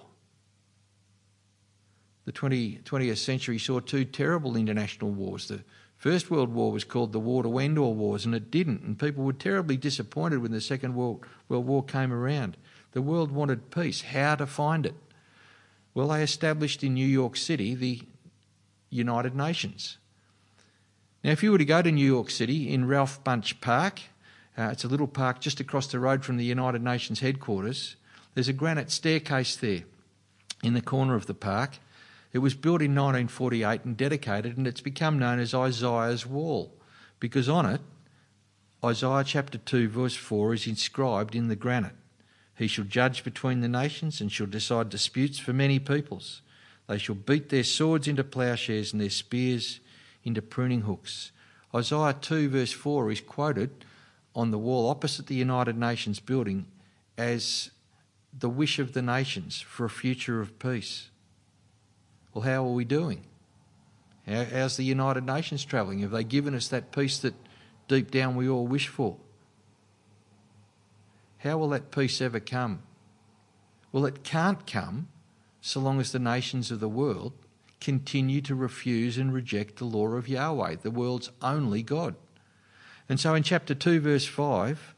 The 2.24 2.32
20, 2.32 2.78
20th 2.78 3.18
century 3.18 3.58
saw 3.58 3.80
two 3.80 4.06
terrible 4.06 4.56
international 4.56 5.10
wars. 5.10 5.48
The 5.48 5.62
First 5.98 6.30
World 6.30 6.54
War 6.54 6.72
was 6.72 6.84
called 6.84 7.12
the 7.12 7.20
War 7.20 7.42
to 7.42 7.58
End 7.58 7.78
All 7.78 7.94
Wars, 7.94 8.24
and 8.24 8.34
it 8.34 8.50
didn't, 8.50 8.80
and 8.80 8.98
people 8.98 9.24
were 9.24 9.34
terribly 9.34 9.76
disappointed 9.76 10.38
when 10.40 10.52
the 10.52 10.60
Second 10.62 10.94
World, 10.94 11.26
World 11.50 11.66
War 11.66 11.84
came 11.84 12.14
around. 12.14 12.56
The 12.92 13.02
world 13.02 13.32
wanted 13.32 13.70
peace. 13.70 14.02
How 14.02 14.34
to 14.36 14.46
find 14.46 14.86
it? 14.86 14.94
Well, 15.94 16.08
they 16.08 16.22
established 16.22 16.82
in 16.82 16.94
New 16.94 17.06
York 17.06 17.36
City 17.36 17.74
the 17.74 18.02
United 18.90 19.34
Nations. 19.34 19.98
Now, 21.24 21.30
if 21.30 21.42
you 21.42 21.52
were 21.52 21.58
to 21.58 21.64
go 21.64 21.82
to 21.82 21.92
New 21.92 22.04
York 22.04 22.30
City 22.30 22.72
in 22.72 22.86
Ralph 22.86 23.22
Bunche 23.24 23.60
Park, 23.60 24.00
uh, 24.56 24.68
it's 24.72 24.84
a 24.84 24.88
little 24.88 25.06
park 25.06 25.40
just 25.40 25.60
across 25.60 25.86
the 25.86 26.00
road 26.00 26.24
from 26.24 26.36
the 26.36 26.44
United 26.44 26.82
Nations 26.82 27.20
headquarters. 27.20 27.96
There's 28.34 28.48
a 28.48 28.52
granite 28.52 28.90
staircase 28.90 29.56
there 29.56 29.82
in 30.62 30.74
the 30.74 30.80
corner 30.80 31.14
of 31.14 31.26
the 31.26 31.34
park. 31.34 31.78
It 32.32 32.38
was 32.38 32.54
built 32.54 32.80
in 32.80 32.92
1948 32.92 33.84
and 33.84 33.96
dedicated, 33.96 34.56
and 34.56 34.66
it's 34.66 34.80
become 34.80 35.18
known 35.18 35.38
as 35.38 35.54
Isaiah's 35.54 36.26
Wall 36.26 36.72
because 37.20 37.48
on 37.48 37.66
it, 37.66 37.80
Isaiah 38.84 39.22
chapter 39.24 39.58
2, 39.58 39.88
verse 39.88 40.16
4 40.16 40.54
is 40.54 40.66
inscribed 40.66 41.34
in 41.34 41.48
the 41.48 41.56
granite. 41.56 41.94
He 42.62 42.68
shall 42.68 42.84
judge 42.84 43.24
between 43.24 43.60
the 43.60 43.68
nations 43.68 44.20
and 44.20 44.30
shall 44.30 44.46
decide 44.46 44.88
disputes 44.88 45.36
for 45.36 45.52
many 45.52 45.80
peoples. 45.80 46.42
They 46.86 46.96
shall 46.96 47.16
beat 47.16 47.48
their 47.48 47.64
swords 47.64 48.06
into 48.06 48.22
plowshares 48.22 48.92
and 48.92 49.02
their 49.02 49.10
spears 49.10 49.80
into 50.22 50.42
pruning 50.42 50.82
hooks. 50.82 51.32
Isaiah 51.74 52.14
2, 52.20 52.50
verse 52.50 52.70
4 52.70 53.10
is 53.10 53.20
quoted 53.20 53.84
on 54.36 54.52
the 54.52 54.58
wall 54.58 54.88
opposite 54.88 55.26
the 55.26 55.34
United 55.34 55.76
Nations 55.76 56.20
building 56.20 56.66
as 57.18 57.70
the 58.32 58.48
wish 58.48 58.78
of 58.78 58.92
the 58.92 59.02
nations 59.02 59.60
for 59.60 59.84
a 59.84 59.90
future 59.90 60.40
of 60.40 60.58
peace. 60.60 61.10
Well, 62.32 62.44
how 62.44 62.64
are 62.64 62.72
we 62.72 62.84
doing? 62.84 63.24
How's 64.24 64.76
the 64.76 64.84
United 64.84 65.26
Nations 65.26 65.64
travelling? 65.64 65.98
Have 65.98 66.12
they 66.12 66.22
given 66.22 66.54
us 66.54 66.68
that 66.68 66.92
peace 66.92 67.18
that 67.18 67.34
deep 67.88 68.12
down 68.12 68.36
we 68.36 68.48
all 68.48 68.68
wish 68.68 68.86
for? 68.86 69.16
How 71.42 71.58
will 71.58 71.70
that 71.70 71.90
peace 71.90 72.20
ever 72.20 72.38
come? 72.38 72.82
Well, 73.90 74.06
it 74.06 74.22
can't 74.22 74.66
come 74.66 75.08
so 75.60 75.80
long 75.80 76.00
as 76.00 76.12
the 76.12 76.18
nations 76.18 76.70
of 76.70 76.80
the 76.80 76.88
world 76.88 77.32
continue 77.80 78.40
to 78.42 78.54
refuse 78.54 79.18
and 79.18 79.34
reject 79.34 79.76
the 79.76 79.84
law 79.84 80.06
of 80.08 80.28
Yahweh, 80.28 80.76
the 80.82 80.90
world's 80.90 81.30
only 81.42 81.82
God. 81.82 82.14
And 83.08 83.18
so 83.18 83.34
in 83.34 83.42
chapter 83.42 83.74
2, 83.74 84.00
verse 84.00 84.24
5, 84.24 84.94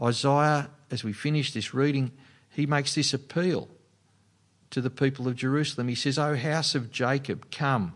Isaiah, 0.00 0.70
as 0.90 1.02
we 1.02 1.12
finish 1.12 1.52
this 1.52 1.74
reading, 1.74 2.12
he 2.50 2.64
makes 2.64 2.94
this 2.94 3.12
appeal 3.12 3.68
to 4.70 4.80
the 4.80 4.90
people 4.90 5.26
of 5.26 5.34
Jerusalem. 5.34 5.88
He 5.88 5.96
says, 5.96 6.16
O 6.16 6.36
house 6.36 6.76
of 6.76 6.92
Jacob, 6.92 7.50
come, 7.50 7.94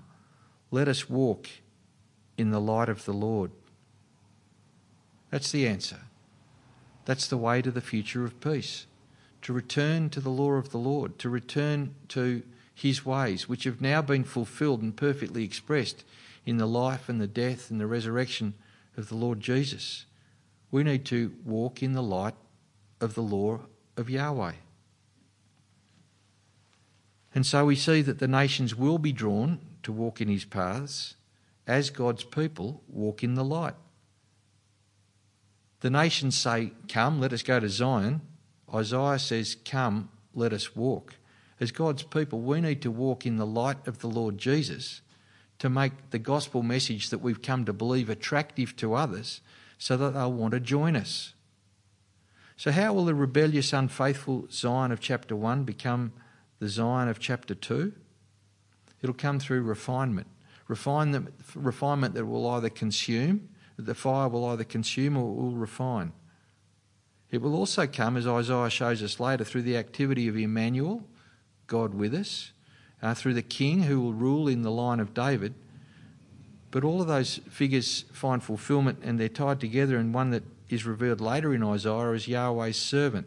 let 0.72 0.88
us 0.88 1.09
walk 1.09 1.48
in 2.36 2.50
the 2.50 2.61
light 2.61 2.88
of 2.88 3.05
the 3.05 3.12
Lord. 3.12 3.53
That's 5.30 5.53
the 5.53 5.68
answer. 5.68 6.00
That's 7.05 7.26
the 7.26 7.36
way 7.36 7.62
to 7.62 7.70
the 7.70 7.80
future 7.80 8.24
of 8.24 8.40
peace. 8.40 8.86
To 9.42 9.53
return 9.53 10.09
to 10.11 10.20
the 10.20 10.30
law 10.30 10.53
of 10.53 10.70
the 10.70 10.78
Lord, 10.78 11.18
to 11.18 11.28
return 11.28 11.94
to 12.09 12.42
his 12.74 13.05
ways, 13.05 13.48
which 13.48 13.64
have 13.64 13.80
now 13.80 14.03
been 14.03 14.24
fulfilled 14.24 14.82
and 14.82 14.96
perfectly 14.96 15.44
expressed 15.44 16.05
in 16.46 16.59
the 16.59 16.66
life 16.66 17.09
and 17.09 17.20
the 17.20 17.26
death 17.26 17.70
and 17.70 17.80
the 17.80 17.86
resurrection 17.86 18.55
of 18.96 19.09
the 19.09 19.16
Lord 19.16 19.40
Jesus. 19.40 20.07
We 20.70 20.82
need 20.84 21.05
to 21.07 21.34
walk 21.44 21.82
in 21.82 21.92
the 21.92 22.03
light 22.03 22.34
of 23.00 23.14
the 23.14 23.22
law 23.22 23.61
of 23.96 24.09
Yahweh. 24.09 24.53
And 27.34 27.46
so 27.46 27.64
we 27.64 27.76
see 27.76 28.03
that 28.03 28.18
the 28.18 28.28
nations 28.28 28.74
will 28.74 28.98
be 28.98 29.12
drawn 29.12 29.59
to 29.82 29.92
walk 29.92 30.20
in 30.20 30.28
his 30.28 30.44
paths 30.44 31.14
as 31.66 31.90
God's 31.90 32.24
people 32.24 32.82
walk 32.88 33.22
in 33.22 33.34
the 33.34 33.44
light. 33.44 33.74
The 35.83 35.91
nations 35.91 36.39
say, 36.39 36.72
Come, 36.89 37.20
let 37.20 37.33
us 37.33 37.43
go 37.43 37.59
to 37.59 37.68
Zion. 37.68 38.22
Isaiah 38.72 39.18
says, 39.18 39.57
Come, 39.64 40.11
let 40.33 40.53
us 40.53 40.76
walk. 40.76 41.16
As 41.59 41.72
God's 41.72 42.05
people, 42.05 42.41
we 42.41 42.61
need 42.61 42.83
to 42.83 42.91
walk 42.91 43.26
in 43.26 43.37
the 43.37 43.47
light 43.47 43.87
of 43.89 43.99
the 43.99 44.09
Lord 44.09 44.39
Jesus 44.39 45.01
to 45.59 45.68
make 45.68 46.11
the 46.11 46.20
gospel 46.20 46.62
message 46.62 47.11
that 47.11 47.18
we've 47.18 47.43
come 47.43 47.64
to 47.64 47.72
believe 47.72 48.09
attractive 48.09 48.76
to 48.76 48.95
others 48.95 49.41
so 49.76 49.97
that 49.97 50.14
they'll 50.14 50.33
want 50.33 50.53
to 50.53 50.61
join 50.61 50.95
us. 50.95 51.35
So, 52.57 52.70
how 52.70 52.93
will 52.93 53.05
the 53.05 53.14
rebellious, 53.14 53.72
unfaithful 53.72 54.47
Zion 54.53 54.93
of 54.93 55.01
chapter 55.01 55.35
1 55.35 55.64
become 55.64 56.12
the 56.61 56.68
Zion 56.68 57.09
of 57.09 57.18
chapter 57.18 57.57
2? 57.57 57.93
It'll 59.03 59.14
come 59.14 59.41
through 59.41 59.62
refinement. 59.62 60.28
Refinement, 60.68 61.35
refinement 61.57 62.14
that 62.14 62.24
will 62.24 62.49
either 62.51 62.68
consume, 62.68 63.49
that 63.77 63.87
the 63.87 63.95
fire 63.95 64.29
will 64.29 64.45
either 64.47 64.64
consume 64.64 65.16
or 65.16 65.33
will 65.35 65.53
refine. 65.53 66.12
It 67.31 67.41
will 67.41 67.57
also 67.57 67.87
come, 67.87 68.16
as 68.16 68.27
Isaiah 68.27 68.70
shows 68.70 69.03
us 69.03 69.18
later, 69.18 69.45
through 69.45 69.62
the 69.62 69.77
activity 69.77 70.29
of 70.29 70.37
Emmanuel, 70.37 71.05
God 71.66 71.95
with 71.95 72.14
us, 72.14 72.53
uh, 73.03 73.14
through 73.14 73.35
the 73.35 73.43
king 73.43 73.85
who 73.85 74.01
will 74.01 74.12
rule 74.12 74.49
in 74.49 74.62
the 74.62 74.70
line 74.70 75.01
of 75.01 75.14
David. 75.14 75.55
But 76.70 76.85
all 76.85 77.01
of 77.01 77.09
those 77.09 77.39
figures 77.51 78.05
find 78.12 78.43
fulfillment 78.43 79.01
and 79.03 79.18
they're 79.18 79.29
tied 79.29 79.61
together 79.61 79.99
in 79.99 80.12
one 80.12 80.31
that 80.31 80.43
is 80.68 80.87
revealed 80.87 81.20
later 81.20 81.55
in 81.55 81.62
Isaiah 81.62 82.12
as 82.12 82.29
Yahweh's 82.29 82.77
servant, 82.79 83.27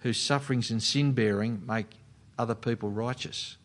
whose 0.00 0.20
sufferings 0.20 0.70
and 0.70 0.82
sin 0.82 1.12
bearing 1.12 1.62
make 1.66 1.86
other 2.38 2.54
people 2.54 2.90
righteous. 2.90 3.56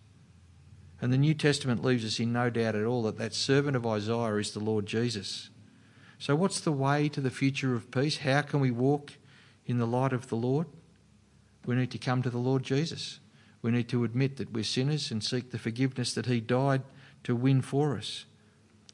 And 1.01 1.11
the 1.11 1.17
New 1.17 1.33
Testament 1.33 1.83
leaves 1.83 2.05
us 2.05 2.19
in 2.19 2.31
no 2.31 2.49
doubt 2.49 2.75
at 2.75 2.85
all 2.85 3.03
that 3.03 3.17
that 3.17 3.33
servant 3.33 3.75
of 3.75 3.85
Isaiah 3.85 4.35
is 4.35 4.51
the 4.51 4.59
Lord 4.59 4.85
Jesus. 4.85 5.49
So, 6.21 6.35
what's 6.35 6.59
the 6.59 6.71
way 6.71 7.09
to 7.09 7.19
the 7.19 7.31
future 7.31 7.73
of 7.73 7.89
peace? 7.89 8.17
How 8.17 8.43
can 8.43 8.59
we 8.59 8.69
walk 8.69 9.13
in 9.65 9.79
the 9.79 9.87
light 9.87 10.13
of 10.13 10.27
the 10.27 10.35
Lord? 10.35 10.67
We 11.65 11.73
need 11.73 11.89
to 11.89 11.97
come 11.97 12.21
to 12.21 12.29
the 12.29 12.37
Lord 12.37 12.61
Jesus. 12.61 13.19
We 13.63 13.71
need 13.71 13.89
to 13.89 14.03
admit 14.03 14.37
that 14.37 14.53
we're 14.53 14.63
sinners 14.63 15.09
and 15.09 15.23
seek 15.23 15.49
the 15.49 15.57
forgiveness 15.57 16.13
that 16.13 16.27
He 16.27 16.39
died 16.39 16.83
to 17.23 17.35
win 17.35 17.63
for 17.63 17.97
us. 17.97 18.25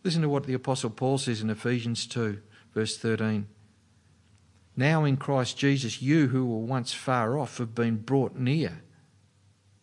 Listen 0.05 0.21
to 0.21 0.29
what 0.29 0.45
the 0.45 0.53
Apostle 0.53 0.89
Paul 0.89 1.17
says 1.17 1.41
in 1.41 1.49
Ephesians 1.49 2.05
2, 2.07 2.39
verse 2.73 2.97
13. 2.97 3.45
Now 4.77 5.03
in 5.03 5.17
Christ 5.17 5.57
Jesus, 5.57 6.01
you 6.01 6.27
who 6.27 6.45
were 6.45 6.65
once 6.65 6.93
far 6.93 7.37
off 7.37 7.57
have 7.57 7.75
been 7.75 7.97
brought 7.97 8.37
near 8.37 8.83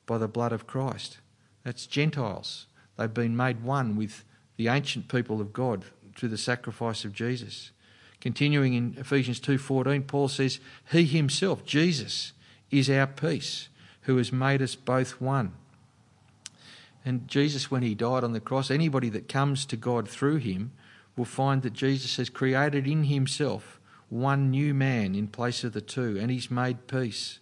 by 0.07 0.17
the 0.17 0.29
blood 0.29 0.55
of 0.55 0.67
Christ. 0.67 1.19
That's 1.63 1.85
Gentiles. 1.85 2.69
They've 2.97 3.13
been 3.13 3.37
made 3.37 3.63
one 3.63 3.97
with 3.97 4.25
the 4.57 4.69
ancient 4.69 5.09
people 5.09 5.43
of 5.43 5.53
God 5.53 5.85
through 6.15 6.31
the 6.31 6.39
sacrifice 6.39 7.05
of 7.05 7.12
Jesus. 7.12 7.71
Continuing 8.21 8.75
in 8.75 8.97
Ephesians 8.99 9.41
2:14, 9.41 10.03
Paul 10.03 10.29
says, 10.29 10.61
"He 10.91 11.05
himself, 11.05 11.65
Jesus, 11.65 12.33
is 12.71 12.89
our 12.89 13.07
peace." 13.07 13.69
who 14.05 14.17
has 14.19 14.33
made 14.33 14.62
us 14.62 14.75
both 14.75 15.21
one. 15.21 15.53
And 17.05 17.29
Jesus, 17.29 17.71
when 17.71 17.83
he 17.83 17.95
died 17.95 18.25
on 18.25 18.33
the 18.33 18.41
cross, 18.41 18.71
anybody 18.71 19.09
that 19.11 19.29
comes 19.29 19.67
to 19.67 19.77
God 19.77 20.09
through 20.09 20.37
him 20.37 20.73
will 21.17 21.25
find 21.25 21.62
that 21.62 21.73
Jesus 21.73 22.17
has 22.17 22.31
created 22.31 22.87
in 22.87 23.05
himself 23.05 23.81
one 24.09 24.51
new 24.51 24.73
man 24.73 25.15
in 25.15 25.27
place 25.27 25.65
of 25.65 25.73
the 25.73 25.81
two, 25.81 26.19
and 26.19 26.31
he's 26.31 26.51
made 26.51 26.87
peace. 26.87 27.41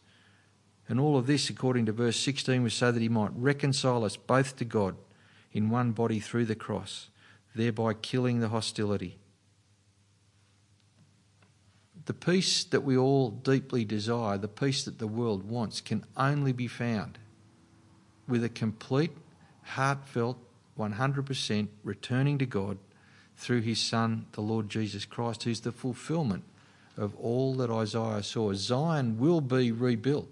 And 0.88 0.98
all 0.98 1.16
of 1.16 1.26
this, 1.26 1.48
according 1.48 1.86
to 1.86 1.92
verse 1.92 2.16
16, 2.16 2.62
was 2.62 2.74
so 2.74 2.90
that 2.90 3.02
he 3.02 3.08
might 3.08 3.30
reconcile 3.34 4.04
us 4.04 4.16
both 4.16 4.56
to 4.56 4.64
God 4.64 4.96
in 5.52 5.70
one 5.70 5.92
body 5.92 6.18
through 6.18 6.46
the 6.46 6.54
cross, 6.54 7.08
thereby 7.54 7.94
killing 7.94 8.40
the 8.40 8.48
hostility. 8.48 9.18
The 12.04 12.14
peace 12.14 12.64
that 12.64 12.82
we 12.82 12.96
all 12.96 13.30
deeply 13.30 13.84
desire, 13.84 14.36
the 14.38 14.48
peace 14.48 14.84
that 14.84 14.98
the 14.98 15.06
world 15.06 15.48
wants, 15.48 15.80
can 15.80 16.04
only 16.16 16.52
be 16.52 16.66
found 16.66 17.18
with 18.26 18.42
a 18.42 18.48
complete, 18.48 19.12
heartfelt, 19.62 20.38
100% 20.78 21.68
returning 21.84 22.38
to 22.38 22.46
God 22.46 22.78
through 23.36 23.60
his 23.60 23.80
Son, 23.80 24.26
the 24.32 24.40
Lord 24.40 24.68
Jesus 24.68 25.04
Christ, 25.04 25.44
who's 25.44 25.60
the 25.60 25.72
fulfillment 25.72 26.44
of 26.96 27.14
all 27.16 27.54
that 27.54 27.70
Isaiah 27.70 28.22
saw. 28.22 28.52
Zion 28.54 29.18
will 29.18 29.40
be 29.40 29.70
rebuilt, 29.70 30.28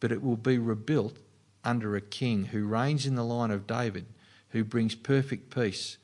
but 0.00 0.12
it 0.12 0.22
will 0.22 0.36
be 0.36 0.58
rebuilt 0.58 1.18
under 1.64 1.96
a 1.96 2.00
king 2.00 2.46
who 2.46 2.66
reigns 2.66 3.06
in 3.06 3.14
the 3.14 3.24
line 3.24 3.50
of 3.50 3.66
David, 3.66 4.06
who 4.50 4.64
brings 4.64 4.94
perfect 4.94 5.54
peace, 5.54 5.96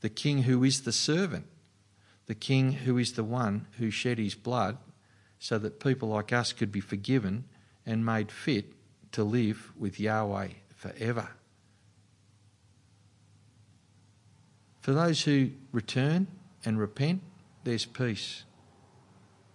the 0.00 0.08
king 0.08 0.42
who 0.42 0.64
is 0.64 0.82
the 0.82 0.92
servant 0.92 1.46
the 2.30 2.34
King 2.36 2.70
who 2.70 2.96
is 2.96 3.14
the 3.14 3.24
one 3.24 3.66
who 3.78 3.90
shed 3.90 4.16
his 4.16 4.36
blood 4.36 4.78
so 5.40 5.58
that 5.58 5.80
people 5.80 6.10
like 6.10 6.32
us 6.32 6.52
could 6.52 6.70
be 6.70 6.78
forgiven 6.78 7.42
and 7.84 8.06
made 8.06 8.30
fit 8.30 8.66
to 9.10 9.24
live 9.24 9.72
with 9.76 9.98
Yahweh 9.98 10.50
forever. 10.76 11.30
For 14.80 14.92
those 14.92 15.22
who 15.24 15.50
return 15.72 16.28
and 16.64 16.78
repent, 16.78 17.20
there's 17.64 17.84
peace. 17.84 18.44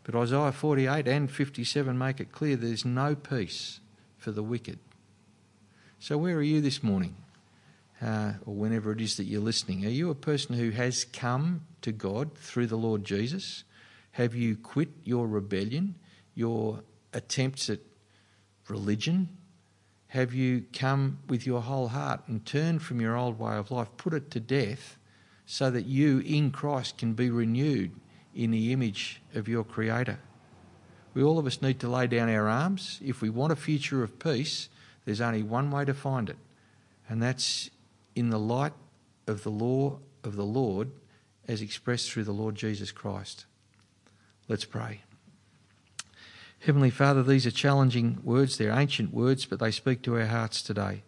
But 0.03 0.13
Isaiah 0.13 0.51
48 0.51 1.07
and 1.07 1.31
57 1.31 1.97
make 1.97 2.19
it 2.19 2.33
clear 2.33 2.57
there's 2.57 2.83
no 2.83 3.15
peace 3.15 3.79
for 4.17 4.31
the 4.31 4.43
wicked. 4.43 4.79
So, 5.99 6.17
where 6.17 6.35
are 6.35 6.43
you 6.43 6.59
this 6.59 6.83
morning? 6.83 7.15
Uh, 8.05 8.33
or 8.45 8.53
whenever 8.53 8.91
it 8.91 9.01
is 9.01 9.17
that 9.17 9.23
you're 9.23 9.41
listening, 9.41 9.83
are 9.83 9.89
you 9.89 10.11
a 10.11 10.15
person 10.15 10.55
who 10.55 10.69
has 10.69 11.05
come 11.05 11.61
to 11.81 11.91
God 11.91 12.37
through 12.37 12.67
the 12.67 12.75
Lord 12.75 13.03
Jesus? 13.03 13.63
Have 14.11 14.35
you 14.35 14.55
quit 14.55 14.89
your 15.03 15.27
rebellion, 15.27 15.95
your 16.35 16.81
attempts 17.13 17.67
at 17.67 17.79
religion? 18.67 19.29
Have 20.09 20.35
you 20.35 20.65
come 20.71 21.17
with 21.27 21.47
your 21.47 21.63
whole 21.63 21.87
heart 21.87 22.21
and 22.27 22.45
turned 22.45 22.83
from 22.83 23.01
your 23.01 23.17
old 23.17 23.39
way 23.39 23.55
of 23.55 23.71
life, 23.71 23.87
put 23.97 24.13
it 24.13 24.29
to 24.31 24.39
death, 24.39 24.99
so 25.47 25.71
that 25.71 25.87
you 25.87 26.19
in 26.19 26.51
Christ 26.51 26.99
can 26.99 27.13
be 27.13 27.31
renewed 27.31 27.91
in 28.35 28.51
the 28.51 28.71
image 28.71 29.19
of 29.33 29.47
your 29.47 29.63
Creator? 29.63 30.19
We 31.15 31.23
all 31.23 31.39
of 31.39 31.47
us 31.47 31.59
need 31.59 31.79
to 31.79 31.89
lay 31.89 32.05
down 32.05 32.29
our 32.29 32.47
arms. 32.47 32.99
If 33.03 33.21
we 33.21 33.31
want 33.31 33.51
a 33.51 33.55
future 33.55 34.03
of 34.03 34.19
peace, 34.19 34.69
there's 35.05 35.21
only 35.21 35.41
one 35.41 35.71
way 35.71 35.85
to 35.85 35.93
find 35.95 36.29
it, 36.29 36.37
and 37.09 37.23
that's 37.23 37.71
in 38.15 38.29
the 38.29 38.39
light 38.39 38.73
of 39.27 39.43
the 39.43 39.51
law 39.51 39.99
of 40.23 40.35
the 40.35 40.45
Lord 40.45 40.91
as 41.47 41.61
expressed 41.61 42.11
through 42.11 42.23
the 42.23 42.31
Lord 42.31 42.55
Jesus 42.55 42.91
Christ. 42.91 43.45
Let's 44.47 44.65
pray. 44.65 45.01
Heavenly 46.59 46.89
Father, 46.89 47.21
these 47.21 47.45
are 47.45 47.51
challenging 47.51 48.19
words. 48.23 48.57
They're 48.57 48.71
ancient 48.71 49.13
words, 49.13 49.45
but 49.45 49.59
they 49.59 49.71
speak 49.71 50.01
to 50.03 50.15
our 50.15 50.25
hearts 50.25 50.63
today. 50.63 51.03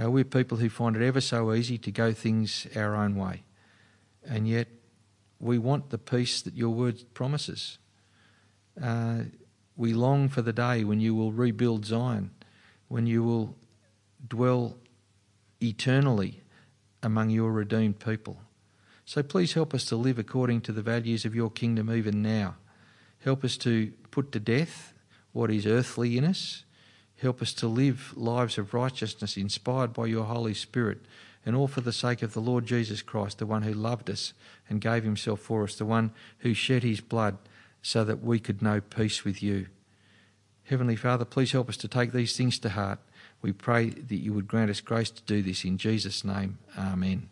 Uh, 0.00 0.10
we're 0.10 0.24
people 0.24 0.58
who 0.58 0.70
find 0.70 0.96
it 0.96 1.02
ever 1.02 1.20
so 1.20 1.52
easy 1.52 1.76
to 1.78 1.90
go 1.90 2.12
things 2.12 2.66
our 2.74 2.94
own 2.94 3.16
way. 3.16 3.42
And 4.24 4.48
yet, 4.48 4.68
we 5.38 5.58
want 5.58 5.90
the 5.90 5.98
peace 5.98 6.40
that 6.42 6.54
your 6.54 6.70
word 6.70 7.02
promises. 7.12 7.78
Uh, 8.80 9.24
we 9.76 9.92
long 9.92 10.28
for 10.28 10.42
the 10.42 10.52
day 10.52 10.84
when 10.84 11.00
you 11.00 11.14
will 11.14 11.32
rebuild 11.32 11.86
Zion, 11.86 12.30
when 12.88 13.06
you 13.06 13.22
will 13.22 13.56
dwell 14.28 14.76
eternally 15.60 16.42
among 17.02 17.30
your 17.30 17.52
redeemed 17.52 17.98
people. 17.98 18.38
So 19.04 19.22
please 19.22 19.54
help 19.54 19.74
us 19.74 19.84
to 19.86 19.96
live 19.96 20.18
according 20.18 20.60
to 20.62 20.72
the 20.72 20.82
values 20.82 21.24
of 21.24 21.34
your 21.34 21.50
kingdom 21.50 21.90
even 21.90 22.22
now. 22.22 22.56
Help 23.24 23.44
us 23.44 23.56
to 23.58 23.92
put 24.10 24.32
to 24.32 24.40
death 24.40 24.94
what 25.32 25.50
is 25.50 25.66
earthly 25.66 26.16
in 26.16 26.24
us. 26.24 26.64
Help 27.20 27.42
us 27.42 27.52
to 27.54 27.68
live 27.68 28.14
lives 28.16 28.56
of 28.56 28.72
righteousness 28.72 29.36
inspired 29.36 29.92
by 29.92 30.06
your 30.06 30.24
Holy 30.24 30.54
Spirit, 30.54 31.00
and 31.44 31.54
all 31.54 31.68
for 31.68 31.80
the 31.80 31.92
sake 31.92 32.22
of 32.22 32.32
the 32.32 32.40
Lord 32.40 32.66
Jesus 32.66 33.02
Christ, 33.02 33.38
the 33.38 33.46
one 33.46 33.62
who 33.62 33.72
loved 33.72 34.08
us 34.08 34.32
and 34.68 34.80
gave 34.80 35.04
himself 35.04 35.40
for 35.40 35.64
us, 35.64 35.74
the 35.74 35.84
one 35.84 36.12
who 36.38 36.54
shed 36.54 36.82
his 36.82 37.00
blood 37.00 37.36
so 37.82 38.04
that 38.04 38.22
we 38.22 38.38
could 38.38 38.62
know 38.62 38.80
peace 38.80 39.24
with 39.24 39.42
you. 39.42 39.66
Heavenly 40.64 40.96
Father, 40.96 41.24
please 41.24 41.52
help 41.52 41.68
us 41.68 41.76
to 41.78 41.88
take 41.88 42.12
these 42.12 42.36
things 42.36 42.58
to 42.60 42.70
heart 42.70 43.00
we 43.42 43.52
pray 43.52 43.90
that 43.90 44.16
you 44.16 44.32
would 44.32 44.46
grant 44.46 44.70
us 44.70 44.80
grace 44.80 45.10
to 45.10 45.22
do 45.22 45.42
this 45.42 45.64
in 45.64 45.78
Jesus' 45.78 46.24
name. 46.24 46.58
Amen. 46.78 47.28